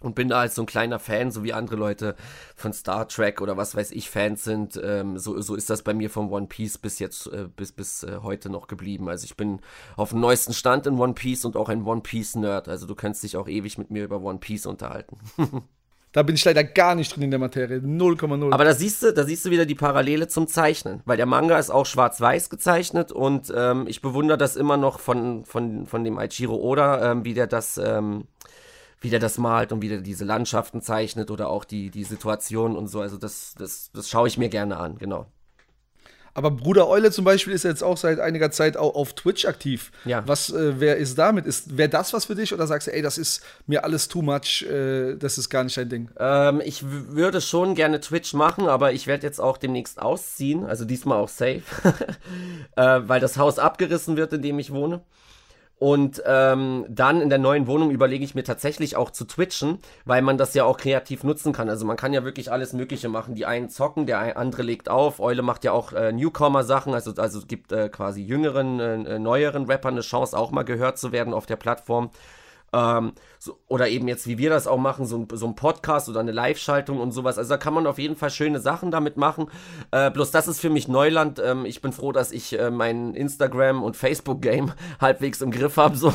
und 0.00 0.14
bin 0.14 0.28
da 0.28 0.40
als 0.40 0.54
so 0.54 0.62
ein 0.62 0.66
kleiner 0.66 0.98
Fan, 0.98 1.30
so 1.30 1.42
wie 1.42 1.52
andere 1.52 1.76
Leute 1.76 2.14
von 2.54 2.72
Star 2.72 3.08
Trek 3.08 3.40
oder 3.40 3.56
was 3.56 3.74
weiß 3.74 3.90
ich 3.92 4.10
Fans 4.10 4.44
sind. 4.44 4.80
Ähm, 4.82 5.18
so, 5.18 5.40
so 5.40 5.54
ist 5.54 5.70
das 5.70 5.82
bei 5.82 5.94
mir 5.94 6.10
vom 6.10 6.30
One 6.32 6.46
Piece 6.46 6.78
bis 6.78 6.98
jetzt, 6.98 7.26
äh, 7.28 7.48
bis, 7.54 7.72
bis 7.72 8.04
äh, 8.04 8.18
heute 8.22 8.50
noch 8.50 8.68
geblieben. 8.68 9.08
Also 9.08 9.24
ich 9.24 9.36
bin 9.36 9.60
auf 9.96 10.10
dem 10.10 10.20
neuesten 10.20 10.54
Stand 10.54 10.86
in 10.86 10.98
One 10.98 11.14
Piece 11.14 11.44
und 11.44 11.56
auch 11.56 11.68
ein 11.68 11.84
One 11.84 12.02
Piece 12.02 12.36
Nerd. 12.36 12.68
Also 12.68 12.86
du 12.86 12.94
kannst 12.94 13.22
dich 13.22 13.36
auch 13.36 13.48
ewig 13.48 13.78
mit 13.78 13.90
mir 13.90 14.04
über 14.04 14.20
One 14.20 14.38
Piece 14.38 14.66
unterhalten. 14.66 15.18
Da 16.12 16.22
bin 16.22 16.36
ich 16.36 16.44
leider 16.44 16.64
gar 16.64 16.94
nicht 16.94 17.14
drin 17.14 17.24
in 17.24 17.30
der 17.30 17.38
Materie. 17.38 17.78
0,0. 17.78 18.52
Aber 18.52 18.64
da 18.64 18.74
siehst 18.74 19.02
du, 19.02 19.12
da 19.12 19.24
siehst 19.24 19.44
du 19.44 19.50
wieder 19.50 19.66
die 19.66 19.74
Parallele 19.74 20.26
zum 20.26 20.46
Zeichnen. 20.46 21.02
Weil 21.04 21.18
der 21.18 21.26
Manga 21.26 21.58
ist 21.58 21.70
auch 21.70 21.84
schwarz-weiß 21.84 22.48
gezeichnet 22.48 23.12
und 23.12 23.52
ähm, 23.54 23.86
ich 23.86 24.00
bewundere 24.00 24.38
das 24.38 24.56
immer 24.56 24.78
noch 24.78 25.00
von, 25.00 25.44
von, 25.44 25.86
von 25.86 26.04
dem 26.04 26.18
Aichiro 26.18 26.56
Oda, 26.56 27.12
ähm, 27.12 27.24
wie 27.24 27.34
der 27.34 27.46
das, 27.46 27.76
ähm, 27.76 28.24
wie 29.00 29.10
der 29.10 29.20
das 29.20 29.38
malt 29.38 29.72
und 29.72 29.82
wie 29.82 29.88
der 29.88 30.00
diese 30.00 30.24
Landschaften 30.24 30.82
zeichnet 30.82 31.30
oder 31.30 31.48
auch 31.48 31.64
die, 31.64 31.90
die 31.90 32.04
Situationen 32.04 32.76
und 32.76 32.88
so. 32.88 33.00
Also 33.00 33.16
das, 33.16 33.54
das, 33.58 33.90
das 33.92 34.08
schaue 34.08 34.28
ich 34.28 34.38
mir 34.38 34.48
gerne 34.48 34.76
an, 34.76 34.98
genau. 34.98 35.26
Aber 36.38 36.52
Bruder 36.52 36.88
Eule 36.88 37.10
zum 37.10 37.24
Beispiel 37.24 37.52
ist 37.52 37.64
jetzt 37.64 37.82
auch 37.82 37.96
seit 37.96 38.20
einiger 38.20 38.52
Zeit 38.52 38.76
auch 38.76 38.94
auf 38.94 39.12
Twitch 39.12 39.44
aktiv. 39.44 39.90
Ja. 40.04 40.22
Was, 40.24 40.50
äh, 40.50 40.74
wer 40.78 40.96
ist 40.96 41.18
damit? 41.18 41.46
Ist, 41.46 41.76
wäre 41.76 41.88
das 41.88 42.12
was 42.12 42.26
für 42.26 42.36
dich 42.36 42.54
oder 42.54 42.68
sagst 42.68 42.86
du, 42.86 42.92
ey, 42.92 43.02
das 43.02 43.18
ist 43.18 43.42
mir 43.66 43.82
alles 43.82 44.06
too 44.06 44.22
much, 44.22 44.62
äh, 44.62 45.16
das 45.16 45.36
ist 45.36 45.50
gar 45.50 45.64
nicht 45.64 45.76
dein 45.76 45.88
Ding? 45.88 46.10
Ähm, 46.16 46.62
ich 46.64 46.84
würde 46.86 47.40
schon 47.40 47.74
gerne 47.74 48.00
Twitch 48.00 48.34
machen, 48.34 48.68
aber 48.68 48.92
ich 48.92 49.08
werde 49.08 49.26
jetzt 49.26 49.40
auch 49.40 49.56
demnächst 49.56 50.00
ausziehen, 50.00 50.64
also 50.64 50.84
diesmal 50.84 51.18
auch 51.18 51.28
safe, 51.28 51.62
äh, 52.76 53.00
weil 53.02 53.18
das 53.18 53.36
Haus 53.36 53.58
abgerissen 53.58 54.16
wird, 54.16 54.32
in 54.32 54.42
dem 54.42 54.60
ich 54.60 54.72
wohne. 54.72 55.00
Und 55.78 56.20
ähm, 56.26 56.86
dann 56.88 57.20
in 57.20 57.28
der 57.28 57.38
neuen 57.38 57.68
Wohnung 57.68 57.92
überlege 57.92 58.24
ich 58.24 58.34
mir 58.34 58.42
tatsächlich 58.42 58.96
auch 58.96 59.10
zu 59.10 59.24
twitchen, 59.24 59.78
weil 60.04 60.22
man 60.22 60.36
das 60.36 60.54
ja 60.54 60.64
auch 60.64 60.76
kreativ 60.76 61.22
nutzen 61.22 61.52
kann. 61.52 61.68
Also 61.70 61.86
man 61.86 61.96
kann 61.96 62.12
ja 62.12 62.24
wirklich 62.24 62.50
alles 62.50 62.72
Mögliche 62.72 63.08
machen. 63.08 63.36
Die 63.36 63.46
einen 63.46 63.68
zocken, 63.68 64.04
der 64.06 64.36
andere 64.36 64.62
legt 64.62 64.88
auf. 64.88 65.20
Eule 65.20 65.42
macht 65.42 65.62
ja 65.62 65.70
auch 65.70 65.92
äh, 65.92 66.12
Newcomer-Sachen, 66.12 66.94
also, 66.94 67.12
also 67.16 67.40
gibt 67.46 67.70
äh, 67.70 67.88
quasi 67.88 68.22
jüngeren, 68.22 68.80
äh, 68.80 69.18
neueren 69.20 69.66
Rappern 69.66 69.94
eine 69.94 70.00
Chance, 70.00 70.36
auch 70.36 70.50
mal 70.50 70.64
gehört 70.64 70.98
zu 70.98 71.12
werden 71.12 71.32
auf 71.32 71.46
der 71.46 71.56
Plattform. 71.56 72.10
Ähm, 72.72 73.12
so, 73.38 73.58
oder 73.68 73.88
eben 73.88 74.08
jetzt, 74.08 74.26
wie 74.26 74.38
wir 74.38 74.50
das 74.50 74.66
auch 74.66 74.78
machen, 74.78 75.06
so 75.06 75.18
ein, 75.18 75.28
so 75.32 75.46
ein 75.46 75.54
Podcast 75.54 76.08
oder 76.08 76.20
eine 76.20 76.32
Live-Schaltung 76.32 77.00
und 77.00 77.12
sowas. 77.12 77.38
Also 77.38 77.50
da 77.50 77.56
kann 77.56 77.74
man 77.74 77.86
auf 77.86 77.98
jeden 77.98 78.16
Fall 78.16 78.30
schöne 78.30 78.60
Sachen 78.60 78.90
damit 78.90 79.16
machen. 79.16 79.48
Äh, 79.90 80.10
bloß 80.10 80.30
das 80.30 80.48
ist 80.48 80.60
für 80.60 80.70
mich 80.70 80.88
Neuland. 80.88 81.40
Ähm, 81.44 81.64
ich 81.64 81.80
bin 81.80 81.92
froh, 81.92 82.12
dass 82.12 82.32
ich 82.32 82.58
äh, 82.58 82.70
mein 82.70 83.14
Instagram- 83.14 83.82
und 83.82 83.96
Facebook-Game 83.96 84.72
halbwegs 85.00 85.40
im 85.40 85.50
Griff 85.50 85.76
habe. 85.76 85.96
So. 85.96 86.12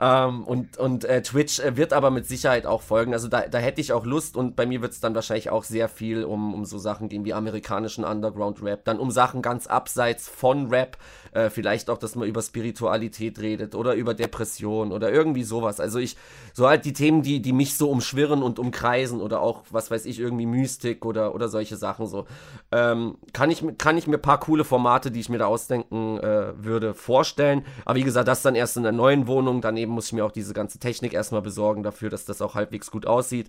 Ähm, 0.00 0.44
und 0.44 0.78
und 0.78 1.04
äh, 1.04 1.22
Twitch 1.22 1.60
äh, 1.60 1.76
wird 1.76 1.92
aber 1.92 2.10
mit 2.10 2.26
Sicherheit 2.26 2.66
auch 2.66 2.82
folgen. 2.82 3.12
Also 3.12 3.28
da, 3.28 3.42
da 3.42 3.58
hätte 3.58 3.80
ich 3.80 3.92
auch 3.92 4.06
Lust 4.06 4.36
und 4.36 4.56
bei 4.56 4.66
mir 4.66 4.80
wird 4.80 4.92
es 4.92 5.00
dann 5.00 5.14
wahrscheinlich 5.14 5.50
auch 5.50 5.64
sehr 5.64 5.88
viel 5.88 6.24
um, 6.24 6.54
um 6.54 6.64
so 6.64 6.78
Sachen 6.78 7.08
gehen 7.08 7.24
wie 7.24 7.34
amerikanischen 7.34 8.04
Underground-Rap. 8.04 8.84
Dann 8.84 8.98
um 8.98 9.10
Sachen 9.10 9.42
ganz 9.42 9.66
abseits 9.66 10.28
von 10.28 10.68
Rap. 10.68 10.96
Äh, 11.32 11.50
vielleicht 11.50 11.90
auch, 11.90 11.98
dass 11.98 12.14
man 12.14 12.28
über 12.28 12.42
Spiritualität 12.42 13.40
redet 13.40 13.74
oder 13.74 13.94
über 13.94 14.14
Depression 14.14 14.92
oder 14.92 15.12
irgendwie 15.12 15.42
sowas. 15.42 15.80
Also 15.80 15.98
ich, 15.98 16.16
so 16.52 16.63
halt 16.68 16.84
die 16.84 16.92
Themen, 16.92 17.22
die, 17.22 17.40
die 17.40 17.52
mich 17.52 17.76
so 17.76 17.90
umschwirren 17.90 18.42
und 18.42 18.58
umkreisen 18.58 19.20
oder 19.20 19.40
auch, 19.40 19.62
was 19.70 19.90
weiß 19.90 20.06
ich, 20.06 20.18
irgendwie 20.18 20.46
Mystik 20.46 21.04
oder, 21.04 21.34
oder 21.34 21.48
solche 21.48 21.76
Sachen 21.76 22.06
so. 22.06 22.26
Ähm, 22.72 23.16
kann, 23.32 23.50
ich, 23.50 23.64
kann 23.78 23.96
ich 23.96 24.06
mir 24.06 24.16
ein 24.16 24.22
paar 24.22 24.40
coole 24.40 24.64
Formate, 24.64 25.10
die 25.10 25.20
ich 25.20 25.28
mir 25.28 25.38
da 25.38 25.46
ausdenken 25.46 26.18
äh, 26.18 26.52
würde, 26.56 26.94
vorstellen. 26.94 27.64
Aber 27.84 27.96
wie 27.96 28.04
gesagt, 28.04 28.28
das 28.28 28.42
dann 28.42 28.54
erst 28.54 28.76
in 28.76 28.82
der 28.82 28.92
neuen 28.92 29.26
Wohnung. 29.26 29.60
Daneben 29.60 29.92
muss 29.92 30.06
ich 30.06 30.12
mir 30.12 30.24
auch 30.24 30.32
diese 30.32 30.54
ganze 30.54 30.78
Technik 30.78 31.14
erstmal 31.14 31.42
besorgen 31.42 31.82
dafür, 31.82 32.10
dass 32.10 32.24
das 32.24 32.42
auch 32.42 32.54
halbwegs 32.54 32.90
gut 32.90 33.06
aussieht. 33.06 33.48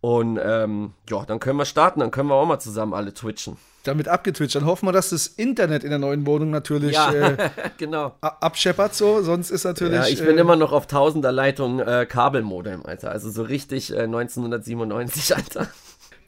Und 0.00 0.38
ähm, 0.42 0.92
ja, 1.08 1.24
dann 1.24 1.40
können 1.40 1.58
wir 1.58 1.64
starten, 1.64 2.00
dann 2.00 2.10
können 2.10 2.28
wir 2.28 2.36
auch 2.36 2.46
mal 2.46 2.60
zusammen 2.60 2.94
alle 2.94 3.12
twitchen. 3.12 3.56
Damit 3.82 4.06
abgetwitcht. 4.06 4.54
Dann 4.54 4.66
hoffen 4.66 4.86
wir, 4.86 4.92
dass 4.92 5.10
das 5.10 5.26
Internet 5.26 5.82
in 5.82 5.90
der 5.90 5.98
neuen 5.98 6.26
Wohnung 6.26 6.50
natürlich 6.50 6.94
Ja, 6.94 7.12
äh, 7.12 7.50
genau. 7.78 8.14
abscheppert 8.20 8.94
so, 8.94 9.22
sonst 9.22 9.50
ist 9.50 9.64
natürlich. 9.64 9.94
Ja, 9.94 10.06
ich 10.06 10.20
bin 10.20 10.36
äh, 10.36 10.40
immer 10.40 10.56
noch 10.56 10.72
auf 10.72 10.86
tausender 10.86 11.32
Leitung 11.32 11.80
äh, 11.80 12.06
Kabelmodem, 12.08 12.86
Alter. 12.86 13.10
Also 13.10 13.30
so 13.30 13.42
richtig 13.42 13.92
äh, 13.92 14.02
1997, 14.02 15.34
Alter. 15.36 15.68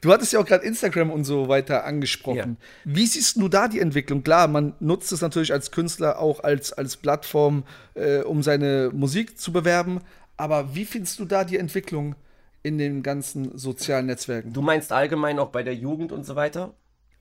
Du 0.01 0.11
hattest 0.11 0.33
ja 0.33 0.39
auch 0.39 0.45
gerade 0.45 0.65
Instagram 0.65 1.11
und 1.11 1.23
so 1.25 1.47
weiter 1.47 1.85
angesprochen. 1.85 2.57
Wie 2.83 3.05
siehst 3.05 3.37
du 3.37 3.47
da 3.47 3.67
die 3.67 3.79
Entwicklung? 3.79 4.23
Klar, 4.23 4.47
man 4.47 4.73
nutzt 4.79 5.11
es 5.11 5.21
natürlich 5.21 5.53
als 5.53 5.69
Künstler 5.69 6.17
auch 6.17 6.43
als, 6.43 6.73
als 6.73 6.97
Plattform, 6.97 7.63
äh, 7.93 8.21
um 8.21 8.41
seine 8.41 8.89
Musik 8.91 9.39
zu 9.39 9.53
bewerben. 9.53 10.01
Aber 10.37 10.73
wie 10.73 10.85
findest 10.85 11.19
du 11.19 11.25
da 11.25 11.43
die 11.43 11.57
Entwicklung 11.57 12.15
in 12.63 12.77
den 12.77 13.03
ganzen 13.03 13.57
sozialen 13.57 14.05
Netzwerken? 14.05 14.53
Du 14.53 14.61
meinst 14.61 14.91
allgemein 14.91 15.39
auch 15.39 15.49
bei 15.49 15.63
der 15.63 15.75
Jugend 15.75 16.11
und 16.11 16.25
so 16.25 16.35
weiter? 16.35 16.73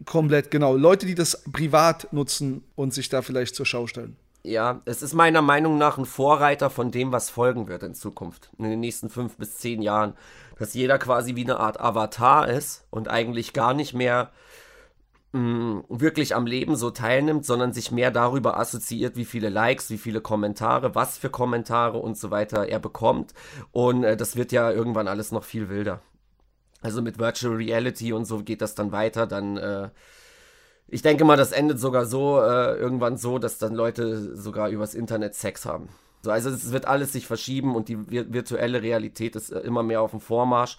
Komplett, 0.05 0.51
genau. 0.51 0.75
Leute, 0.77 1.07
die 1.07 1.15
das 1.15 1.43
privat 1.53 2.13
nutzen 2.13 2.65
und 2.75 2.95
sich 2.95 3.09
da 3.09 3.23
vielleicht 3.23 3.55
zur 3.55 3.67
Schau 3.67 3.87
stellen. 3.87 4.17
Ja, 4.43 4.81
es 4.87 5.03
ist 5.03 5.13
meiner 5.13 5.43
Meinung 5.43 5.77
nach 5.77 5.99
ein 5.99 6.07
Vorreiter 6.07 6.71
von 6.71 6.91
dem, 6.91 7.13
was 7.13 7.29
folgen 7.29 7.69
wird 7.69 7.83
in 7.83 7.95
Zukunft, 7.95 8.51
in 8.59 8.65
den 8.65 8.81
nächsten 8.81 9.11
fünf 9.11 9.37
bis 9.37 9.59
zehn 9.59 9.83
Jahren. 9.83 10.15
Dass 10.59 10.73
jeder 10.73 10.99
quasi 10.99 11.37
wie 11.37 11.45
eine 11.45 11.59
Art 11.59 11.81
Avatar 11.81 12.49
ist 12.49 12.85
und 12.91 13.09
eigentlich 13.09 13.53
gar 13.53 13.75
nicht 13.75 13.93
mehr 13.93 14.31
mh, 15.33 15.85
wirklich 15.89 16.35
am 16.35 16.47
Leben 16.47 16.77
so 16.77 16.91
teilnimmt, 16.91 17.45
sondern 17.45 17.73
sich 17.73 17.91
mehr 17.91 18.11
darüber 18.11 18.59
assoziiert, 18.59 19.17
wie 19.17 19.25
viele 19.25 19.49
Likes, 19.49 19.91
wie 19.91 19.99
viele 19.99 20.21
Kommentare, 20.21 20.95
was 20.95 21.19
für 21.19 21.31
Kommentare 21.31 21.99
und 21.99 22.17
so 22.19 22.31
weiter 22.31 22.69
er 22.69 22.79
bekommt. 22.79 23.35
Und 23.73 24.05
äh, 24.05 24.17
das 24.17 24.37
wird 24.37 24.53
ja 24.53 24.71
irgendwann 24.71 25.09
alles 25.09 25.33
noch 25.33 25.45
viel 25.45 25.69
wilder. 25.69 26.03
Also 26.83 27.03
mit 27.03 27.19
Virtual 27.19 27.55
Reality 27.55 28.13
und 28.13 28.25
so 28.25 28.43
geht 28.43 28.63
das 28.63 28.75
dann 28.75 28.93
weiter, 28.93 29.27
dann 29.27 29.57
äh, 29.59 29.91
ich 30.93 31.03
denke 31.03 31.25
mal, 31.25 31.37
das 31.37 31.53
endet 31.53 31.79
sogar 31.79 32.05
so, 32.05 32.41
äh, 32.41 32.75
irgendwann 32.75 33.17
so, 33.17 33.39
dass 33.39 33.59
dann 33.59 33.75
Leute 33.75 34.37
sogar 34.37 34.71
übers 34.71 34.95
Internet 34.95 35.37
Sex 35.37 35.65
haben. 35.65 35.89
So, 36.23 36.31
also 36.31 36.51
es 36.51 36.73
wird 36.73 36.87
alles 36.87 37.13
sich 37.13 37.27
verschieben 37.27 37.75
und 37.75 37.89
die 37.89 37.97
vir 37.97 38.33
virtuelle 38.33 38.83
Realität 38.83 39.37
ist 39.37 39.51
äh, 39.51 39.61
immer 39.61 39.83
mehr 39.83 40.03
auf 40.03 40.11
dem 40.11 40.21
Vormarsch. 40.21 40.77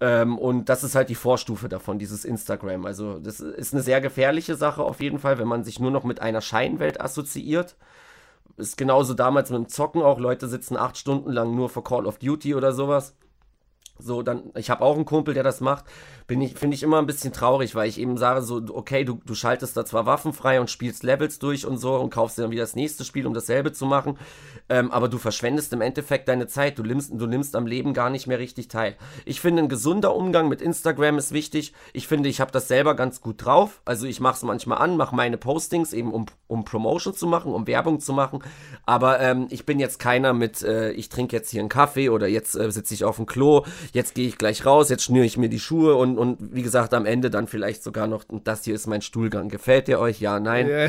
Ähm, 0.00 0.38
und 0.38 0.68
das 0.68 0.84
ist 0.84 0.94
halt 0.94 1.08
die 1.08 1.14
Vorstufe 1.14 1.68
davon, 1.68 1.98
dieses 1.98 2.24
Instagram. 2.24 2.84
Also 2.84 3.18
das 3.18 3.40
ist 3.40 3.72
eine 3.72 3.82
sehr 3.82 4.00
gefährliche 4.00 4.54
Sache 4.54 4.82
auf 4.82 5.00
jeden 5.00 5.18
Fall, 5.18 5.38
wenn 5.38 5.48
man 5.48 5.64
sich 5.64 5.80
nur 5.80 5.90
noch 5.90 6.04
mit 6.04 6.20
einer 6.20 6.40
Scheinwelt 6.40 7.00
assoziiert. 7.00 7.76
Ist 8.56 8.76
genauso 8.76 9.14
damals 9.14 9.50
mit 9.50 9.58
dem 9.58 9.68
Zocken 9.68 10.02
auch. 10.02 10.18
Leute 10.18 10.48
sitzen 10.48 10.76
acht 10.76 10.96
Stunden 10.96 11.30
lang 11.30 11.54
nur 11.54 11.68
vor 11.68 11.84
Call 11.84 12.06
of 12.06 12.18
Duty 12.18 12.54
oder 12.54 12.72
sowas. 12.72 13.14
So, 13.98 14.22
dann, 14.22 14.50
ich 14.54 14.70
habe 14.70 14.84
auch 14.84 14.96
einen 14.96 15.06
Kumpel, 15.06 15.34
der 15.34 15.42
das 15.42 15.60
macht. 15.60 15.86
Bin 16.26 16.40
ich, 16.40 16.54
finde 16.54 16.74
ich 16.74 16.82
immer 16.82 16.98
ein 16.98 17.06
bisschen 17.06 17.32
traurig, 17.32 17.74
weil 17.74 17.88
ich 17.88 18.00
eben 18.00 18.16
sage, 18.16 18.42
so, 18.42 18.60
okay, 18.72 19.04
du, 19.04 19.20
du 19.24 19.34
schaltest 19.34 19.76
da 19.76 19.84
zwar 19.84 20.06
Waffen 20.06 20.32
frei 20.32 20.60
und 20.60 20.70
spielst 20.70 21.04
Levels 21.04 21.38
durch 21.38 21.66
und 21.66 21.78
so 21.78 21.94
und 21.94 22.10
kaufst 22.10 22.36
dir 22.36 22.42
dann 22.42 22.50
wieder 22.50 22.62
das 22.62 22.74
nächste 22.74 23.04
Spiel, 23.04 23.26
um 23.26 23.34
dasselbe 23.34 23.72
zu 23.72 23.86
machen, 23.86 24.18
ähm, 24.68 24.90
aber 24.90 25.08
du 25.08 25.18
verschwendest 25.18 25.72
im 25.72 25.80
Endeffekt 25.80 26.28
deine 26.28 26.48
Zeit. 26.48 26.78
Du 26.78 26.82
nimmst, 26.82 27.12
du 27.14 27.26
nimmst 27.26 27.54
am 27.54 27.66
Leben 27.66 27.94
gar 27.94 28.10
nicht 28.10 28.26
mehr 28.26 28.38
richtig 28.38 28.68
teil. 28.68 28.96
Ich 29.24 29.40
finde, 29.40 29.62
ein 29.62 29.68
gesunder 29.68 30.14
Umgang 30.16 30.48
mit 30.48 30.60
Instagram 30.60 31.18
ist 31.18 31.32
wichtig. 31.32 31.72
Ich 31.92 32.08
finde, 32.08 32.28
ich 32.28 32.40
habe 32.40 32.50
das 32.50 32.68
selber 32.68 32.94
ganz 32.94 33.20
gut 33.20 33.44
drauf. 33.44 33.80
Also 33.84 34.06
ich 34.06 34.20
mache 34.20 34.36
es 34.36 34.42
manchmal 34.42 34.78
an, 34.78 34.96
mache 34.96 35.14
meine 35.14 35.36
Postings 35.36 35.92
eben, 35.92 36.12
um, 36.12 36.26
um 36.48 36.64
Promotion 36.64 37.14
zu 37.14 37.26
machen, 37.26 37.52
um 37.52 37.66
Werbung 37.66 38.00
zu 38.00 38.12
machen. 38.12 38.42
Aber 38.84 39.20
ähm, 39.20 39.46
ich 39.50 39.66
bin 39.66 39.78
jetzt 39.78 39.98
keiner 39.98 40.32
mit, 40.32 40.62
äh, 40.62 40.90
ich 40.92 41.08
trinke 41.08 41.36
jetzt 41.36 41.50
hier 41.50 41.60
einen 41.60 41.68
Kaffee 41.68 42.08
oder 42.08 42.26
jetzt 42.26 42.56
äh, 42.56 42.70
sitze 42.70 42.94
ich 42.94 43.04
auf 43.04 43.16
dem 43.16 43.26
Klo, 43.26 43.64
jetzt 43.92 44.14
gehe 44.14 44.26
ich 44.26 44.38
gleich 44.38 44.66
raus, 44.66 44.88
jetzt 44.88 45.04
schnüre 45.04 45.24
ich 45.24 45.36
mir 45.36 45.48
die 45.48 45.60
Schuhe 45.60 45.94
und, 45.94 46.15
und 46.18 46.38
wie 46.54 46.62
gesagt, 46.62 46.94
am 46.94 47.06
Ende 47.06 47.30
dann 47.30 47.46
vielleicht 47.46 47.82
sogar 47.82 48.06
noch, 48.06 48.24
und 48.28 48.46
das 48.46 48.64
hier 48.64 48.74
ist 48.74 48.86
mein 48.86 49.02
Stuhlgang. 49.02 49.48
Gefällt 49.48 49.88
der 49.88 50.00
euch? 50.00 50.20
Ja, 50.20 50.40
nein. 50.40 50.68
Ja. 50.68 50.88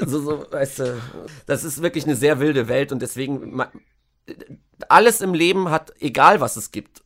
Also 0.00 0.20
so, 0.20 0.46
weißt 0.50 0.78
du, 0.80 1.02
das 1.46 1.64
ist 1.64 1.82
wirklich 1.82 2.04
eine 2.04 2.16
sehr 2.16 2.40
wilde 2.40 2.68
Welt 2.68 2.92
und 2.92 3.00
deswegen, 3.02 3.62
alles 4.88 5.20
im 5.20 5.34
Leben 5.34 5.70
hat, 5.70 5.92
egal 6.00 6.40
was 6.40 6.56
es 6.56 6.70
gibt, 6.70 7.02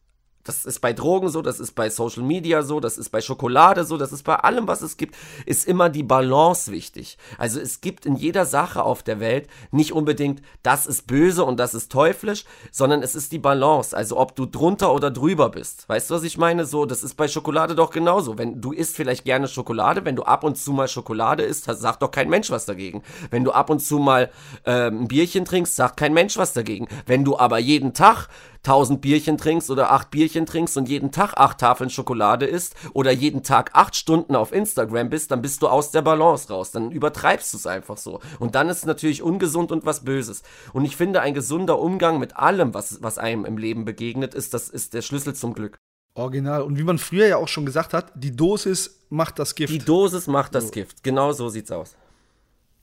das 0.51 0.65
ist 0.65 0.81
bei 0.81 0.93
Drogen 0.93 1.29
so, 1.29 1.43
das 1.43 1.61
ist 1.61 1.77
bei 1.77 1.89
Social 1.91 2.25
Media 2.25 2.63
so, 2.63 2.81
das 2.81 2.99
ist 2.99 3.11
bei 3.11 3.21
Schokolade 3.21 3.85
so, 3.85 3.97
das 3.97 4.13
ist 4.13 4.25
bei 4.25 4.35
allem, 4.35 4.67
was 4.67 4.83
es 4.83 4.97
gibt, 4.97 5.15
ist 5.47 5.65
immer 5.65 5.89
die 5.89 6.03
Balance 6.03 6.73
wichtig. 6.73 7.19
Also 7.39 7.61
es 7.61 7.81
gibt 7.81 8.05
in 8.05 8.17
jeder 8.17 8.45
Sache 8.45 8.83
auf 8.83 9.05
der 9.05 9.21
Welt 9.21 9.49
nicht 9.71 9.93
unbedingt, 9.93 10.43
das 10.65 10.87
ist 10.87 11.07
böse 11.07 11.45
und 11.45 11.61
das 11.61 11.73
ist 11.73 11.93
teuflisch, 11.93 12.45
sondern 12.73 13.05
es 13.05 13.15
ist 13.15 13.31
die 13.31 13.39
Balance. 13.39 13.97
Also 13.97 14.19
ob 14.19 14.35
du 14.35 14.45
drunter 14.45 14.93
oder 14.93 15.13
drüber 15.13 15.51
bist. 15.51 15.89
Weißt 15.89 16.11
du, 16.11 16.15
was 16.15 16.25
ich 16.25 16.37
meine? 16.37 16.65
So, 16.65 16.85
das 16.85 17.05
ist 17.05 17.15
bei 17.15 17.29
Schokolade 17.29 17.77
doch 17.77 17.91
genauso. 17.91 18.37
Wenn 18.37 18.61
du 18.61 18.73
isst 18.73 18.97
vielleicht 18.97 19.25
gerne 19.25 19.47
Schokolade, 19.47 20.05
wenn 20.05 20.17
du 20.17 20.25
ab 20.25 20.43
und 20.43 20.59
zu 20.59 20.73
mal 20.73 20.89
Schokolade 20.89 21.45
isst, 21.45 21.67
sagt 21.67 22.03
doch 22.03 22.11
kein 22.11 22.29
Mensch 22.29 22.51
was 22.51 22.67
dagegen. 22.67 23.05
Wenn 23.31 23.45
du 23.45 23.53
ab 23.53 23.71
und 23.71 23.79
zu 23.79 24.01
mal 24.01 24.31
ähm, 24.65 25.03
ein 25.03 25.09
Bierchen 25.09 25.45
trinkst, 25.45 25.77
sagt 25.77 25.97
kein 25.97 26.13
Mensch 26.13 26.37
was 26.37 26.53
dagegen. 26.53 26.89
Wenn 27.07 27.25
du 27.25 27.39
aber 27.39 27.61
jeden 27.61 27.95
Tag 27.95 28.27
1000 28.65 29.01
Bierchen 29.01 29.39
trinkst 29.39 29.71
oder 29.71 29.91
8 29.91 30.11
Bierchen 30.11 30.47
trinkst 30.47 30.77
und 30.77 30.89
jeden 30.89 31.13
Tag 31.13 31.35
8 31.37 31.59
Tafeln 31.59 31.91
Schokolade 31.91 32.47
isst 32.47 32.75
oder 32.93 33.11
jeden 33.11 33.43
Tag 33.43 33.71
8 33.73 33.97
Stunden 33.97 34.37
auf 34.37 34.53
Instagram 34.53 35.09
bist, 35.09 35.31
dann 35.31 35.43
bist 35.43 35.63
du 35.63 35.69
aus 35.69 35.91
der 35.91 36.03
Balance 36.03 36.53
raus. 36.53 36.71
Dann 36.71 36.91
übertreibst 36.91 37.53
du 37.53 37.57
es 37.57 37.67
einfach 37.67 37.97
so. 37.97 38.21
Und 38.39 38.55
dann 38.55 38.69
ist 38.69 38.79
es 38.79 38.85
natürlich 38.85 39.23
ungesund 39.23 39.73
und 39.73 39.87
was 39.87 40.05
Böses. 40.05 40.43
Und 40.73 40.85
ich 40.85 40.97
finde, 40.97 41.23
ein 41.23 41.35
gesunder 41.35 41.79
Umgang 41.79 42.19
mit 42.19 42.37
allem, 42.37 42.75
was, 42.75 43.03
was 43.03 43.19
einem 43.19 43.45
im 43.45 43.57
Leben 43.57 43.85
begegnet, 43.85 44.35
ist, 44.35 44.53
das 44.53 44.69
ist 44.69 44.95
der 44.95 45.03
Schlüssel 45.03 45.35
zum 45.35 45.55
Glück. 45.55 45.79
Original. 46.15 46.63
Und 46.63 46.79
wie 46.79 46.85
man 46.85 46.99
früher 46.99 47.27
ja 47.27 47.37
auch 47.37 47.49
schon 47.49 47.65
gesagt 47.65 47.95
hat, 47.95 48.13
die 48.15 48.35
Dosis 48.35 49.05
macht 49.09 49.39
das 49.39 49.55
Gift. 49.55 49.73
Die 49.73 49.79
Dosis 49.79 50.27
macht 50.27 50.55
das 50.55 50.71
Gift. 50.71 51.03
Genau 51.03 51.33
so 51.33 51.49
sieht's 51.49 51.71
aus. 51.71 51.97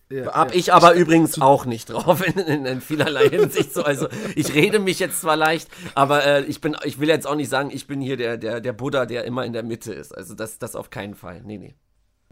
Ja, 0.09 0.33
Hab 0.33 0.51
ja. 0.51 0.59
ich 0.59 0.73
aber 0.73 0.95
ich, 0.95 1.01
übrigens 1.01 1.41
auch 1.41 1.65
nicht 1.65 1.89
drauf 1.89 2.25
in, 2.35 2.39
in, 2.39 2.65
in, 2.65 2.81
vielerlei 2.81 3.29
Hinsicht. 3.29 3.73
So, 3.73 3.83
also 3.83 4.07
ich 4.35 4.53
rede 4.53 4.79
mich 4.79 4.99
jetzt 4.99 5.21
zwar 5.21 5.35
leicht, 5.35 5.67
aber 5.95 6.25
äh, 6.25 6.43
ich 6.45 6.61
bin, 6.61 6.77
ich 6.85 6.99
will 6.99 7.09
jetzt 7.09 7.27
auch 7.27 7.35
nicht 7.35 7.49
sagen, 7.49 7.71
ich 7.71 7.87
bin 7.87 7.99
hier 7.99 8.15
der, 8.15 8.37
der, 8.37 8.61
der 8.61 8.73
Buddha, 8.73 9.05
der 9.05 9.25
immer 9.25 9.45
in 9.45 9.53
der 9.53 9.63
Mitte 9.63 9.93
ist. 9.93 10.15
Also 10.15 10.33
das, 10.33 10.59
das 10.59 10.75
auf 10.75 10.89
keinen 10.89 11.15
Fall. 11.15 11.41
Nee, 11.43 11.57
nee. 11.57 11.75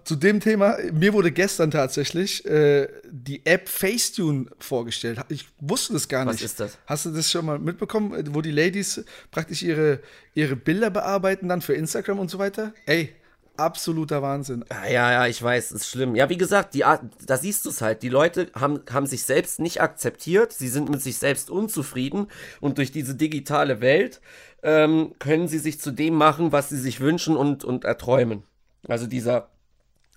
Zu 0.06 0.16
dem 0.16 0.40
Thema, 0.40 0.78
mir 0.94 1.14
wurde 1.14 1.32
gestern 1.32 1.72
tatsächlich 1.72 2.46
äh, 2.46 2.88
die 3.10 3.44
App 3.44 3.68
Facetune 3.68 4.46
vorgestellt. 4.60 5.20
Ich 5.30 5.48
wusste 5.60 5.94
das 5.94 6.08
gar 6.08 6.26
nicht. 6.26 6.36
Was 6.36 6.42
ist 6.44 6.60
das? 6.60 6.78
Hast 6.86 7.08
du 7.08 7.10
das 7.10 7.32
schon 7.32 7.44
mal 7.44 7.58
mitbekommen, 7.58 8.14
wo 8.34 8.42
die 8.42 8.52
Ladies 8.52 9.04
praktisch 9.32 9.64
ihre, 9.64 10.00
ihre 10.36 10.56
Bilder 10.56 10.92
bearbeiten 10.92 11.50
dann 11.50 11.62
für 11.62 11.74
Instagram 11.74 12.20
und 12.20 12.30
so 12.30 12.38
weiter? 12.38 12.72
Ey, 12.86 13.16
absoluter 13.58 14.22
Wahnsinn. 14.22 14.66
Ja, 14.70 15.12
ja, 15.12 15.28
ich 15.28 15.42
weiß, 15.42 15.72
ist 15.72 15.88
schlimm. 15.88 16.16
Ja, 16.16 16.30
wie 16.30 16.38
gesagt, 16.38 16.74
die 16.74 16.86
Art, 16.86 17.02
da 17.26 17.38
siehst 17.38 17.66
du 17.66 17.70
es 17.70 17.82
halt. 17.82 18.04
Die 18.04 18.10
Leute 18.10 18.50
haben, 18.56 18.82
haben 18.92 19.06
sich 19.06 19.24
selbst 19.24 19.60
nicht 19.60 19.82
akzeptiert, 19.82 20.54
sie 20.54 20.68
sind 20.68 20.90
mit 20.90 21.02
sich 21.02 21.18
selbst 21.18 21.50
unzufrieden 21.50 22.28
und 22.62 22.78
durch 22.78 22.92
diese 22.92 23.16
digitale 23.16 23.82
Welt 23.82 24.22
ähm, 24.64 25.14
können 25.20 25.48
sie 25.48 25.60
sich 25.60 25.80
zu 25.80 25.92
dem 25.92 26.16
machen, 26.16 26.52
was 26.52 26.70
sie 26.70 26.80
sich 26.80 27.00
wünschen 27.00 27.36
und, 27.36 27.64
und 27.64 27.86
erträumen. 27.86 28.44
Also 28.88 29.08
dieser 29.08 29.50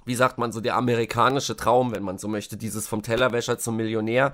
wie 0.09 0.15
sagt 0.15 0.39
man 0.39 0.51
so, 0.51 0.61
der 0.61 0.75
amerikanische 0.75 1.55
Traum, 1.55 1.95
wenn 1.95 2.03
man 2.03 2.19
so 2.19 2.29
möchte, 2.29 2.57
dieses 2.57 2.89
vom 2.89 3.03
Tellerwäscher 3.03 3.59
zum 3.59 3.77
Millionär. 3.77 4.33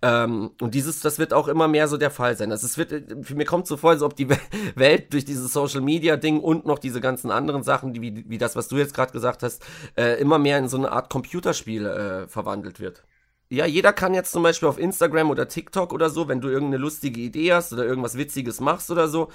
Ähm, 0.00 0.52
und 0.60 0.74
dieses, 0.74 1.00
das 1.00 1.18
wird 1.18 1.34
auch 1.34 1.48
immer 1.48 1.68
mehr 1.68 1.88
so 1.88 1.96
der 1.96 2.10
Fall 2.10 2.36
sein. 2.36 2.52
Also 2.52 2.66
es 2.66 2.78
wird, 2.78 3.24
für 3.26 3.34
mir 3.34 3.44
kommt 3.44 3.66
so 3.66 3.76
vor, 3.76 3.90
als 3.90 4.02
ob 4.02 4.16
die 4.16 4.28
Welt 4.76 5.12
durch 5.12 5.24
dieses 5.24 5.52
Social 5.52 5.80
Media 5.80 6.16
Ding 6.16 6.40
und 6.40 6.64
noch 6.64 6.78
diese 6.78 7.00
ganzen 7.00 7.30
anderen 7.30 7.64
Sachen, 7.64 7.92
die, 7.92 8.00
wie, 8.00 8.24
wie 8.28 8.38
das, 8.38 8.56
was 8.56 8.68
du 8.68 8.76
jetzt 8.76 8.94
gerade 8.94 9.12
gesagt 9.12 9.42
hast, 9.42 9.62
äh, 9.96 10.20
immer 10.20 10.38
mehr 10.38 10.58
in 10.58 10.68
so 10.68 10.76
eine 10.76 10.92
Art 10.92 11.10
Computerspiel 11.10 11.84
äh, 11.84 12.28
verwandelt 12.28 12.78
wird. 12.80 13.04
Ja, 13.48 13.66
jeder 13.66 13.92
kann 13.92 14.14
jetzt 14.14 14.32
zum 14.32 14.42
Beispiel 14.42 14.68
auf 14.68 14.78
Instagram 14.78 15.30
oder 15.30 15.46
TikTok 15.48 15.92
oder 15.92 16.10
so, 16.10 16.26
wenn 16.28 16.40
du 16.40 16.48
irgendeine 16.48 16.82
lustige 16.82 17.20
Idee 17.20 17.52
hast 17.52 17.72
oder 17.72 17.84
irgendwas 17.84 18.16
Witziges 18.16 18.60
machst 18.60 18.90
oder 18.90 19.06
so, 19.08 19.28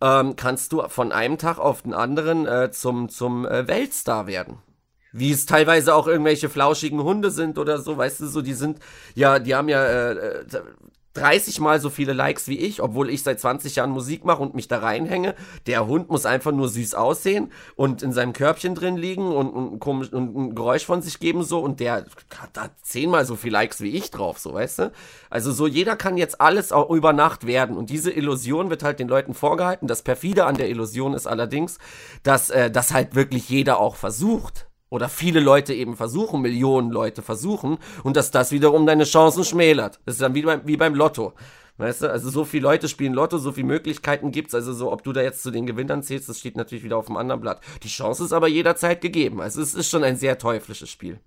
ähm, 0.00 0.36
kannst 0.36 0.72
du 0.72 0.88
von 0.88 1.10
einem 1.10 1.38
Tag 1.38 1.58
auf 1.58 1.82
den 1.82 1.92
anderen 1.94 2.46
äh, 2.46 2.70
zum, 2.70 3.08
zum 3.08 3.46
äh, 3.46 3.66
Weltstar 3.66 4.26
werden 4.26 4.58
wie 5.18 5.32
es 5.32 5.46
teilweise 5.46 5.94
auch 5.94 6.06
irgendwelche 6.06 6.48
flauschigen 6.48 7.02
Hunde 7.02 7.30
sind 7.30 7.58
oder 7.58 7.78
so, 7.78 7.96
weißt 7.96 8.20
du, 8.20 8.26
so, 8.26 8.42
die 8.42 8.54
sind, 8.54 8.78
ja, 9.14 9.38
die 9.38 9.54
haben 9.54 9.68
ja 9.68 10.12
äh, 10.12 10.44
30 11.16 11.60
mal 11.60 11.80
so 11.80 11.88
viele 11.88 12.12
Likes 12.12 12.46
wie 12.46 12.58
ich, 12.58 12.82
obwohl 12.82 13.08
ich 13.08 13.22
seit 13.22 13.40
20 13.40 13.76
Jahren 13.76 13.90
Musik 13.90 14.24
mache 14.24 14.42
und 14.42 14.54
mich 14.54 14.68
da 14.68 14.78
reinhänge. 14.78 15.34
Der 15.66 15.86
Hund 15.86 16.10
muss 16.10 16.26
einfach 16.26 16.52
nur 16.52 16.68
süß 16.68 16.94
aussehen 16.94 17.50
und 17.74 18.02
in 18.02 18.12
seinem 18.12 18.32
Körbchen 18.32 18.74
drin 18.74 18.96
liegen 18.96 19.32
und, 19.32 19.48
und, 19.48 19.78
komisch, 19.78 20.12
und 20.12 20.36
ein 20.36 20.54
Geräusch 20.54 20.84
von 20.84 21.00
sich 21.02 21.18
geben 21.18 21.42
so 21.42 21.60
und 21.60 21.80
der 21.80 22.04
hat 22.36 22.50
da 22.52 22.70
zehnmal 22.82 23.24
so 23.24 23.34
viel 23.34 23.52
Likes 23.52 23.80
wie 23.80 23.90
ich 23.90 24.10
drauf, 24.10 24.38
so 24.38 24.52
weißt 24.52 24.78
du? 24.80 24.92
Also 25.30 25.52
so 25.52 25.66
jeder 25.66 25.96
kann 25.96 26.16
jetzt 26.18 26.40
alles 26.40 26.70
auch 26.70 26.90
über 26.90 27.12
Nacht 27.12 27.46
werden 27.46 27.76
und 27.76 27.88
diese 27.88 28.10
Illusion 28.10 28.68
wird 28.70 28.82
halt 28.82 29.00
den 29.00 29.08
Leuten 29.08 29.32
vorgehalten. 29.32 29.88
Das 29.88 30.02
perfide 30.02 30.44
an 30.44 30.56
der 30.56 30.68
Illusion 30.68 31.14
ist 31.14 31.26
allerdings, 31.26 31.78
dass 32.22 32.50
äh, 32.50 32.70
das 32.70 32.92
halt 32.92 33.14
wirklich 33.14 33.48
jeder 33.48 33.80
auch 33.80 33.96
versucht 33.96 34.66
oder 34.88 35.08
viele 35.08 35.40
Leute 35.40 35.74
eben 35.74 35.96
versuchen, 35.96 36.42
Millionen 36.42 36.90
Leute 36.90 37.22
versuchen 37.22 37.78
und 38.04 38.16
dass 38.16 38.30
das 38.30 38.52
wiederum 38.52 38.86
deine 38.86 39.04
Chancen 39.04 39.44
schmälert. 39.44 40.00
Das 40.04 40.16
ist 40.16 40.22
dann 40.22 40.34
wie 40.34 40.42
beim, 40.42 40.62
wie 40.64 40.76
beim 40.76 40.94
Lotto. 40.94 41.32
Weißt 41.78 42.02
du, 42.02 42.10
also 42.10 42.30
so 42.30 42.44
viele 42.44 42.62
Leute 42.62 42.88
spielen 42.88 43.12
Lotto, 43.12 43.36
so 43.36 43.52
viele 43.52 43.66
Möglichkeiten 43.66 44.32
gibt's, 44.32 44.54
also 44.54 44.72
so, 44.72 44.90
ob 44.90 45.02
du 45.02 45.12
da 45.12 45.20
jetzt 45.20 45.42
zu 45.42 45.50
den 45.50 45.66
Gewinnern 45.66 46.02
zählst, 46.02 46.28
das 46.28 46.38
steht 46.38 46.56
natürlich 46.56 46.84
wieder 46.84 46.96
auf 46.96 47.06
dem 47.06 47.18
anderen 47.18 47.40
Blatt. 47.40 47.60
Die 47.82 47.88
Chance 47.88 48.24
ist 48.24 48.32
aber 48.32 48.48
jederzeit 48.48 49.02
gegeben. 49.02 49.42
Also 49.42 49.60
es 49.60 49.74
ist 49.74 49.90
schon 49.90 50.02
ein 50.02 50.16
sehr 50.16 50.38
teuflisches 50.38 50.88
Spiel. 50.88 51.20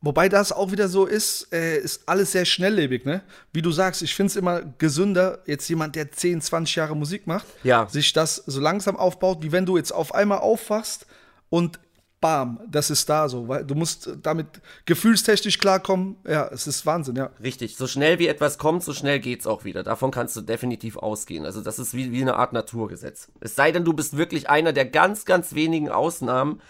Wobei 0.00 0.28
das 0.28 0.50
auch 0.50 0.72
wieder 0.72 0.88
so 0.88 1.06
ist, 1.06 1.52
äh, 1.52 1.78
ist 1.78 2.08
alles 2.08 2.32
sehr 2.32 2.44
schnelllebig, 2.44 3.04
ne? 3.04 3.22
Wie 3.52 3.62
du 3.62 3.70
sagst, 3.70 4.02
ich 4.02 4.14
finde 4.14 4.30
es 4.30 4.36
immer 4.36 4.60
gesünder, 4.78 5.38
jetzt 5.46 5.68
jemand, 5.68 5.94
der 5.94 6.10
10, 6.10 6.40
20 6.40 6.74
Jahre 6.74 6.96
Musik 6.96 7.28
macht, 7.28 7.46
ja. 7.62 7.86
sich 7.88 8.12
das 8.12 8.36
so 8.36 8.60
langsam 8.60 8.96
aufbaut, 8.96 9.42
wie 9.42 9.52
wenn 9.52 9.64
du 9.64 9.76
jetzt 9.76 9.92
auf 9.92 10.12
einmal 10.12 10.38
aufwachst 10.38 11.06
und 11.50 11.78
bam, 12.22 12.60
das 12.66 12.88
ist 12.88 13.10
da 13.10 13.28
so, 13.28 13.48
weil 13.48 13.66
du 13.66 13.74
musst 13.74 14.08
damit 14.22 14.46
gefühlstechnisch 14.86 15.58
klarkommen. 15.58 16.16
Ja, 16.26 16.48
es 16.48 16.66
ist 16.66 16.86
Wahnsinn, 16.86 17.16
ja. 17.16 17.30
Richtig, 17.42 17.76
so 17.76 17.86
schnell 17.86 18.18
wie 18.18 18.28
etwas 18.28 18.56
kommt, 18.56 18.82
so 18.82 18.94
schnell 18.94 19.20
geht's 19.20 19.46
auch 19.46 19.64
wieder. 19.64 19.82
Davon 19.82 20.10
kannst 20.10 20.36
du 20.36 20.40
definitiv 20.40 20.96
ausgehen. 20.96 21.44
Also 21.44 21.60
das 21.60 21.78
ist 21.78 21.92
wie, 21.92 22.12
wie 22.12 22.22
eine 22.22 22.36
Art 22.36 22.54
Naturgesetz. 22.54 23.28
Es 23.40 23.56
sei 23.56 23.72
denn, 23.72 23.84
du 23.84 23.92
bist 23.92 24.16
wirklich 24.16 24.48
einer 24.48 24.72
der 24.72 24.86
ganz, 24.86 25.26
ganz 25.26 25.54
wenigen 25.54 25.90
Ausnahmen, 25.90 26.62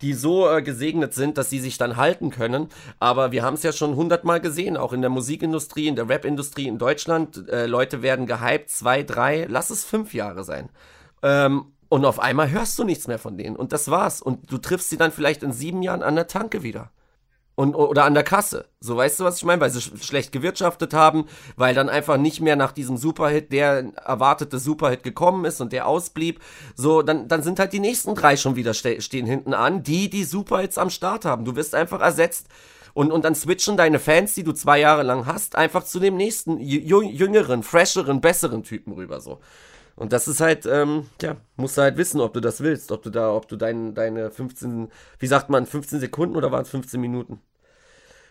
die 0.00 0.14
so 0.14 0.50
äh, 0.50 0.62
gesegnet 0.62 1.14
sind, 1.14 1.38
dass 1.38 1.50
sie 1.50 1.60
sich 1.60 1.78
dann 1.78 1.96
halten 1.96 2.30
können. 2.30 2.68
Aber 2.98 3.32
wir 3.32 3.42
haben 3.42 3.54
es 3.54 3.62
ja 3.62 3.72
schon 3.72 3.96
hundertmal 3.96 4.40
gesehen, 4.40 4.76
auch 4.76 4.92
in 4.92 5.02
der 5.02 5.10
Musikindustrie, 5.10 5.88
in 5.88 5.96
der 5.96 6.08
Rapindustrie 6.08 6.68
in 6.68 6.78
Deutschland. 6.78 7.48
Äh, 7.48 7.66
Leute 7.66 8.02
werden 8.02 8.26
gehypt, 8.26 8.70
zwei, 8.70 9.02
drei, 9.02 9.46
lass 9.48 9.70
es 9.70 9.84
fünf 9.84 10.14
Jahre 10.14 10.42
sein. 10.42 10.70
Ähm, 11.22 11.66
und 11.88 12.04
auf 12.04 12.18
einmal 12.18 12.50
hörst 12.50 12.78
du 12.78 12.84
nichts 12.84 13.06
mehr 13.06 13.18
von 13.18 13.36
denen. 13.36 13.56
Und 13.56 13.72
das 13.72 13.90
war's. 13.90 14.20
Und 14.20 14.50
du 14.50 14.58
triffst 14.58 14.90
sie 14.90 14.96
dann 14.96 15.12
vielleicht 15.12 15.42
in 15.42 15.52
sieben 15.52 15.82
Jahren 15.82 16.02
an 16.02 16.16
der 16.16 16.26
Tanke 16.26 16.62
wieder. 16.62 16.90
Und, 17.54 17.74
oder 17.74 18.04
an 18.04 18.12
der 18.12 18.22
Kasse. 18.22 18.66
So 18.80 18.98
weißt 18.98 19.20
du, 19.20 19.24
was 19.24 19.38
ich 19.38 19.44
meine? 19.44 19.62
Weil 19.62 19.70
sie 19.70 19.80
sch 19.80 20.04
schlecht 20.04 20.30
gewirtschaftet 20.30 20.92
haben, 20.92 21.24
weil 21.56 21.74
dann 21.74 21.88
einfach 21.88 22.18
nicht 22.18 22.42
mehr 22.42 22.54
nach 22.54 22.72
diesem 22.72 22.98
Superhit 22.98 23.50
der 23.50 23.94
erwartete 24.04 24.58
Superhit 24.58 25.02
gekommen 25.02 25.46
ist 25.46 25.62
und 25.62 25.72
der 25.72 25.86
ausblieb. 25.86 26.40
So, 26.74 27.00
dann, 27.00 27.28
dann 27.28 27.42
sind 27.42 27.58
halt 27.58 27.72
die 27.72 27.80
nächsten 27.80 28.14
drei 28.14 28.36
schon 28.36 28.56
wieder 28.56 28.74
ste 28.74 29.00
stehen 29.00 29.24
hinten 29.24 29.54
an, 29.54 29.82
die 29.82 30.10
die 30.10 30.24
Superhits 30.24 30.76
am 30.76 30.90
Start 30.90 31.24
haben. 31.24 31.46
Du 31.46 31.56
wirst 31.56 31.74
einfach 31.74 32.00
ersetzt. 32.00 32.48
Und, 32.92 33.10
und 33.10 33.24
dann 33.24 33.34
switchen 33.34 33.76
deine 33.76 33.98
Fans, 33.98 34.34
die 34.34 34.44
du 34.44 34.52
zwei 34.52 34.80
Jahre 34.80 35.02
lang 35.02 35.26
hast, 35.26 35.56
einfach 35.56 35.84
zu 35.84 35.98
dem 35.98 36.16
nächsten, 36.16 36.58
jüngeren, 36.58 37.62
fresheren, 37.62 38.20
besseren 38.20 38.64
Typen 38.64 38.92
rüber. 38.92 39.20
So. 39.20 39.40
Und 39.96 40.12
das 40.12 40.28
ist 40.28 40.40
halt, 40.40 40.66
ähm, 40.66 41.06
ja, 41.22 41.36
musst 41.56 41.78
du 41.78 41.82
halt 41.82 41.96
wissen, 41.96 42.20
ob 42.20 42.34
du 42.34 42.40
das 42.40 42.60
willst, 42.60 42.92
ob 42.92 43.02
du 43.02 43.10
da, 43.10 43.32
ob 43.32 43.48
du 43.48 43.56
dein, 43.56 43.94
deine 43.94 44.30
15, 44.30 44.90
wie 45.18 45.26
sagt 45.26 45.48
man, 45.48 45.64
15 45.64 46.00
Sekunden 46.00 46.36
oder 46.36 46.52
waren 46.52 46.62
es 46.62 46.70
15 46.70 47.00
Minuten? 47.00 47.40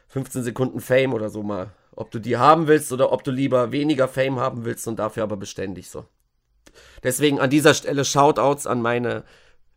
15 0.09 0.43
Sekunden 0.43 0.79
Fame 0.79 1.13
oder 1.13 1.29
so 1.29 1.41
mal. 1.41 1.71
Ob 1.95 2.11
du 2.11 2.19
die 2.19 2.37
haben 2.37 2.67
willst 2.67 2.93
oder 2.93 3.11
ob 3.11 3.23
du 3.23 3.31
lieber 3.31 3.71
weniger 3.71 4.07
Fame 4.07 4.39
haben 4.39 4.63
willst 4.63 4.87
und 4.87 4.99
dafür 4.99 5.23
aber 5.23 5.37
beständig 5.37 5.89
so. 5.89 6.05
Deswegen 7.03 7.39
an 7.39 7.49
dieser 7.49 7.73
Stelle 7.73 8.05
Shoutouts 8.05 8.67
an 8.67 8.81
meine 8.81 9.23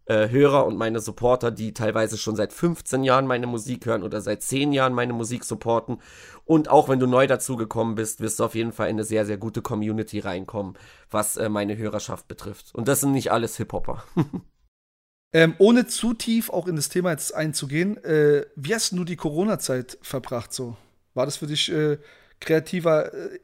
äh, 0.09 0.31
Hörer 0.31 0.65
und 0.67 0.79
meine 0.79 1.01
Supporter, 1.01 1.51
die 1.51 1.75
teilweise 1.75 2.17
schon 2.17 2.35
seit 2.35 2.55
15 2.55 3.05
Jahren 3.05 3.27
meine 3.27 3.47
Musik 3.47 3.85
hören 3.85 4.03
oder 4.03 4.23
seit 4.23 4.43
10 4.43 4.73
Jahren 4.73 4.95
meine 4.95 5.13
Musik 5.13 5.45
supporten. 5.45 6.01
Und 6.47 6.71
auch 6.71 6.89
wenn 6.89 6.99
du 6.99 7.07
neu 7.07 7.27
dazugekommen 7.27 7.95
bist, 7.95 8.21
wirst 8.21 8.41
du 8.41 8.45
auf 8.45 8.55
jeden 8.55 8.73
Fall 8.73 8.89
in 8.89 8.97
eine 8.97 9.05
sehr, 9.05 9.27
sehr 9.27 9.37
gute 9.37 9.61
Community 9.61 10.21
reinkommen, 10.21 10.79
was 11.11 11.37
äh, 11.37 11.51
meine 11.51 11.77
Hörerschaft 11.77 12.27
betrifft. 12.27 12.75
Und 12.75 12.89
das 12.89 13.01
sind 13.01 13.13
nicht 13.13 13.31
alles 13.31 13.59
Hip-Hopper. 13.59 14.03
ähm, 15.35 15.55
ohne 15.59 15.87
zu 15.87 16.15
tief 16.15 16.49
auch 16.49 16.67
in 16.69 16.77
das 16.77 16.89
Thema 16.89 17.11
jetzt 17.11 17.35
einzugehen, 17.35 18.03
äh, 18.03 18.47
wie 18.57 18.75
hast 18.75 18.93
du 18.93 19.05
die 19.05 19.17
Corona-Zeit 19.17 19.99
verbracht 20.01 20.55
so? 20.55 20.75
War 21.13 21.27
das 21.27 21.37
für 21.37 21.49
dich 21.49 21.71
äh, 21.71 21.99
kreativer 22.41 23.13
äh, 23.13 23.41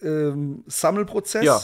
ähm, 0.00 0.64
Sammelprozess? 0.66 1.44
Ja, 1.44 1.60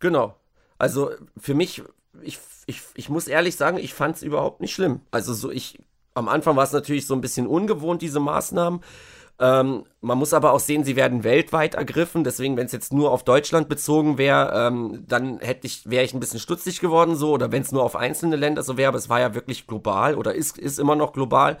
genau. 0.00 0.36
Also 0.76 1.12
für 1.38 1.54
mich 1.54 1.82
ich, 2.22 2.38
ich, 2.66 2.82
ich 2.94 3.08
muss 3.08 3.28
ehrlich 3.28 3.56
sagen, 3.56 3.78
ich 3.78 3.94
fand 3.94 4.16
es 4.16 4.22
überhaupt 4.22 4.60
nicht 4.60 4.74
schlimm. 4.74 5.00
Also 5.10 5.34
so 5.34 5.50
ich, 5.50 5.78
am 6.14 6.28
Anfang 6.28 6.56
war 6.56 6.64
es 6.64 6.72
natürlich 6.72 7.06
so 7.06 7.14
ein 7.14 7.20
bisschen 7.20 7.46
ungewohnt, 7.46 8.02
diese 8.02 8.20
Maßnahmen. 8.20 8.80
Ähm, 9.40 9.84
man 10.02 10.18
muss 10.18 10.34
aber 10.34 10.52
auch 10.52 10.60
sehen, 10.60 10.84
sie 10.84 10.96
werden 10.96 11.24
weltweit 11.24 11.74
ergriffen. 11.74 12.24
Deswegen, 12.24 12.58
wenn 12.58 12.66
es 12.66 12.72
jetzt 12.72 12.92
nur 12.92 13.10
auf 13.10 13.24
Deutschland 13.24 13.70
bezogen 13.70 14.18
wäre, 14.18 14.52
ähm, 14.54 15.04
dann 15.08 15.38
hätte 15.38 15.66
ich, 15.66 15.88
wäre 15.88 16.04
ich 16.04 16.12
ein 16.12 16.20
bisschen 16.20 16.40
stutzig 16.40 16.80
geworden 16.80 17.16
so. 17.16 17.32
Oder 17.32 17.50
wenn 17.50 17.62
es 17.62 17.72
nur 17.72 17.82
auf 17.82 17.96
einzelne 17.96 18.36
Länder 18.36 18.62
so 18.62 18.76
wäre, 18.76 18.88
aber 18.88 18.98
es 18.98 19.08
war 19.08 19.20
ja 19.20 19.34
wirklich 19.34 19.66
global 19.66 20.14
oder 20.14 20.34
ist, 20.34 20.58
ist 20.58 20.78
immer 20.78 20.94
noch 20.94 21.14
global. 21.14 21.56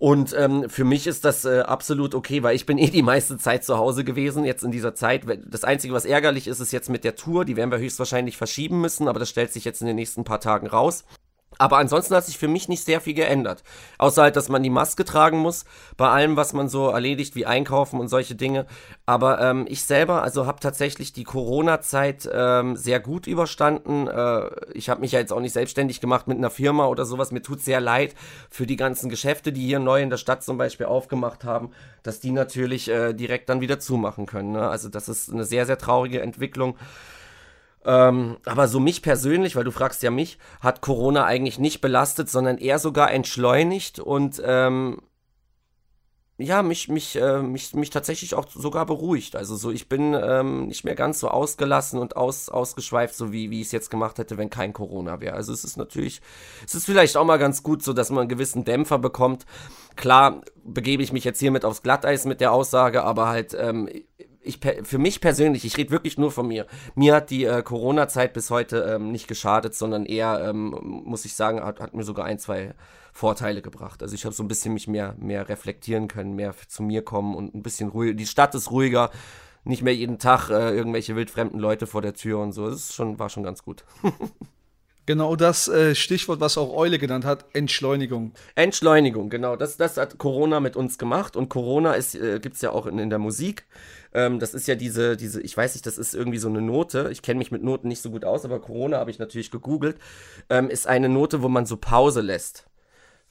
Und 0.00 0.34
ähm, 0.34 0.70
für 0.70 0.84
mich 0.84 1.06
ist 1.06 1.26
das 1.26 1.44
äh, 1.44 1.60
absolut 1.60 2.14
okay, 2.14 2.42
weil 2.42 2.56
ich 2.56 2.64
bin 2.64 2.78
eh 2.78 2.88
die 2.88 3.02
meiste 3.02 3.36
Zeit 3.36 3.64
zu 3.64 3.76
Hause 3.76 4.02
gewesen, 4.02 4.46
jetzt 4.46 4.64
in 4.64 4.70
dieser 4.70 4.94
Zeit. 4.94 5.24
Das 5.44 5.62
Einzige, 5.62 5.92
was 5.92 6.06
ärgerlich 6.06 6.48
ist, 6.48 6.58
ist 6.58 6.72
jetzt 6.72 6.88
mit 6.88 7.04
der 7.04 7.16
Tour. 7.16 7.44
Die 7.44 7.54
werden 7.54 7.70
wir 7.70 7.78
höchstwahrscheinlich 7.78 8.38
verschieben 8.38 8.80
müssen, 8.80 9.08
aber 9.08 9.18
das 9.18 9.28
stellt 9.28 9.52
sich 9.52 9.66
jetzt 9.66 9.82
in 9.82 9.86
den 9.86 9.96
nächsten 9.96 10.24
paar 10.24 10.40
Tagen 10.40 10.68
raus. 10.68 11.04
Aber 11.60 11.76
ansonsten 11.76 12.14
hat 12.14 12.24
sich 12.24 12.38
für 12.38 12.48
mich 12.48 12.70
nicht 12.70 12.86
sehr 12.86 13.02
viel 13.02 13.12
geändert. 13.12 13.62
Außer 13.98 14.22
halt, 14.22 14.36
dass 14.36 14.48
man 14.48 14.62
die 14.62 14.70
Maske 14.70 15.04
tragen 15.04 15.36
muss 15.36 15.66
bei 15.98 16.08
allem, 16.08 16.34
was 16.34 16.54
man 16.54 16.70
so 16.70 16.88
erledigt, 16.88 17.34
wie 17.34 17.44
Einkaufen 17.44 18.00
und 18.00 18.08
solche 18.08 18.34
Dinge. 18.34 18.64
Aber 19.04 19.42
ähm, 19.42 19.66
ich 19.68 19.84
selber, 19.84 20.22
also 20.22 20.46
habe 20.46 20.60
tatsächlich 20.60 21.12
die 21.12 21.24
Corona-Zeit 21.24 22.26
ähm, 22.32 22.76
sehr 22.76 22.98
gut 22.98 23.26
überstanden. 23.26 24.08
Äh, 24.08 24.48
ich 24.72 24.88
habe 24.88 25.02
mich 25.02 25.12
ja 25.12 25.18
jetzt 25.18 25.34
auch 25.34 25.40
nicht 25.40 25.52
selbstständig 25.52 26.00
gemacht 26.00 26.28
mit 26.28 26.38
einer 26.38 26.48
Firma 26.48 26.86
oder 26.86 27.04
sowas. 27.04 27.30
Mir 27.30 27.42
tut 27.42 27.60
sehr 27.60 27.82
leid 27.82 28.14
für 28.48 28.66
die 28.66 28.76
ganzen 28.76 29.10
Geschäfte, 29.10 29.52
die 29.52 29.66
hier 29.66 29.80
neu 29.80 30.00
in 30.00 30.08
der 30.08 30.16
Stadt 30.16 30.42
zum 30.42 30.56
Beispiel 30.56 30.86
aufgemacht 30.86 31.44
haben, 31.44 31.72
dass 32.02 32.20
die 32.20 32.30
natürlich 32.30 32.88
äh, 32.88 33.12
direkt 33.12 33.50
dann 33.50 33.60
wieder 33.60 33.78
zumachen 33.78 34.24
können. 34.24 34.52
Ne? 34.52 34.66
Also 34.66 34.88
das 34.88 35.10
ist 35.10 35.30
eine 35.30 35.44
sehr, 35.44 35.66
sehr 35.66 35.76
traurige 35.76 36.22
Entwicklung. 36.22 36.78
Ähm, 37.84 38.36
aber 38.44 38.68
so 38.68 38.78
mich 38.78 39.02
persönlich, 39.02 39.56
weil 39.56 39.64
du 39.64 39.70
fragst 39.70 40.02
ja 40.02 40.10
mich, 40.10 40.38
hat 40.60 40.82
Corona 40.82 41.24
eigentlich 41.24 41.58
nicht 41.58 41.80
belastet, 41.80 42.28
sondern 42.28 42.58
eher 42.58 42.78
sogar 42.78 43.10
entschleunigt 43.10 44.00
und 44.00 44.40
ähm, 44.44 45.00
ja, 46.42 46.62
mich, 46.62 46.88
mich, 46.88 47.16
äh, 47.16 47.42
mich, 47.42 47.74
mich 47.74 47.90
tatsächlich 47.90 48.34
auch 48.34 48.48
sogar 48.48 48.86
beruhigt. 48.86 49.36
Also 49.36 49.56
so, 49.56 49.70
ich 49.70 49.88
bin 49.88 50.14
ähm, 50.14 50.66
nicht 50.66 50.84
mehr 50.84 50.94
ganz 50.94 51.20
so 51.20 51.28
ausgelassen 51.28 51.98
und 51.98 52.16
aus, 52.16 52.48
ausgeschweift, 52.48 53.14
so 53.14 53.32
wie, 53.32 53.50
wie 53.50 53.60
ich 53.60 53.66
es 53.66 53.72
jetzt 53.72 53.90
gemacht 53.90 54.18
hätte, 54.18 54.38
wenn 54.38 54.48
kein 54.48 54.72
Corona 54.72 55.20
wäre. 55.20 55.34
Also 55.34 55.52
es 55.52 55.64
ist 55.64 55.76
natürlich, 55.76 56.20
es 56.66 56.74
ist 56.74 56.86
vielleicht 56.86 57.16
auch 57.16 57.24
mal 57.24 57.38
ganz 57.38 57.62
gut, 57.62 57.82
so 57.82 57.92
dass 57.92 58.10
man 58.10 58.20
einen 58.20 58.28
gewissen 58.28 58.64
Dämpfer 58.64 58.98
bekommt. 58.98 59.44
Klar 59.96 60.40
begebe 60.64 61.02
ich 61.02 61.12
mich 61.12 61.24
jetzt 61.24 61.40
hiermit 61.40 61.64
aufs 61.64 61.82
Glatteis 61.82 62.24
mit 62.24 62.40
der 62.40 62.52
Aussage, 62.52 63.04
aber 63.04 63.28
halt, 63.28 63.54
ähm, 63.58 63.88
ich, 64.42 64.58
für 64.82 64.98
mich 64.98 65.20
persönlich, 65.20 65.64
ich 65.64 65.76
rede 65.76 65.90
wirklich 65.90 66.16
nur 66.16 66.30
von 66.30 66.48
mir. 66.48 66.66
Mir 66.94 67.14
hat 67.14 67.30
die 67.30 67.44
äh, 67.44 67.62
Corona-Zeit 67.62 68.32
bis 68.32 68.50
heute 68.50 68.78
ähm, 68.94 69.12
nicht 69.12 69.28
geschadet, 69.28 69.74
sondern 69.74 70.06
eher, 70.06 70.48
ähm, 70.48 71.02
muss 71.04 71.24
ich 71.24 71.34
sagen, 71.34 71.62
hat, 71.62 71.80
hat 71.80 71.94
mir 71.94 72.04
sogar 72.04 72.24
ein, 72.24 72.38
zwei 72.38 72.74
Vorteile 73.12 73.60
gebracht. 73.60 74.02
Also 74.02 74.14
ich 74.14 74.24
habe 74.24 74.34
so 74.34 74.42
ein 74.42 74.48
bisschen 74.48 74.72
mich 74.72 74.88
mehr, 74.88 75.14
mehr 75.18 75.48
reflektieren 75.48 76.08
können, 76.08 76.34
mehr 76.34 76.54
zu 76.68 76.82
mir 76.82 77.02
kommen 77.02 77.34
und 77.34 77.54
ein 77.54 77.62
bisschen 77.62 77.90
ruhiger. 77.90 78.14
Die 78.14 78.26
Stadt 78.26 78.54
ist 78.54 78.70
ruhiger, 78.70 79.10
nicht 79.64 79.82
mehr 79.82 79.94
jeden 79.94 80.18
Tag 80.18 80.48
äh, 80.48 80.74
irgendwelche 80.74 81.16
wildfremden 81.16 81.60
Leute 81.60 81.86
vor 81.86 82.02
der 82.02 82.14
Tür 82.14 82.38
und 82.38 82.52
so. 82.52 82.70
Das 82.70 82.76
ist 82.76 82.94
schon, 82.94 83.18
war 83.18 83.28
schon 83.28 83.42
ganz 83.42 83.62
gut. 83.62 83.84
Genau 85.10 85.34
das 85.34 85.66
äh, 85.66 85.96
Stichwort, 85.96 86.38
was 86.38 86.56
auch 86.56 86.72
Eule 86.72 87.00
genannt 87.00 87.24
hat, 87.24 87.44
Entschleunigung. 87.52 88.30
Entschleunigung, 88.54 89.28
genau. 89.28 89.56
Das, 89.56 89.76
das 89.76 89.96
hat 89.96 90.18
Corona 90.18 90.60
mit 90.60 90.76
uns 90.76 90.98
gemacht 90.98 91.34
und 91.34 91.48
Corona 91.48 91.96
äh, 91.96 92.38
gibt 92.38 92.54
es 92.54 92.62
ja 92.62 92.70
auch 92.70 92.86
in, 92.86 92.96
in 93.00 93.10
der 93.10 93.18
Musik. 93.18 93.66
Ähm, 94.14 94.38
das 94.38 94.54
ist 94.54 94.68
ja 94.68 94.76
diese, 94.76 95.16
diese, 95.16 95.40
ich 95.42 95.56
weiß 95.56 95.74
nicht, 95.74 95.84
das 95.84 95.98
ist 95.98 96.14
irgendwie 96.14 96.38
so 96.38 96.48
eine 96.48 96.62
Note. 96.62 97.08
Ich 97.10 97.22
kenne 97.22 97.38
mich 97.38 97.50
mit 97.50 97.64
Noten 97.64 97.88
nicht 97.88 98.02
so 98.02 98.12
gut 98.12 98.24
aus, 98.24 98.44
aber 98.44 98.60
Corona 98.60 98.98
habe 98.98 99.10
ich 99.10 99.18
natürlich 99.18 99.50
gegoogelt. 99.50 99.96
Ähm, 100.48 100.70
ist 100.70 100.86
eine 100.86 101.08
Note, 101.08 101.42
wo 101.42 101.48
man 101.48 101.66
so 101.66 101.76
Pause 101.76 102.20
lässt. 102.20 102.66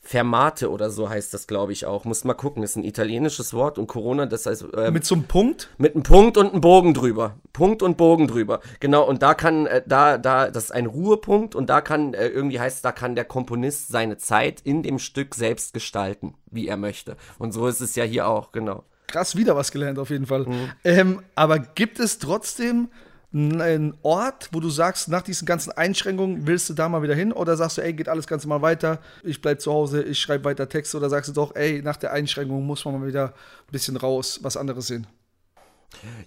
Fermate 0.01 0.71
oder 0.71 0.89
so 0.89 1.09
heißt 1.09 1.33
das, 1.33 1.45
glaube 1.45 1.73
ich, 1.73 1.85
auch. 1.85 2.05
Muss 2.05 2.23
mal 2.23 2.33
gucken, 2.33 2.63
ist 2.63 2.75
ein 2.75 2.83
italienisches 2.83 3.53
Wort 3.53 3.77
und 3.77 3.87
Corona, 3.87 4.25
das 4.25 4.45
heißt. 4.45 4.73
Äh, 4.73 4.91
mit 4.91 5.05
so 5.05 5.15
einem 5.15 5.25
Punkt? 5.25 5.69
Mit 5.77 5.93
einem 5.93 6.03
Punkt 6.03 6.37
und 6.37 6.51
einem 6.51 6.61
Bogen 6.61 6.93
drüber. 6.93 7.35
Punkt 7.53 7.83
und 7.83 7.97
Bogen 7.97 8.27
drüber. 8.27 8.61
Genau, 8.79 9.07
und 9.07 9.21
da 9.21 9.33
kann, 9.33 9.67
äh, 9.67 9.83
da, 9.85 10.17
da, 10.17 10.49
das 10.49 10.65
ist 10.65 10.71
ein 10.71 10.85
Ruhepunkt 10.85 11.53
und 11.53 11.69
da 11.69 11.81
kann, 11.81 12.13
äh, 12.13 12.27
irgendwie 12.27 12.59
heißt 12.59 12.83
da 12.83 12.91
kann 12.91 13.15
der 13.15 13.25
Komponist 13.25 13.89
seine 13.89 14.17
Zeit 14.17 14.61
in 14.61 14.83
dem 14.83 14.99
Stück 14.99 15.35
selbst 15.35 15.73
gestalten, 15.73 16.35
wie 16.49 16.67
er 16.67 16.77
möchte. 16.77 17.17
Und 17.37 17.51
so 17.51 17.67
ist 17.67 17.81
es 17.81 17.95
ja 17.95 18.03
hier 18.03 18.27
auch, 18.27 18.51
genau. 18.51 18.85
Krass, 19.07 19.35
wieder 19.35 19.55
was 19.55 19.71
gelernt 19.71 19.99
auf 19.99 20.11
jeden 20.11 20.27
Fall. 20.27 20.45
Mhm. 20.45 20.71
Ähm, 20.83 21.23
aber 21.35 21.59
gibt 21.59 21.99
es 21.99 22.19
trotzdem 22.19 22.89
ein 23.31 23.93
Ort, 24.01 24.49
wo 24.51 24.59
du 24.59 24.69
sagst, 24.69 25.07
nach 25.07 25.21
diesen 25.21 25.45
ganzen 25.45 25.71
Einschränkungen 25.71 26.47
willst 26.47 26.69
du 26.69 26.73
da 26.73 26.89
mal 26.89 27.03
wieder 27.03 27.13
hin? 27.13 27.31
Oder 27.31 27.57
sagst 27.57 27.77
du, 27.77 27.81
ey, 27.81 27.93
geht 27.93 28.09
alles 28.09 28.25
ganz 28.25 28.45
mal 28.45 28.61
weiter, 28.61 28.99
ich 29.23 29.39
bleib 29.41 29.61
zu 29.61 29.71
Hause, 29.71 30.01
ich 30.01 30.19
schreibe 30.19 30.45
weiter 30.45 30.67
Texte? 30.67 30.97
Oder 30.97 31.09
sagst 31.09 31.29
du 31.29 31.33
doch, 31.33 31.55
ey, 31.55 31.81
nach 31.83 31.97
der 31.97 32.11
Einschränkung 32.11 32.65
muss 32.65 32.85
man 32.85 32.99
mal 32.99 33.07
wieder 33.07 33.27
ein 33.27 33.71
bisschen 33.71 33.97
raus, 33.97 34.39
was 34.41 34.57
anderes 34.57 34.87
sehen? 34.87 35.05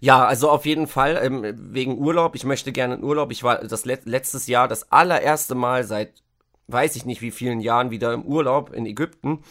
Ja, 0.01 0.27
also 0.27 0.51
auf 0.51 0.67
jeden 0.67 0.87
Fall 0.87 1.19
ähm, 1.23 1.45
wegen 1.73 1.99
Urlaub. 1.99 2.35
Ich 2.35 2.45
möchte 2.45 2.73
gerne 2.73 2.95
in 2.95 3.05
Urlaub. 3.05 3.31
Ich 3.31 3.43
war 3.43 3.59
das 3.59 3.85
let 3.85 4.07
letztes 4.07 4.47
Jahr 4.47 4.69
das 4.69 4.91
allererste 4.91 5.55
Mal 5.55 5.85
seit 5.85 6.23
weiß 6.69 6.97
ich 6.97 7.05
nicht 7.05 7.23
wie 7.23 7.31
vielen 7.31 7.61
Jahren 7.61 7.91
wieder 7.91 8.13
im 8.13 8.25
Urlaub 8.25 8.73
in 8.73 8.87
Ägypten. 8.87 9.43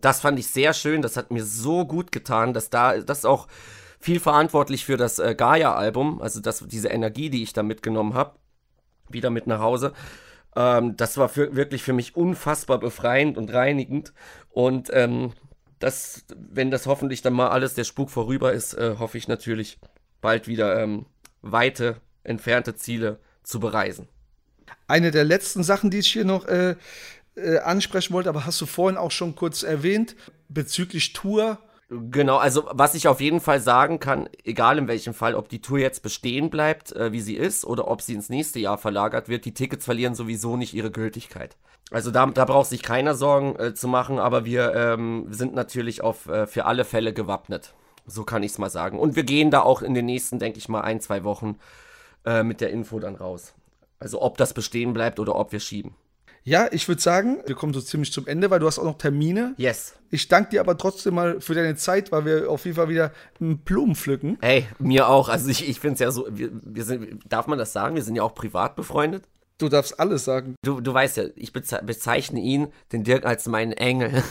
Das 0.00 0.20
fand 0.20 0.38
ich 0.38 0.46
sehr 0.46 0.72
schön. 0.72 1.02
Das 1.02 1.16
hat 1.16 1.30
mir 1.30 1.44
so 1.44 1.84
gut 1.86 2.12
getan, 2.12 2.54
dass 2.54 2.70
da 2.70 2.98
das 2.98 3.24
auch 3.24 3.46
viel 4.02 4.18
verantwortlich 4.18 4.84
für 4.84 4.96
das 4.96 5.20
äh, 5.20 5.34
Gaia-Album, 5.36 6.20
also 6.20 6.40
das, 6.40 6.66
diese 6.66 6.88
Energie, 6.88 7.30
die 7.30 7.44
ich 7.44 7.52
da 7.52 7.62
mitgenommen 7.62 8.14
habe, 8.14 8.34
wieder 9.08 9.30
mit 9.30 9.46
nach 9.46 9.60
Hause. 9.60 9.92
Ähm, 10.56 10.96
das 10.96 11.16
war 11.18 11.28
für, 11.28 11.54
wirklich 11.54 11.84
für 11.84 11.92
mich 11.92 12.16
unfassbar 12.16 12.78
befreiend 12.78 13.38
und 13.38 13.52
reinigend. 13.52 14.12
Und 14.50 14.90
ähm, 14.92 15.32
das, 15.78 16.24
wenn 16.36 16.72
das 16.72 16.86
hoffentlich 16.86 17.22
dann 17.22 17.32
mal 17.32 17.50
alles 17.50 17.74
der 17.74 17.84
Spuk 17.84 18.10
vorüber 18.10 18.52
ist, 18.52 18.74
äh, 18.74 18.96
hoffe 18.98 19.18
ich 19.18 19.28
natürlich 19.28 19.78
bald 20.20 20.48
wieder 20.48 20.82
ähm, 20.82 21.06
weite, 21.40 22.00
entfernte 22.24 22.74
Ziele 22.74 23.20
zu 23.44 23.60
bereisen. 23.60 24.08
Eine 24.88 25.12
der 25.12 25.24
letzten 25.24 25.62
Sachen, 25.62 25.90
die 25.90 25.98
ich 25.98 26.12
hier 26.12 26.24
noch 26.24 26.46
äh, 26.46 26.74
äh, 27.36 27.58
ansprechen 27.58 28.14
wollte, 28.14 28.28
aber 28.28 28.46
hast 28.46 28.60
du 28.60 28.66
vorhin 28.66 28.98
auch 28.98 29.12
schon 29.12 29.36
kurz 29.36 29.62
erwähnt, 29.62 30.16
bezüglich 30.48 31.12
Tour 31.12 31.58
Genau, 31.94 32.38
also 32.38 32.64
was 32.70 32.94
ich 32.94 33.06
auf 33.06 33.20
jeden 33.20 33.40
Fall 33.40 33.60
sagen 33.60 33.98
kann, 34.00 34.26
egal 34.44 34.78
in 34.78 34.88
welchem 34.88 35.12
Fall, 35.12 35.34
ob 35.34 35.50
die 35.50 35.60
Tour 35.60 35.78
jetzt 35.78 36.02
bestehen 36.02 36.48
bleibt, 36.48 36.92
äh, 36.92 37.12
wie 37.12 37.20
sie 37.20 37.36
ist, 37.36 37.66
oder 37.66 37.86
ob 37.88 38.00
sie 38.00 38.14
ins 38.14 38.30
nächste 38.30 38.60
Jahr 38.60 38.78
verlagert 38.78 39.28
wird, 39.28 39.44
die 39.44 39.52
Tickets 39.52 39.84
verlieren 39.84 40.14
sowieso 40.14 40.56
nicht 40.56 40.72
ihre 40.72 40.90
Gültigkeit. 40.90 41.54
Also 41.90 42.10
da, 42.10 42.24
da 42.24 42.46
braucht 42.46 42.70
sich 42.70 42.82
keiner 42.82 43.14
Sorgen 43.14 43.56
äh, 43.56 43.74
zu 43.74 43.88
machen, 43.88 44.18
aber 44.18 44.46
wir 44.46 44.74
ähm, 44.74 45.26
sind 45.28 45.54
natürlich 45.54 46.02
auf, 46.02 46.28
äh, 46.28 46.46
für 46.46 46.64
alle 46.64 46.86
Fälle 46.86 47.12
gewappnet. 47.12 47.74
So 48.06 48.24
kann 48.24 48.42
ich 48.42 48.52
es 48.52 48.58
mal 48.58 48.70
sagen. 48.70 48.98
Und 48.98 49.14
wir 49.14 49.24
gehen 49.24 49.50
da 49.50 49.60
auch 49.60 49.82
in 49.82 49.92
den 49.92 50.06
nächsten, 50.06 50.38
denke 50.38 50.58
ich 50.58 50.70
mal, 50.70 50.80
ein, 50.80 51.00
zwei 51.00 51.24
Wochen 51.24 51.58
äh, 52.24 52.42
mit 52.42 52.62
der 52.62 52.70
Info 52.70 53.00
dann 53.00 53.16
raus. 53.16 53.52
Also 53.98 54.22
ob 54.22 54.38
das 54.38 54.54
bestehen 54.54 54.94
bleibt 54.94 55.20
oder 55.20 55.36
ob 55.36 55.52
wir 55.52 55.60
schieben. 55.60 55.94
Ja, 56.44 56.68
ich 56.72 56.88
würde 56.88 57.00
sagen, 57.00 57.38
wir 57.46 57.54
kommen 57.54 57.72
so 57.72 57.80
ziemlich 57.80 58.12
zum 58.12 58.26
Ende, 58.26 58.50
weil 58.50 58.58
du 58.58 58.66
hast 58.66 58.78
auch 58.78 58.84
noch 58.84 58.98
Termine. 58.98 59.54
Yes. 59.58 59.94
Ich 60.10 60.26
danke 60.28 60.50
dir 60.50 60.60
aber 60.60 60.76
trotzdem 60.76 61.14
mal 61.14 61.40
für 61.40 61.54
deine 61.54 61.76
Zeit, 61.76 62.10
weil 62.10 62.24
wir 62.24 62.50
auf 62.50 62.64
jeden 62.64 62.76
Fall 62.76 62.88
wieder 62.88 63.12
Blumen 63.38 63.94
pflücken. 63.94 64.38
Hey, 64.40 64.66
mir 64.78 65.08
auch. 65.08 65.28
Also 65.28 65.48
ich, 65.48 65.68
ich 65.68 65.78
finde 65.78 65.94
es 65.94 66.00
ja 66.00 66.10
so, 66.10 66.26
wir, 66.30 66.50
wir 66.52 66.84
sind, 66.84 67.20
darf 67.28 67.46
man 67.46 67.58
das 67.58 67.72
sagen? 67.72 67.94
Wir 67.94 68.02
sind 68.02 68.16
ja 68.16 68.22
auch 68.22 68.34
privat 68.34 68.74
befreundet. 68.74 69.24
Du 69.58 69.68
darfst 69.68 70.00
alles 70.00 70.24
sagen. 70.24 70.56
Du, 70.64 70.80
du 70.80 70.92
weißt 70.92 71.16
ja, 71.18 71.24
ich 71.36 71.52
bezeichne 71.52 72.40
ihn, 72.40 72.68
den 72.90 73.04
Dirk, 73.04 73.24
als 73.24 73.46
meinen 73.46 73.72
Engel. 73.72 74.24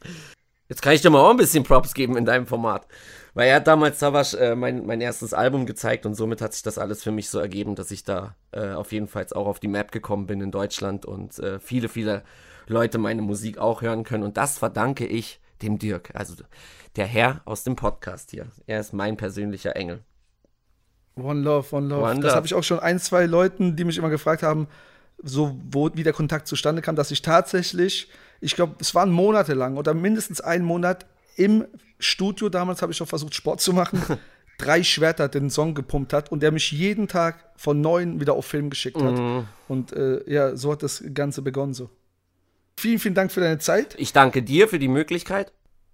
Jetzt 0.68 0.82
kann 0.82 0.94
ich 0.94 1.02
dir 1.02 1.10
mal 1.10 1.20
auch 1.20 1.30
ein 1.30 1.36
bisschen 1.36 1.64
Props 1.64 1.92
geben 1.92 2.16
in 2.16 2.24
deinem 2.24 2.46
Format. 2.46 2.86
Weil 3.34 3.48
er 3.48 3.56
hat 3.56 3.66
damals 3.66 3.98
Savage 3.98 4.36
äh, 4.38 4.56
mein, 4.56 4.86
mein 4.86 5.00
erstes 5.00 5.34
Album 5.34 5.66
gezeigt 5.66 6.04
und 6.06 6.14
somit 6.14 6.40
hat 6.40 6.52
sich 6.52 6.62
das 6.62 6.78
alles 6.78 7.02
für 7.02 7.12
mich 7.12 7.28
so 7.28 7.38
ergeben, 7.38 7.74
dass 7.74 7.90
ich 7.90 8.04
da 8.04 8.34
äh, 8.52 8.70
auf 8.70 8.92
jeden 8.92 9.06
Fall 9.06 9.26
auch 9.32 9.46
auf 9.46 9.60
die 9.60 9.68
Map 9.68 9.92
gekommen 9.92 10.26
bin 10.26 10.40
in 10.40 10.50
Deutschland 10.50 11.06
und 11.06 11.38
äh, 11.38 11.60
viele, 11.60 11.88
viele 11.88 12.22
Leute 12.66 12.98
meine 12.98 13.22
Musik 13.22 13.58
auch 13.58 13.82
hören 13.82 14.04
können. 14.04 14.24
Und 14.24 14.36
das 14.36 14.58
verdanke 14.58 15.06
ich 15.06 15.40
dem 15.62 15.78
Dirk, 15.78 16.10
also 16.14 16.34
der 16.96 17.06
Herr 17.06 17.42
aus 17.44 17.62
dem 17.64 17.76
Podcast 17.76 18.30
hier. 18.30 18.46
Er 18.66 18.80
ist 18.80 18.92
mein 18.92 19.16
persönlicher 19.16 19.76
Engel. 19.76 20.02
One 21.16 21.40
Love, 21.42 21.76
One 21.76 21.88
Love. 21.88 22.02
One 22.02 22.20
das 22.20 22.34
habe 22.34 22.46
ich 22.46 22.54
auch 22.54 22.64
schon 22.64 22.80
ein, 22.80 22.98
zwei 22.98 23.26
Leuten, 23.26 23.76
die 23.76 23.84
mich 23.84 23.98
immer 23.98 24.10
gefragt 24.10 24.42
haben, 24.42 24.68
so 25.22 25.56
wo 25.70 25.90
wie 25.94 26.02
der 26.02 26.14
Kontakt 26.14 26.48
zustande 26.48 26.82
kam, 26.82 26.96
dass 26.96 27.10
ich 27.10 27.22
tatsächlich 27.22 28.08
ich 28.40 28.54
glaube, 28.56 28.76
es 28.80 28.94
waren 28.94 29.10
monatelang 29.10 29.76
oder 29.76 29.94
mindestens 29.94 30.40
einen 30.40 30.64
Monat 30.64 31.06
im 31.36 31.66
Studio, 31.98 32.48
damals 32.48 32.82
habe 32.82 32.92
ich 32.92 33.02
auch 33.02 33.08
versucht, 33.08 33.34
Sport 33.34 33.60
zu 33.60 33.72
machen, 33.72 34.02
drei 34.58 34.82
Schwerter 34.82 35.28
den 35.28 35.50
Song 35.50 35.74
gepumpt 35.74 36.12
hat 36.12 36.30
und 36.32 36.42
der 36.42 36.52
mich 36.52 36.72
jeden 36.72 37.08
Tag 37.08 37.44
von 37.56 37.80
neun 37.80 38.20
wieder 38.20 38.34
auf 38.34 38.46
Film 38.46 38.70
geschickt 38.70 39.00
hat. 39.02 39.18
Mhm. 39.18 39.46
Und 39.68 39.92
äh, 39.92 40.22
ja, 40.30 40.56
so 40.56 40.72
hat 40.72 40.82
das 40.82 41.02
Ganze 41.14 41.42
begonnen 41.42 41.74
so. 41.74 41.90
Vielen, 42.76 42.98
vielen 42.98 43.14
Dank 43.14 43.32
für 43.32 43.40
deine 43.40 43.58
Zeit. 43.58 43.94
Ich 43.98 44.12
danke 44.12 44.42
dir 44.42 44.68
für 44.68 44.78
die 44.78 44.88
Möglichkeit. 44.88 45.52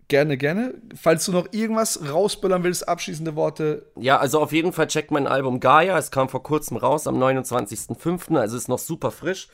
Gerne, 0.09 0.37
gerne. 0.37 0.75
Falls 0.95 1.25
du 1.25 1.33
noch 1.33 1.49
irgendwas 1.53 2.09
rausböllern 2.09 2.63
willst, 2.63 2.89
abschließende 2.89 3.35
Worte. 3.35 3.91
Ja, 3.97 4.19
also 4.19 4.41
auf 4.41 4.53
jeden 4.53 4.73
Fall 4.73 4.87
checkt 4.87 5.11
mein 5.11 5.27
Album 5.27 5.59
Gaia. 5.59 5.99
Es 5.99 6.13
kam 6.13 6.29
vor 6.29 6.45
kurzem 6.45 6.77
raus, 6.77 7.09
am 7.09 7.21
29.05., 7.21 8.39
also 8.39 8.57
ist 8.57 8.69
noch 8.69 8.79
super 8.79 9.11
frisch. 9.11 9.49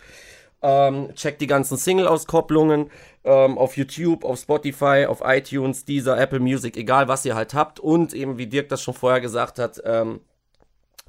Ähm, 0.61 1.15
checkt 1.15 1.41
die 1.41 1.47
ganzen 1.47 1.79
Single-Auskopplungen 1.79 2.91
ähm, 3.25 3.59
auf 3.59 3.77
YouTube, 3.77 4.25
auf 4.25 4.39
Spotify, 4.39 5.07
auf 5.07 5.23
iTunes, 5.25 5.85
Deezer, 5.85 6.19
Apple 6.19 6.41
Music, 6.41 6.77
egal 6.77 7.09
was 7.09 7.25
ihr 7.25 7.35
halt 7.35 7.55
habt. 7.55 7.81
Und 7.81 8.15
eben, 8.15 8.39
wie 8.39 8.47
Dirk 8.47 8.69
das 8.69 8.83
schon 8.83 8.95
vorher 8.95 9.21
gesagt 9.21 9.59
hat, 9.59 9.81
ähm, 9.85 10.21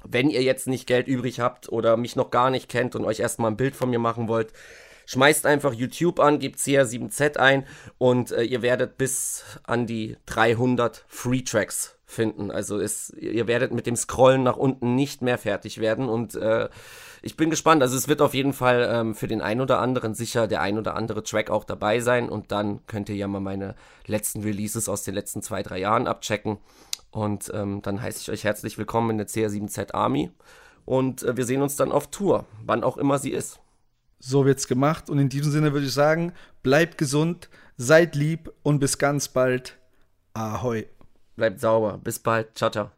wenn 0.06 0.30
ihr 0.30 0.42
jetzt 0.42 0.66
nicht 0.66 0.86
Geld 0.86 1.08
übrig 1.08 1.40
habt 1.40 1.68
oder 1.70 1.96
mich 1.96 2.16
noch 2.16 2.30
gar 2.30 2.50
nicht 2.50 2.68
kennt 2.68 2.94
und 2.94 3.04
euch 3.04 3.20
erstmal 3.20 3.50
ein 3.50 3.56
Bild 3.56 3.74
von 3.74 3.90
mir 3.90 3.98
machen 3.98 4.28
wollt, 4.28 4.52
schmeißt 5.06 5.46
einfach 5.46 5.72
YouTube 5.72 6.20
an, 6.20 6.38
gebt 6.38 6.58
CR7Z 6.58 7.36
ein 7.36 7.66
und 7.98 8.32
äh, 8.32 8.42
ihr 8.42 8.62
werdet 8.62 8.96
bis 8.96 9.44
an 9.64 9.86
die 9.86 10.16
300 10.26 11.04
Free 11.08 11.42
Tracks 11.42 11.98
finden. 12.06 12.50
Also 12.50 12.78
ist, 12.78 13.10
ihr 13.14 13.46
werdet 13.46 13.72
mit 13.72 13.86
dem 13.86 13.96
Scrollen 13.96 14.42
nach 14.42 14.56
unten 14.56 14.94
nicht 14.94 15.22
mehr 15.22 15.38
fertig 15.38 15.80
werden 15.80 16.08
und 16.08 16.34
äh, 16.34 16.68
ich 17.24 17.36
bin 17.36 17.50
gespannt. 17.50 17.82
Also 17.82 17.96
es 17.96 18.06
wird 18.06 18.20
auf 18.20 18.34
jeden 18.34 18.52
Fall 18.52 18.88
ähm, 18.92 19.14
für 19.14 19.26
den 19.26 19.40
einen 19.40 19.62
oder 19.62 19.80
anderen 19.80 20.14
sicher 20.14 20.46
der 20.46 20.60
ein 20.60 20.78
oder 20.78 20.94
andere 20.94 21.22
Track 21.22 21.50
auch 21.50 21.64
dabei 21.64 22.00
sein. 22.00 22.28
Und 22.28 22.52
dann 22.52 22.86
könnt 22.86 23.08
ihr 23.08 23.16
ja 23.16 23.26
mal 23.26 23.40
meine 23.40 23.74
letzten 24.06 24.42
Releases 24.42 24.88
aus 24.88 25.02
den 25.04 25.14
letzten 25.14 25.42
zwei, 25.42 25.62
drei 25.62 25.78
Jahren 25.78 26.06
abchecken. 26.06 26.58
Und 27.10 27.50
ähm, 27.54 27.80
dann 27.82 28.02
heiße 28.02 28.20
ich 28.20 28.30
euch 28.30 28.44
herzlich 28.44 28.76
willkommen 28.76 29.10
in 29.10 29.18
der 29.18 29.26
CR7Z 29.26 29.94
Army. 29.94 30.30
Und 30.84 31.22
äh, 31.22 31.36
wir 31.36 31.46
sehen 31.46 31.62
uns 31.62 31.76
dann 31.76 31.92
auf 31.92 32.10
Tour, 32.10 32.44
wann 32.64 32.84
auch 32.84 32.98
immer 32.98 33.18
sie 33.18 33.30
ist. 33.30 33.58
So 34.18 34.44
wird's 34.44 34.68
gemacht. 34.68 35.08
Und 35.08 35.18
in 35.18 35.30
diesem 35.30 35.50
Sinne 35.50 35.72
würde 35.72 35.86
ich 35.86 35.94
sagen, 35.94 36.32
bleibt 36.62 36.98
gesund, 36.98 37.48
seid 37.78 38.16
lieb 38.16 38.52
und 38.62 38.80
bis 38.80 38.98
ganz 38.98 39.28
bald. 39.28 39.78
Ahoi. 40.34 40.86
Bleibt 41.36 41.60
sauber. 41.60 41.98
Bis 41.98 42.18
bald. 42.18 42.56
Ciao, 42.56 42.70
ciao. 42.70 42.93